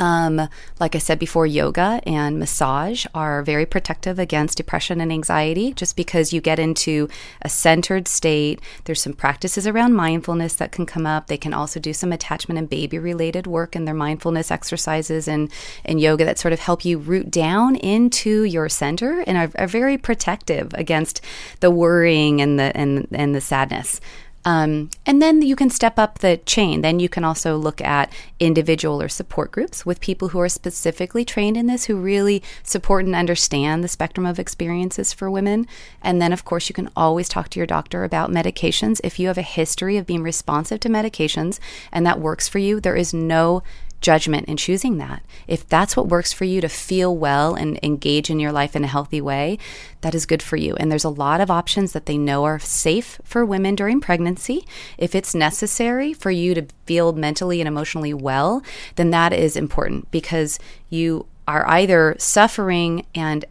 Um, 0.00 0.48
like 0.80 0.94
I 0.94 0.98
said 0.98 1.18
before, 1.18 1.46
yoga 1.46 2.00
and 2.06 2.38
massage 2.38 3.04
are 3.14 3.42
very 3.42 3.66
protective 3.66 4.18
against 4.18 4.56
depression 4.56 4.98
and 4.98 5.12
anxiety 5.12 5.74
just 5.74 5.94
because 5.94 6.32
you 6.32 6.40
get 6.40 6.58
into 6.58 7.06
a 7.42 7.50
centered 7.50 8.08
state. 8.08 8.62
There's 8.84 9.02
some 9.02 9.12
practices 9.12 9.66
around 9.66 9.92
mindfulness 9.92 10.54
that 10.54 10.72
can 10.72 10.86
come 10.86 11.06
up. 11.06 11.26
They 11.26 11.36
can 11.36 11.52
also 11.52 11.78
do 11.78 11.92
some 11.92 12.12
attachment 12.12 12.58
and 12.58 12.68
baby 12.68 12.98
related 12.98 13.46
work 13.46 13.76
in 13.76 13.84
their 13.84 13.94
mindfulness 13.94 14.50
exercises 14.50 15.28
and, 15.28 15.52
and 15.84 16.00
yoga 16.00 16.24
that 16.24 16.38
sort 16.38 16.54
of 16.54 16.60
help 16.60 16.82
you 16.86 16.96
root 16.96 17.30
down 17.30 17.76
into 17.76 18.44
your 18.44 18.70
center 18.70 19.22
and 19.26 19.36
are, 19.36 19.50
are 19.62 19.68
very 19.68 19.98
protective 19.98 20.72
against 20.72 21.20
the 21.60 21.70
worrying 21.70 22.40
and 22.40 22.58
the, 22.58 22.74
and, 22.74 23.06
and 23.12 23.34
the 23.34 23.40
sadness. 23.42 24.00
Um, 24.44 24.90
and 25.04 25.20
then 25.20 25.42
you 25.42 25.54
can 25.54 25.68
step 25.70 25.98
up 25.98 26.20
the 26.20 26.38
chain. 26.38 26.80
Then 26.80 26.98
you 26.98 27.08
can 27.08 27.24
also 27.24 27.56
look 27.56 27.80
at 27.80 28.12
individual 28.38 29.02
or 29.02 29.08
support 29.08 29.50
groups 29.52 29.84
with 29.84 30.00
people 30.00 30.28
who 30.28 30.40
are 30.40 30.48
specifically 30.48 31.24
trained 31.24 31.56
in 31.56 31.66
this, 31.66 31.84
who 31.84 31.96
really 31.96 32.42
support 32.62 33.04
and 33.04 33.14
understand 33.14 33.84
the 33.84 33.88
spectrum 33.88 34.24
of 34.24 34.38
experiences 34.38 35.12
for 35.12 35.30
women. 35.30 35.66
And 36.02 36.22
then, 36.22 36.32
of 36.32 36.44
course, 36.44 36.68
you 36.68 36.74
can 36.74 36.90
always 36.96 37.28
talk 37.28 37.50
to 37.50 37.60
your 37.60 37.66
doctor 37.66 38.02
about 38.02 38.30
medications. 38.30 39.00
If 39.04 39.18
you 39.18 39.28
have 39.28 39.38
a 39.38 39.42
history 39.42 39.96
of 39.96 40.06
being 40.06 40.22
responsive 40.22 40.80
to 40.80 40.88
medications 40.88 41.58
and 41.92 42.06
that 42.06 42.20
works 42.20 42.48
for 42.48 42.58
you, 42.58 42.80
there 42.80 42.96
is 42.96 43.12
no 43.12 43.62
judgment 44.00 44.48
in 44.48 44.56
choosing 44.56 44.98
that. 44.98 45.22
If 45.46 45.68
that's 45.68 45.96
what 45.96 46.08
works 46.08 46.32
for 46.32 46.44
you 46.44 46.60
to 46.60 46.68
feel 46.68 47.16
well 47.16 47.54
and 47.54 47.78
engage 47.82 48.30
in 48.30 48.40
your 48.40 48.52
life 48.52 48.74
in 48.74 48.84
a 48.84 48.88
healthy 48.88 49.20
way, 49.20 49.58
that 50.00 50.14
is 50.14 50.26
good 50.26 50.42
for 50.42 50.56
you. 50.56 50.74
And 50.76 50.90
there's 50.90 51.04
a 51.04 51.10
lot 51.10 51.40
of 51.40 51.50
options 51.50 51.92
that 51.92 52.06
they 52.06 52.16
know 52.16 52.44
are 52.44 52.58
safe 52.58 53.20
for 53.24 53.44
women 53.44 53.74
during 53.74 54.00
pregnancy. 54.00 54.66
If 54.96 55.14
it's 55.14 55.34
necessary 55.34 56.12
for 56.12 56.30
you 56.30 56.54
to 56.54 56.66
feel 56.86 57.12
mentally 57.12 57.60
and 57.60 57.68
emotionally 57.68 58.14
well, 58.14 58.62
then 58.96 59.10
that 59.10 59.32
is 59.32 59.56
important 59.56 60.10
because 60.10 60.58
you 60.88 61.26
are 61.46 61.68
either 61.68 62.16
suffering 62.18 63.04
and 63.14 63.44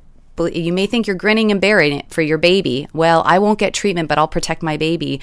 you 0.53 0.71
may 0.71 0.85
think 0.85 1.05
you're 1.05 1.17
grinning 1.17 1.51
and 1.51 1.59
bearing 1.59 1.91
it 1.91 2.09
for 2.09 2.21
your 2.21 2.38
baby. 2.38 2.88
Well, 2.93 3.23
I 3.25 3.39
won't 3.39 3.59
get 3.59 3.73
treatment, 3.73 4.07
but 4.07 4.17
I'll 4.17 4.27
protect 4.27 4.63
my 4.63 4.77
baby. 4.77 5.19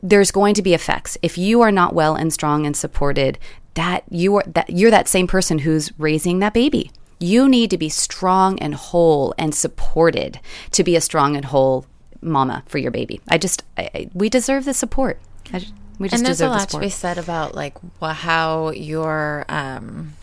There's 0.00 0.30
going 0.30 0.54
to 0.54 0.62
be 0.62 0.74
effects. 0.74 1.18
If 1.22 1.36
you 1.36 1.60
are 1.62 1.72
not 1.72 1.92
well 1.92 2.14
and 2.14 2.32
strong 2.32 2.66
and 2.66 2.76
supported, 2.76 3.36
that 3.74 4.04
you 4.10 4.36
are 4.36 4.44
that 4.46 4.70
you're 4.70 4.90
that 4.90 5.08
same 5.08 5.26
person 5.26 5.58
who's 5.58 5.92
raising 5.98 6.38
that 6.40 6.54
baby. 6.54 6.90
You 7.18 7.48
need 7.48 7.70
to 7.70 7.78
be 7.78 7.88
strong 7.88 8.58
and 8.60 8.74
whole 8.74 9.34
and 9.36 9.54
supported 9.54 10.40
to 10.72 10.82
be 10.82 10.96
a 10.96 11.00
strong 11.00 11.36
and 11.36 11.44
whole 11.44 11.84
mama 12.22 12.62
for 12.66 12.78
your 12.78 12.90
baby. 12.90 13.20
I 13.28 13.38
just 13.38 13.62
I, 13.76 14.10
we 14.14 14.28
deserve 14.28 14.64
the 14.64 14.74
support. 14.74 15.20
I, 15.52 15.66
we 15.98 16.08
just 16.08 16.20
and 16.20 16.26
there's 16.26 16.40
a 16.40 16.48
lot 16.48 16.68
to 16.70 16.78
be 16.78 16.88
said 16.88 17.18
about 17.18 17.54
like 17.54 17.76
how 18.00 18.70
your 18.70 19.44
um 19.48 20.14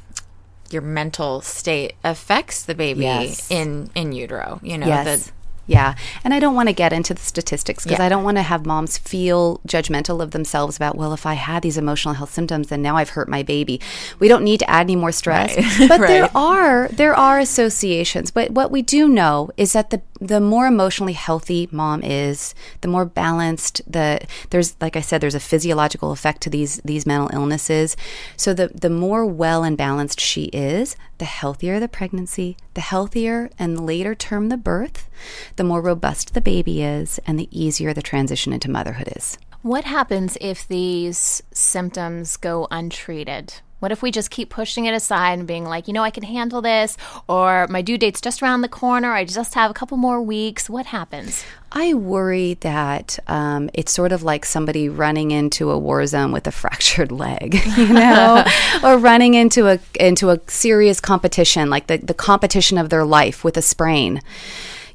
your 0.69 0.81
mental 0.81 1.41
state 1.41 1.93
affects 2.03 2.63
the 2.63 2.75
baby 2.75 3.03
yes. 3.03 3.49
in 3.49 3.89
in 3.95 4.11
utero. 4.11 4.59
You 4.63 4.77
know, 4.77 4.87
yes. 4.87 5.27
the 5.27 5.31
yeah. 5.67 5.95
And 6.23 6.33
I 6.33 6.39
don't 6.39 6.55
want 6.55 6.69
to 6.69 6.73
get 6.73 6.93
into 6.93 7.13
the 7.13 7.21
statistics 7.21 7.83
because 7.83 7.99
yeah. 7.99 8.05
I 8.05 8.09
don't 8.09 8.23
want 8.23 8.37
to 8.37 8.41
have 8.41 8.65
moms 8.65 8.97
feel 8.97 9.59
judgmental 9.67 10.21
of 10.21 10.31
themselves 10.31 10.77
about, 10.77 10.95
well, 10.95 11.13
if 11.13 11.25
I 11.25 11.33
had 11.33 11.61
these 11.61 11.77
emotional 11.77 12.13
health 12.13 12.33
symptoms, 12.33 12.69
then 12.69 12.81
now 12.81 12.95
I've 12.95 13.09
hurt 13.09 13.27
my 13.27 13.43
baby. 13.43 13.81
We 14.19 14.27
don't 14.27 14.43
need 14.43 14.59
to 14.61 14.69
add 14.69 14.81
any 14.81 14.95
more 14.95 15.11
stress. 15.11 15.55
Right. 15.55 15.67
But 15.87 16.01
right. 16.01 16.07
there 16.07 16.29
are 16.35 16.87
there 16.89 17.15
are 17.15 17.39
associations. 17.39 18.31
But 18.31 18.51
what 18.51 18.71
we 18.71 18.81
do 18.81 19.07
know 19.07 19.49
is 19.57 19.73
that 19.73 19.89
the 19.89 20.01
the 20.19 20.41
more 20.41 20.67
emotionally 20.67 21.13
healthy 21.13 21.69
mom 21.71 22.03
is, 22.03 22.55
the 22.81 22.87
more 22.87 23.05
balanced 23.05 23.81
the 23.87 24.25
there's 24.49 24.75
like 24.81 24.95
I 24.95 25.01
said, 25.01 25.21
there's 25.21 25.35
a 25.35 25.39
physiological 25.39 26.11
effect 26.11 26.41
to 26.41 26.49
these 26.49 26.77
these 26.83 27.05
mental 27.05 27.29
illnesses. 27.33 27.95
So 28.35 28.53
the 28.53 28.69
the 28.69 28.89
more 28.89 29.25
well 29.25 29.63
and 29.63 29.77
balanced 29.77 30.19
she 30.19 30.45
is, 30.45 30.95
the 31.17 31.25
healthier 31.25 31.79
the 31.79 31.87
pregnancy, 31.87 32.57
the 32.73 32.81
healthier 32.81 33.49
and 33.57 33.85
later 33.85 34.13
term 34.15 34.49
the 34.49 34.57
birth, 34.57 35.09
the 35.57 35.63
more 35.63 35.81
robust 35.81 36.33
the 36.33 36.41
baby 36.41 36.81
is, 36.81 37.19
and 37.27 37.39
the 37.39 37.49
easier 37.51 37.93
the 37.93 38.01
transition 38.01 38.53
into 38.53 38.71
motherhood 38.71 39.13
is. 39.15 39.37
What 39.61 39.83
happens 39.83 40.37
if 40.39 40.67
these 40.67 41.43
symptoms 41.51 42.37
go 42.37 42.67
untreated? 42.71 43.55
What 43.79 43.91
if 43.91 44.01
we 44.01 44.09
just 44.09 44.31
keep 44.31 44.49
pushing 44.49 44.85
it 44.85 44.93
aside 44.93 45.37
and 45.37 45.47
being 45.47 45.63
like, 45.63 45.87
you 45.87 45.93
know, 45.93 46.03
I 46.03 46.09
can 46.09 46.23
handle 46.23 46.63
this, 46.63 46.97
or 47.29 47.67
my 47.67 47.83
due 47.83 47.97
date's 47.97 48.21
just 48.21 48.41
around 48.41 48.61
the 48.61 48.69
corner, 48.69 49.11
I 49.11 49.23
just 49.23 49.53
have 49.53 49.69
a 49.69 49.73
couple 49.73 49.97
more 49.97 50.19
weeks? 50.19 50.67
What 50.67 50.87
happens? 50.87 51.43
I 51.71 51.93
worry 51.93 52.55
that 52.61 53.19
um, 53.27 53.69
it's 53.73 53.91
sort 53.91 54.11
of 54.11 54.23
like 54.23 54.45
somebody 54.45 54.89
running 54.89 55.29
into 55.29 55.69
a 55.69 55.77
war 55.77 56.05
zone 56.07 56.31
with 56.31 56.47
a 56.47 56.51
fractured 56.63 57.11
leg, 57.11 57.53
you 57.77 57.93
know, 57.93 58.43
or 58.83 58.97
running 58.97 59.35
into 59.35 59.67
a 59.67 59.79
into 59.99 60.31
a 60.31 60.39
serious 60.47 60.99
competition, 60.99 61.69
like 61.69 61.85
the, 61.85 61.97
the 61.97 62.15
competition 62.15 62.79
of 62.79 62.89
their 62.89 63.05
life 63.05 63.43
with 63.43 63.57
a 63.57 63.61
sprain. 63.61 64.21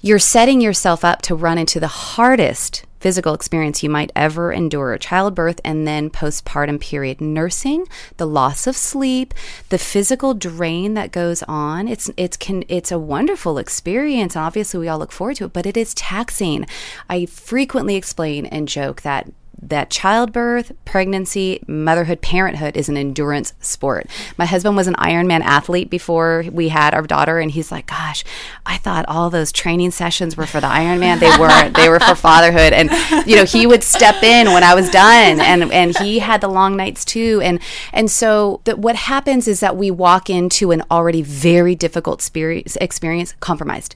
You're 0.04 0.18
setting 0.18 0.60
yourself 0.60 1.04
up 1.04 1.22
to 1.22 1.34
run 1.36 1.58
into 1.58 1.78
the 1.78 1.86
hardest 1.86 2.84
physical 2.98 3.34
experience 3.34 3.84
you 3.84 3.88
might 3.88 4.10
ever 4.16 4.52
endure 4.52 4.98
childbirth 4.98 5.60
and 5.64 5.86
then 5.86 6.10
postpartum 6.10 6.80
period. 6.80 7.20
Nursing 7.20 7.86
the 8.16 8.26
loss 8.26 8.66
of 8.66 8.76
sleep 8.76 9.32
the 9.68 9.78
physical 9.78 10.34
drain 10.34 10.94
that 10.94 11.12
goes 11.12 11.44
on 11.44 11.86
it's 11.86 12.10
it's 12.16 12.36
can 12.36 12.64
it's 12.66 12.90
a 12.90 12.98
wonderful 12.98 13.58
experience. 13.58 14.34
Obviously 14.34 14.80
we 14.80 14.88
all 14.88 14.98
look 14.98 15.12
forward 15.12 15.36
to 15.36 15.44
it 15.44 15.52
but 15.52 15.66
it 15.66 15.76
is 15.76 15.94
taxing. 15.94 16.66
I 17.08 17.26
frequently 17.26 17.94
explain 17.94 18.46
and 18.46 18.66
joke 18.66 19.02
that 19.02 19.30
that 19.62 19.90
childbirth, 19.90 20.72
pregnancy, 20.84 21.62
motherhood, 21.68 22.20
parenthood 22.20 22.76
is 22.76 22.88
an 22.88 22.96
endurance 22.96 23.54
sport. 23.60 24.08
My 24.36 24.44
husband 24.44 24.76
was 24.76 24.88
an 24.88 24.94
Ironman 24.94 25.40
athlete 25.40 25.88
before 25.88 26.44
we 26.50 26.68
had 26.68 26.94
our 26.94 27.02
daughter, 27.02 27.38
and 27.38 27.50
he's 27.50 27.70
like, 27.70 27.86
"Gosh, 27.86 28.24
I 28.66 28.76
thought 28.78 29.04
all 29.06 29.30
those 29.30 29.52
training 29.52 29.92
sessions 29.92 30.36
were 30.36 30.46
for 30.46 30.60
the 30.60 30.66
Ironman. 30.66 31.20
They 31.20 31.30
weren't. 31.38 31.76
they 31.76 31.88
were 31.88 32.00
for 32.00 32.16
fatherhood." 32.16 32.72
And 32.72 32.90
you 33.26 33.36
know, 33.36 33.44
he 33.44 33.66
would 33.66 33.84
step 33.84 34.22
in 34.22 34.48
when 34.48 34.64
I 34.64 34.74
was 34.74 34.90
done, 34.90 35.40
and 35.40 35.70
and 35.72 35.96
he 35.98 36.18
had 36.18 36.40
the 36.40 36.48
long 36.48 36.76
nights 36.76 37.04
too. 37.04 37.40
And 37.44 37.60
and 37.92 38.10
so 38.10 38.60
that 38.64 38.78
what 38.78 38.96
happens 38.96 39.46
is 39.46 39.60
that 39.60 39.76
we 39.76 39.90
walk 39.90 40.28
into 40.28 40.72
an 40.72 40.82
already 40.90 41.22
very 41.22 41.76
difficult 41.76 42.18
experience 42.34 43.34
compromised. 43.38 43.94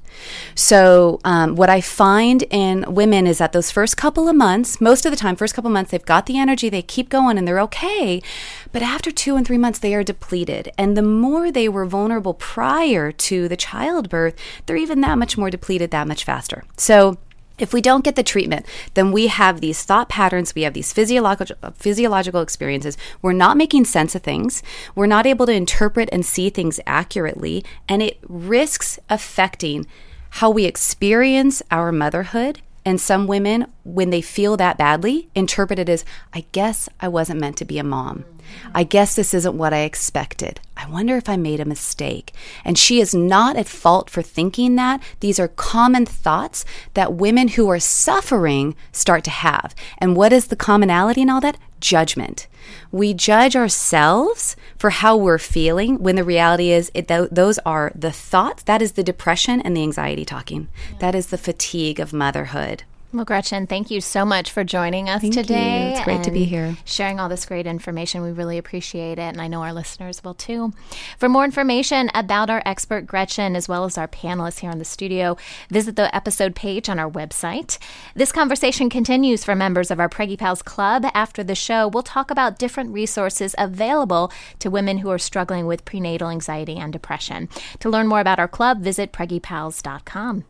So 0.55 1.21
um, 1.25 1.57
what 1.57 1.71
I 1.71 1.81
find 1.81 2.45
in 2.51 2.85
women 2.95 3.27
is 3.27 3.39
that 3.39 3.53
those 3.53 3.73
first 3.73 3.97
couple 3.97 4.29
of 4.29 4.37
months, 4.37 4.81
most 4.81 5.05
of 5.05 5.11
the 5.11 5.17
time, 5.17 5.35
first 5.35 5.56
couple 5.57 5.71
months, 5.71 5.91
they've 5.91 6.05
got 6.05 6.27
the 6.27 6.39
energy, 6.39 6.69
they 6.69 6.83
keep 6.83 7.09
going, 7.09 7.37
and 7.37 7.49
they're 7.49 7.61
okay. 7.61 8.23
But 8.71 8.83
after 8.83 9.11
two 9.11 9.37
and 9.37 9.47
three 9.47 9.59
months, 9.59 9.79
they 9.79 9.95
are 9.95 10.05
depleted. 10.05 10.71
And 10.79 10.97
the 10.97 11.03
more 11.03 11.51
they 11.51 11.69
were 11.69 11.87
vulnerable 11.87 12.35
prior 12.35 13.11
to 13.11 13.49
the 13.49 13.57
childbirth, 13.57 14.37
they're 14.67 14.77
even 14.77 15.01
that 15.01 15.19
much 15.19 15.37
more 15.37 15.51
depleted 15.51 15.91
that 15.91 16.07
much 16.07 16.25
faster. 16.25 16.63
So, 16.77 17.19
if 17.59 17.73
we 17.73 17.81
don't 17.81 18.05
get 18.05 18.17
the 18.17 18.23
treatment, 18.23 18.67
then 18.93 19.13
we 19.13 19.29
have 19.29 19.63
these 19.63 19.83
thought 19.83 20.11
patterns, 20.11 20.55
we 20.55 20.63
have 20.63 20.75
these 20.75 20.93
physiological 20.93 21.73
physiological 21.73 22.43
experiences. 22.43 22.99
We're 23.23 23.33
not 23.33 23.57
making 23.57 23.87
sense 23.87 24.15
of 24.15 24.23
things. 24.23 24.63
We're 24.95 25.07
not 25.07 25.25
able 25.25 25.47
to 25.47 25.53
interpret 25.53 26.11
and 26.13 26.27
see 26.27 26.51
things 26.51 26.81
accurately, 26.87 27.65
and 27.89 28.03
it 28.03 28.19
risks 28.29 28.99
affecting 29.09 29.87
how 30.31 30.51
we 30.51 30.67
experience 30.67 31.63
our 31.71 31.93
motherhood 31.93 32.61
and 32.87 33.01
some 33.01 33.27
women, 33.27 33.67
when 33.85 34.11
they 34.11 34.23
feel 34.23 34.57
that 34.57 34.79
badly, 34.79 35.29
interpret 35.35 35.81
it 35.81 35.89
as, 35.89 36.05
I 36.33 36.47
guess 36.53 36.89
I 37.01 37.09
wasn't 37.09 37.41
meant 37.41 37.59
to 37.59 37.65
be 37.65 37.79
a 37.79 37.85
mom. 37.85 38.25
I 38.73 38.85
guess 38.85 39.17
this 39.17 39.35
isn't 39.35 39.59
what 39.59 39.75
I 39.75 39.81
expected. 39.81 40.61
I 40.77 40.89
wonder 40.89 41.17
if 41.17 41.29
I 41.29 41.37
made 41.37 41.59
a 41.59 41.65
mistake. 41.65 42.33
And 42.65 42.79
she 42.79 43.01
is 43.01 43.13
not 43.13 43.57
at 43.57 43.67
fault 43.67 44.09
for 44.09 44.23
thinking 44.23 44.77
that. 44.77 45.03
These 45.19 45.41
are 45.41 45.49
common 45.49 46.07
thoughts 46.07 46.65
that 46.95 47.15
women 47.15 47.49
who 47.49 47.69
are 47.69 47.81
suffering 47.81 48.77
start 48.93 49.25
to 49.25 49.31
have. 49.31 49.75
And 49.99 50.17
what 50.17 50.33
is 50.33 50.47
the 50.47 50.55
commonality 50.55 51.23
in 51.23 51.31
all 51.31 51.41
that? 51.41 51.59
Judgment. 51.81 52.47
We 52.91 53.15
judge 53.15 53.55
ourselves 53.55 54.57
for 54.79 54.91
how 54.91 55.17
we're 55.17 55.39
feeling 55.39 56.03
when 56.03 56.17
the 56.17 56.25
reality 56.25 56.71
is 56.71 56.91
it, 56.95 57.09
th- 57.09 57.29
those 57.31 57.59
are 57.61 57.93
the 57.95 58.13
thoughts, 58.13 58.63
that 58.65 58.83
is 58.83 58.93
the 58.93 59.03
depression 59.03 59.61
and 59.61 59.77
the 59.77 59.83
anxiety 59.83 60.25
talking. 60.25 60.69
Yeah. 60.93 60.99
That 60.99 61.15
is 61.15 61.29
the 61.29 61.39
fatigue 61.39 62.01
of 62.01 62.13
motherhood. 62.13 62.85
Well, 63.17 63.25
Gretchen, 63.25 63.67
thank 63.67 63.91
you 63.91 64.03
so 64.03 64.27
much 64.27 64.51
for 64.51 64.63
joining 64.63 65.09
us 65.09 65.23
thank 65.23 65.33
today. 65.33 65.85
You. 65.85 65.93
It's 65.93 66.05
great 66.05 66.23
to 66.25 66.31
be 66.31 66.45
here. 66.45 66.77
Sharing 66.85 67.19
all 67.19 67.31
this 67.31 67.47
great 67.47 67.67
information. 67.67 68.21
We 68.21 68.31
really 68.31 68.59
appreciate 68.59 69.19
it, 69.19 69.23
and 69.23 69.41
I 69.41 69.49
know 69.49 69.63
our 69.63 69.73
listeners 69.73 70.23
will 70.23 70.35
too. 70.35 70.75
For 71.17 71.27
more 71.27 71.47
information 71.47 72.11
about 72.13 72.51
our 72.51 72.63
expert 72.67 73.07
Gretchen, 73.07 73.57
as 73.57 73.71
well 73.71 73.85
as 73.85 73.97
our 73.97 74.07
panelists 74.07 74.59
here 74.59 74.71
in 74.71 74.79
the 74.79 74.85
studio, 74.85 75.39
visit 75.71 75.97
the 75.97 76.15
episode 76.15 76.55
page 76.55 76.91
on 76.91 76.99
our 76.99 77.11
website. 77.11 77.79
This 78.15 78.33
conversation 78.33 78.91
continues 78.91 79.45
for 79.45 79.55
members 79.55 79.91
of 79.91 79.99
our 79.99 80.11
Preggy 80.11 80.37
Pals 80.37 80.61
Club. 80.61 81.07
After 81.15 81.43
the 81.43 81.55
show, 81.55 81.89
we'll 81.89 82.03
talk 82.03 82.31
about 82.31 82.59
different 82.59 82.93
resources 82.93 83.55
available 83.57 84.31
to 84.59 84.69
women 84.69 84.99
who 84.99 85.09
are 85.09 85.19
struggling 85.19 85.67
with 85.67 85.87
prenatal 85.87 86.29
anxiety 86.29 86.77
and 86.77 86.93
depression. 86.93 87.49
To 87.81 87.89
learn 87.89 88.09
more 88.09 88.21
about 88.21 88.39
our 88.39 88.47
club, 88.47 88.83
visit 88.83 89.11
preggypals.com. 89.11 90.45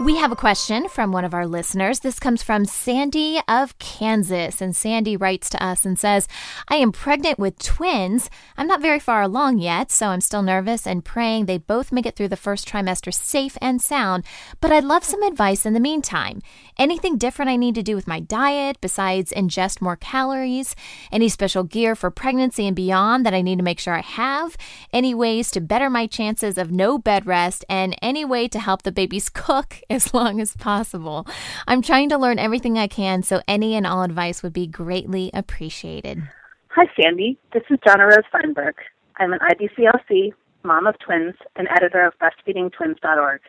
We 0.00 0.14
have 0.14 0.30
a 0.30 0.36
question 0.36 0.88
from 0.88 1.10
one 1.10 1.24
of 1.24 1.34
our 1.34 1.44
listeners. 1.44 1.98
This 1.98 2.20
comes 2.20 2.40
from 2.40 2.66
Sandy 2.66 3.40
of 3.48 3.76
Kansas. 3.80 4.60
And 4.60 4.74
Sandy 4.76 5.16
writes 5.16 5.50
to 5.50 5.62
us 5.62 5.84
and 5.84 5.98
says, 5.98 6.28
I 6.68 6.76
am 6.76 6.92
pregnant 6.92 7.36
with 7.36 7.58
twins. 7.58 8.30
I'm 8.56 8.68
not 8.68 8.80
very 8.80 9.00
far 9.00 9.22
along 9.22 9.58
yet, 9.58 9.90
so 9.90 10.06
I'm 10.06 10.20
still 10.20 10.42
nervous 10.42 10.86
and 10.86 11.04
praying 11.04 11.46
they 11.46 11.58
both 11.58 11.90
make 11.90 12.06
it 12.06 12.14
through 12.14 12.28
the 12.28 12.36
first 12.36 12.68
trimester 12.68 13.12
safe 13.12 13.58
and 13.60 13.82
sound. 13.82 14.22
But 14.60 14.70
I'd 14.70 14.84
love 14.84 15.02
some 15.02 15.24
advice 15.24 15.66
in 15.66 15.74
the 15.74 15.80
meantime. 15.80 16.42
Anything 16.78 17.18
different 17.18 17.50
I 17.50 17.56
need 17.56 17.74
to 17.74 17.82
do 17.82 17.96
with 17.96 18.06
my 18.06 18.20
diet 18.20 18.80
besides 18.80 19.32
ingest 19.32 19.80
more 19.80 19.96
calories? 19.96 20.76
Any 21.10 21.28
special 21.28 21.64
gear 21.64 21.96
for 21.96 22.12
pregnancy 22.12 22.68
and 22.68 22.76
beyond 22.76 23.26
that 23.26 23.34
I 23.34 23.42
need 23.42 23.58
to 23.58 23.64
make 23.64 23.80
sure 23.80 23.94
I 23.94 24.02
have? 24.02 24.56
Any 24.92 25.12
ways 25.12 25.50
to 25.50 25.60
better 25.60 25.90
my 25.90 26.06
chances 26.06 26.56
of 26.56 26.70
no 26.70 26.98
bed 26.98 27.26
rest? 27.26 27.64
And 27.68 27.96
any 28.00 28.24
way 28.24 28.46
to 28.46 28.60
help 28.60 28.82
the 28.82 28.92
babies 28.92 29.28
cook? 29.34 29.80
as 29.90 30.12
long 30.12 30.40
as 30.40 30.54
possible. 30.54 31.26
I'm 31.66 31.80
trying 31.80 32.10
to 32.10 32.18
learn 32.18 32.38
everything 32.38 32.76
I 32.76 32.88
can, 32.88 33.22
so 33.22 33.40
any 33.48 33.74
and 33.74 33.86
all 33.86 34.02
advice 34.02 34.42
would 34.42 34.52
be 34.52 34.66
greatly 34.66 35.30
appreciated. 35.32 36.22
Hi, 36.68 36.84
Sandy. 36.94 37.38
This 37.54 37.62
is 37.70 37.78
Donna 37.84 38.04
Rose 38.04 38.28
Feinberg. 38.30 38.74
I'm 39.16 39.32
an 39.32 39.38
IBCLC, 39.40 40.32
mom 40.62 40.86
of 40.86 40.98
twins, 40.98 41.34
and 41.56 41.68
editor 41.70 42.04
of 42.04 42.12
breastfeedingtwins.org. 42.18 43.40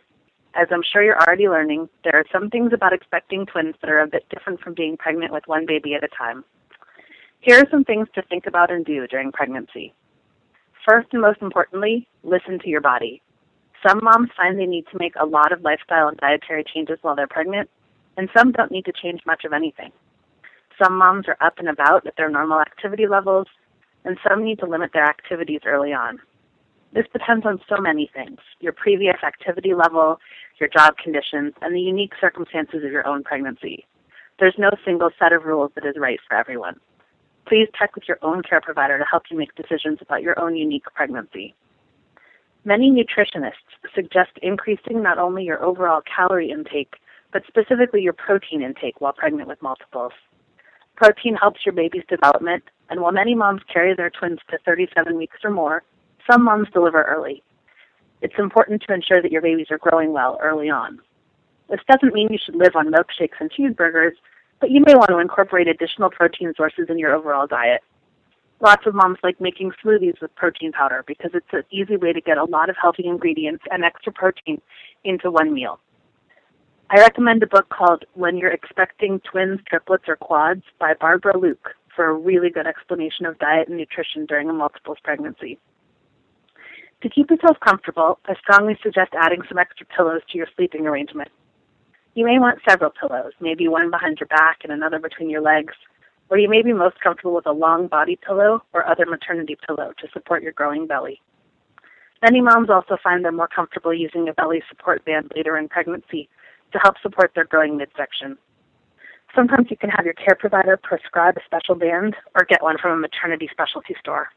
As 0.56 0.68
I'm 0.72 0.82
sure 0.82 1.04
you're 1.04 1.20
already 1.20 1.50
learning, 1.50 1.90
there 2.04 2.16
are 2.16 2.26
some 2.32 2.50
things 2.50 2.72
about 2.74 2.94
expecting 2.94 3.46
twins 3.46 3.76
that 3.82 3.90
are 3.90 4.00
a 4.00 4.08
bit 4.08 4.26
different 4.30 4.62
from 4.62 4.74
being 4.74 4.96
pregnant 4.96 5.34
with 5.34 5.44
one 5.46 5.66
baby 5.66 5.94
at 5.94 6.04
a 6.04 6.08
time. 6.08 6.46
Here 7.42 7.60
are 7.60 7.70
some 7.70 7.84
things 7.84 8.08
to 8.16 8.22
think 8.24 8.48
about 8.48 8.72
and 8.72 8.86
do 8.86 9.06
during 9.08 9.32
pregnancy. 9.32 9.94
First 10.88 11.10
and 11.12 11.22
most 11.22 11.42
importantly, 11.42 12.08
listen 12.24 12.60
to 12.60 12.70
your 12.70 12.82
body. 12.82 13.22
Some 13.88 14.02
moms 14.04 14.30
find 14.36 14.60
they 14.60 14.66
need 14.66 14.86
to 14.92 14.98
make 14.98 15.14
a 15.16 15.26
lot 15.26 15.52
of 15.52 15.62
lifestyle 15.62 16.10
and 16.10 16.18
dietary 16.18 16.64
changes 16.64 17.00
while 17.02 17.16
they're 17.16 17.28
pregnant, 17.28 17.70
and 18.18 18.30
some 18.36 18.52
don't 18.52 18.72
need 18.72 18.86
to 18.86 18.92
change 18.92 19.22
much 19.26 19.46
of 19.46 19.54
anything. 19.54 19.92
Some 20.82 20.98
moms 20.98 21.28
are 21.28 21.38
up 21.42 21.60
and 21.60 21.70
about 21.70 22.06
at 22.06 22.16
their 22.18 22.30
normal 22.30 22.60
activity 22.60 23.08
levels, 23.08 23.48
and 24.04 24.18
some 24.28 24.44
need 24.44 24.60
to 24.60 24.66
limit 24.66 24.92
their 24.94 25.06
activities 25.06 25.62
early 25.66 25.94
on. 25.94 26.20
This 26.92 27.06
depends 27.14 27.46
on 27.46 27.62
so 27.70 27.78
many 27.80 28.10
things 28.14 28.40
your 28.60 28.74
previous 28.74 29.18
activity 29.24 29.74
level, 29.74 30.20
your 30.60 30.70
job 30.70 30.98
conditions, 30.98 31.54
and 31.62 31.76
the 31.76 31.82
unique 31.82 32.14
circumstances 32.20 32.84
of 32.84 32.92
your 32.92 33.08
own 33.08 33.24
pregnancy. 33.24 33.86
There's 34.40 34.56
no 34.58 34.72
single 34.84 35.10
set 35.20 35.34
of 35.34 35.44
rules 35.44 35.72
that 35.76 35.86
is 35.86 35.96
right 35.98 36.20
for 36.28 36.36
everyone. 36.36 36.80
Please 37.48 37.68
check 37.78 37.96
with 37.96 38.08
your 38.08 38.20
own 38.22 38.42
care 38.42 38.62
provider 38.62 38.98
to 38.98 39.06
help 39.10 39.24
you 39.30 39.38
make 39.38 39.54
decisions 39.56 40.00
about 40.02 40.24
your 40.24 40.40
own 40.40 40.56
unique 40.56 40.86
pregnancy. 40.96 41.54
Many 42.70 42.92
nutritionists 42.92 43.74
suggest 43.96 44.30
increasing 44.44 45.02
not 45.02 45.18
only 45.18 45.44
your 45.44 45.66
overall 45.66 46.02
calorie 46.02 46.52
intake, 46.52 46.98
but 47.34 47.42
specifically 47.48 48.04
your 48.04 48.14
protein 48.14 48.62
intake 48.62 49.02
while 49.02 49.12
pregnant 49.12 49.48
with 49.48 49.60
multiples. 49.64 50.12
Protein 50.96 51.34
helps 51.34 51.66
your 51.66 51.74
baby's 51.74 52.04
development, 52.08 52.64
and 52.92 53.02
while 53.02 53.12
many 53.12 53.34
moms 53.34 53.64
carry 53.74 53.96
their 53.96 54.12
twins 54.12 54.38
to 54.52 54.60
37 54.68 55.18
weeks 55.18 55.38
or 55.44 55.50
more, 55.50 55.82
some 56.30 56.44
moms 56.44 56.68
deliver 56.72 57.02
early. 57.06 57.42
It's 58.22 58.38
important 58.38 58.84
to 58.84 58.94
ensure 58.94 59.20
that 59.20 59.32
your 59.32 59.42
babies 59.42 59.72
are 59.72 59.80
growing 59.80 60.14
well 60.14 60.38
early 60.40 60.70
on. 60.70 61.00
This 61.72 61.82
doesn't 61.90 62.14
mean 62.14 62.28
you 62.30 62.38
should 62.38 62.56
live 62.56 62.76
on 62.76 62.92
milkshakes 62.92 63.40
and 63.40 63.50
cheeseburgers, 63.52 64.14
but 64.60 64.70
you 64.70 64.84
may 64.86 64.94
want 64.94 65.10
to 65.10 65.18
incorporate 65.18 65.68
additional 65.68 66.12
protein 66.12 66.54
sources 66.56 66.86
in 66.88 67.00
your 67.00 67.16
overall 67.16 67.48
diet. 67.48 67.82
Lots 68.62 68.86
of 68.86 68.94
moms 68.94 69.20
like 69.24 69.40
making 69.40 69.72
smoothies 69.84 70.20
with 70.22 70.36
protein 70.36 70.74
powder 70.74 71.04
because 71.08 71.32
it's 71.34 71.48
an 71.54 71.64
easy 71.72 71.96
way 71.96 72.12
to 72.12 72.20
get 72.20 72.38
a 72.38 72.44
lot 72.44 72.70
of 72.70 72.76
healthy 72.82 73.06
ingredients 73.06 73.64
and 73.72 73.86
extra 73.86 74.12
protein 74.12 74.62
into 75.06 75.32
one 75.32 75.54
meal. 75.54 75.80
I 76.90 77.00
recommend 77.00 77.42
a 77.44 77.48
book 77.48 77.70
called 77.70 78.04
When 78.16 78.36
You're 78.36 78.52
Expecting 78.52 79.22
Twins, 79.22 79.60
Triplets, 79.68 80.06
or 80.08 80.18
Quads 80.18 80.64
by 80.80 80.94
Barbara 81.00 81.38
Luke 81.38 81.70
for 81.96 82.10
a 82.10 82.14
really 82.14 82.50
good 82.50 82.68
explanation 82.68 83.26
of 83.26 83.40
diet 83.40 83.70
and 83.70 83.78
nutrition 83.78 84.26
during 84.26 84.50
a 84.50 84.54
multiples 84.54 84.98
pregnancy. 85.04 85.58
To 87.02 87.10
keep 87.10 87.30
yourself 87.30 87.58
comfortable, 87.66 88.20
I 88.26 88.34
strongly 88.36 88.78
suggest 88.84 89.12
adding 89.18 89.42
some 89.48 89.58
extra 89.58 89.86
pillows 89.86 90.22
to 90.32 90.38
your 90.38 90.48
sleeping 90.56 90.86
arrangement. 90.86 91.30
You 92.16 92.26
may 92.26 92.40
want 92.40 92.60
several 92.68 92.92
pillows, 92.92 93.32
maybe 93.40 93.70
one 93.70 93.90
behind 93.90 94.20
your 94.20 94.28
back 94.28 94.60
and 94.64 94.72
another 94.74 95.00
between 95.00 95.30
your 95.30 95.42
legs, 95.42 95.74
or 96.30 96.38
you 96.38 96.50
may 96.50 96.62
be 96.62 96.74
most 96.74 97.00
comfortable 97.00 97.36
with 97.36 97.48
a 97.48 97.52
long 97.52 97.88
body 97.88 98.18
pillow 98.26 98.64
or 98.74 98.88
other 98.88 99.06
maternity 99.06 99.58
pillow 99.68 99.94
to 100.00 100.08
support 100.14 100.44
your 100.44 100.52
growing 100.54 100.88
belly. 100.88 101.22
Many 102.22 102.42
moms 102.42 102.70
also 102.70 102.98
find 103.02 103.24
they're 103.24 103.32
more 103.32 103.48
comfortable 103.48 103.94
using 103.94 104.28
a 104.28 104.34
belly 104.34 104.62
support 104.70 105.04
band 105.06 105.32
later 105.36 105.58
in 105.58 105.70
pregnancy 105.70 106.30
to 106.74 106.80
help 106.80 106.96
support 107.02 107.32
their 107.34 107.46
growing 107.46 107.78
midsection. 107.78 108.38
Sometimes 109.36 109.68
you 109.70 109.78
can 109.78 109.90
have 109.90 110.06
your 110.06 110.16
care 110.16 110.36
provider 110.36 110.78
prescribe 110.78 111.38
a 111.38 111.42
special 111.46 111.76
band 111.76 112.16
or 112.36 112.46
get 112.46 112.64
one 112.64 112.78
from 112.78 112.92
a 112.92 112.98
maternity 112.98 113.48
specialty 113.52 113.96
store. 114.00 114.30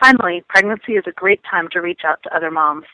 Finally, 0.00 0.42
pregnancy 0.48 0.92
is 0.92 1.04
a 1.06 1.12
great 1.12 1.40
time 1.48 1.68
to 1.70 1.80
reach 1.80 2.00
out 2.04 2.22
to 2.22 2.34
other 2.34 2.50
moms. 2.50 2.86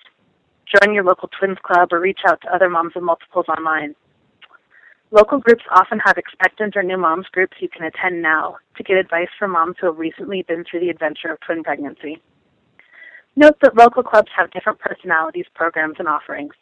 Join 0.67 0.95
your 0.95 1.05
local 1.05 1.29
twins 1.29 1.59
club 1.63 1.93
or 1.93 2.01
reach 2.01 2.21
out 2.27 2.41
to 2.43 2.55
other 2.55 2.69
moms 2.69 2.93
of 2.97 3.03
multiples 3.03 3.47
online. 3.49 3.95
Local 5.13 5.41
groups 5.41 5.65
often 5.71 5.99
have 6.05 6.19
expectant 6.19 6.77
or 6.77 6.85
new 6.85 6.97
moms 6.97 7.27
groups 7.33 7.57
you 7.59 7.69
can 7.69 7.83
attend 7.83 8.23
now 8.23 8.59
to 8.77 8.85
get 8.85 8.97
advice 8.97 9.29
from 9.39 9.53
moms 9.53 9.75
who 9.81 9.87
have 9.87 9.99
recently 9.99 10.43
been 10.43 10.65
through 10.65 10.81
the 10.81 10.91
adventure 10.91 11.33
of 11.33 11.41
twin 11.41 11.65
pregnancy. 11.65 12.23
Note 13.35 13.57
that 13.61 13.77
local 13.77 14.05
clubs 14.05 14.31
have 14.37 14.53
different 14.53 14.79
personalities, 14.79 15.47
programs, 15.55 15.97
and 15.99 16.07
offerings. 16.07 16.55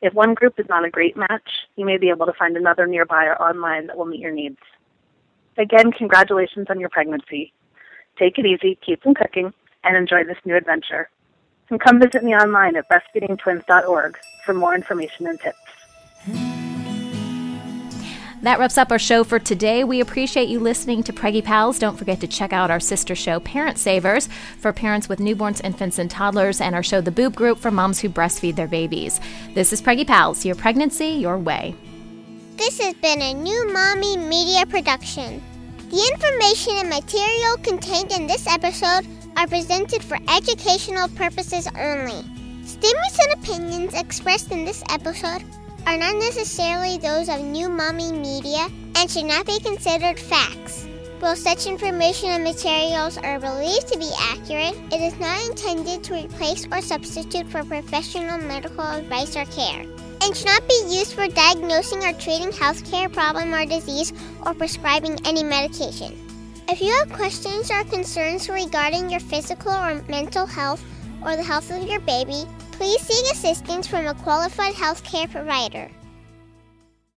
If 0.00 0.14
one 0.14 0.32
group 0.34 0.58
is 0.58 0.68
not 0.68 0.84
a 0.86 0.90
great 0.90 1.16
match, 1.16 1.48
you 1.76 1.84
may 1.84 1.98
be 1.98 2.08
able 2.08 2.26
to 2.26 2.32
find 2.32 2.56
another 2.56 2.86
nearby 2.86 3.26
or 3.26 3.40
online 3.40 3.86
that 3.86 3.96
will 3.96 4.06
meet 4.06 4.20
your 4.20 4.32
needs. 4.32 4.58
Again, 5.58 5.92
congratulations 5.92 6.68
on 6.70 6.80
your 6.80 6.88
pregnancy. 6.88 7.52
Take 8.18 8.38
it 8.38 8.46
easy, 8.46 8.78
keep 8.84 9.02
them 9.02 9.14
cooking, 9.14 9.52
and 9.84 9.96
enjoy 9.96 10.24
this 10.24 10.38
new 10.44 10.56
adventure. 10.56 11.10
And 11.68 11.80
come 11.80 12.00
visit 12.00 12.24
me 12.24 12.34
online 12.34 12.76
at 12.76 12.88
breastfeedingtwins.org 12.88 14.18
for 14.44 14.54
more 14.54 14.74
information 14.74 15.26
and 15.26 15.38
tips. 15.38 15.61
That 18.42 18.58
wraps 18.58 18.76
up 18.76 18.90
our 18.90 18.98
show 18.98 19.22
for 19.22 19.38
today. 19.38 19.84
We 19.84 20.00
appreciate 20.00 20.48
you 20.48 20.58
listening 20.58 21.04
to 21.04 21.12
Preggy 21.12 21.44
Pals. 21.44 21.78
Don't 21.78 21.96
forget 21.96 22.18
to 22.20 22.26
check 22.26 22.52
out 22.52 22.72
our 22.72 22.80
sister 22.80 23.14
show, 23.14 23.38
Parent 23.38 23.78
Savers, 23.78 24.28
for 24.58 24.72
parents 24.72 25.08
with 25.08 25.20
newborns, 25.20 25.62
infants, 25.62 26.00
and 26.00 26.10
toddlers, 26.10 26.60
and 26.60 26.74
our 26.74 26.82
show, 26.82 27.00
The 27.00 27.12
Boob 27.12 27.36
Group, 27.36 27.58
for 27.58 27.70
moms 27.70 28.00
who 28.00 28.08
breastfeed 28.08 28.56
their 28.56 28.66
babies. 28.66 29.20
This 29.54 29.72
is 29.72 29.80
Preggy 29.80 30.04
Pals, 30.04 30.44
your 30.44 30.56
pregnancy, 30.56 31.06
your 31.06 31.38
way. 31.38 31.76
This 32.56 32.80
has 32.80 32.94
been 32.94 33.22
a 33.22 33.32
new 33.32 33.72
Mommy 33.72 34.16
Media 34.16 34.66
production. 34.66 35.40
The 35.90 36.10
information 36.12 36.74
and 36.78 36.88
material 36.88 37.58
contained 37.58 38.10
in 38.10 38.26
this 38.26 38.48
episode 38.48 39.06
are 39.36 39.46
presented 39.46 40.02
for 40.02 40.18
educational 40.28 41.06
purposes 41.10 41.68
only. 41.78 42.24
Statements 42.64 43.18
and 43.20 43.32
opinions 43.34 43.94
expressed 43.94 44.50
in 44.50 44.64
this 44.64 44.82
episode 44.90 45.44
are 45.86 45.96
not 45.96 46.16
necessarily 46.16 46.98
those 46.98 47.28
of 47.28 47.40
New 47.40 47.68
Mommy 47.68 48.12
Media 48.12 48.68
and 48.96 49.10
should 49.10 49.24
not 49.24 49.46
be 49.46 49.58
considered 49.60 50.18
facts. 50.18 50.86
While 51.18 51.36
such 51.36 51.66
information 51.66 52.30
and 52.30 52.44
materials 52.44 53.16
are 53.18 53.38
believed 53.38 53.88
to 53.88 53.98
be 53.98 54.10
accurate, 54.18 54.74
it 54.92 55.00
is 55.00 55.18
not 55.20 55.44
intended 55.46 56.02
to 56.04 56.14
replace 56.14 56.66
or 56.66 56.80
substitute 56.80 57.48
for 57.48 57.64
professional 57.64 58.38
medical 58.38 58.84
advice 58.84 59.36
or 59.36 59.44
care, 59.46 59.82
and 60.22 60.36
should 60.36 60.46
not 60.46 60.66
be 60.68 60.82
used 60.88 61.14
for 61.14 61.28
diagnosing 61.28 62.04
or 62.04 62.12
treating 62.14 62.50
healthcare 62.50 63.12
problem 63.12 63.54
or 63.54 63.64
disease 63.66 64.12
or 64.44 64.54
prescribing 64.54 65.18
any 65.24 65.44
medication. 65.44 66.18
If 66.68 66.80
you 66.80 66.92
have 66.98 67.12
questions 67.12 67.70
or 67.70 67.84
concerns 67.84 68.48
regarding 68.48 69.10
your 69.10 69.20
physical 69.20 69.72
or 69.72 70.02
mental 70.08 70.46
health 70.46 70.82
or 71.24 71.36
the 71.36 71.42
health 71.42 71.70
of 71.70 71.88
your 71.88 72.00
baby, 72.00 72.44
please 72.72 73.00
seek 73.00 73.30
assistance 73.32 73.86
from 73.86 74.06
a 74.06 74.14
qualified 74.14 74.74
healthcare 74.74 75.30
provider. 75.30 75.90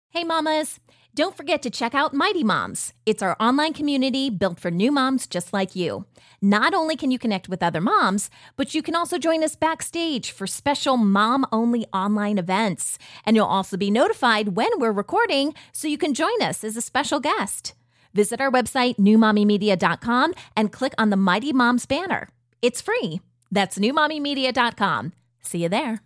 Hey, 0.09 0.23
mamas! 0.23 0.79
Don't 1.15 1.37
forget 1.37 1.61
to 1.61 1.69
check 1.69 1.93
out 1.93 2.13
Mighty 2.13 2.43
Moms. 2.43 2.91
It's 3.05 3.21
our 3.21 3.37
online 3.39 3.73
community 3.73 4.31
built 4.31 4.59
for 4.59 4.71
new 4.71 4.91
moms 4.91 5.27
just 5.27 5.53
like 5.53 5.75
you. 5.75 6.05
Not 6.41 6.73
only 6.73 6.95
can 6.95 7.11
you 7.11 7.19
connect 7.19 7.47
with 7.47 7.61
other 7.61 7.81
moms, 7.81 8.31
but 8.55 8.73
you 8.73 8.81
can 8.81 8.95
also 8.95 9.19
join 9.19 9.43
us 9.43 9.55
backstage 9.55 10.31
for 10.31 10.47
special 10.47 10.97
mom 10.97 11.45
only 11.51 11.85
online 11.93 12.39
events. 12.39 12.97
And 13.25 13.35
you'll 13.35 13.45
also 13.45 13.77
be 13.77 13.91
notified 13.91 14.55
when 14.55 14.71
we're 14.79 14.91
recording 14.91 15.53
so 15.71 15.87
you 15.87 15.99
can 15.99 16.15
join 16.15 16.41
us 16.41 16.63
as 16.63 16.75
a 16.75 16.81
special 16.81 17.19
guest. 17.19 17.75
Visit 18.15 18.41
our 18.41 18.51
website, 18.51 18.97
newmommymedia.com, 18.97 20.33
and 20.57 20.71
click 20.71 20.93
on 20.97 21.11
the 21.11 21.15
Mighty 21.15 21.53
Moms 21.53 21.85
banner. 21.85 22.29
It's 22.61 22.81
free. 22.81 23.21
That's 23.53 23.77
newmommymedia.com. 23.77 25.13
See 25.41 25.61
you 25.63 25.69
there. 25.69 26.01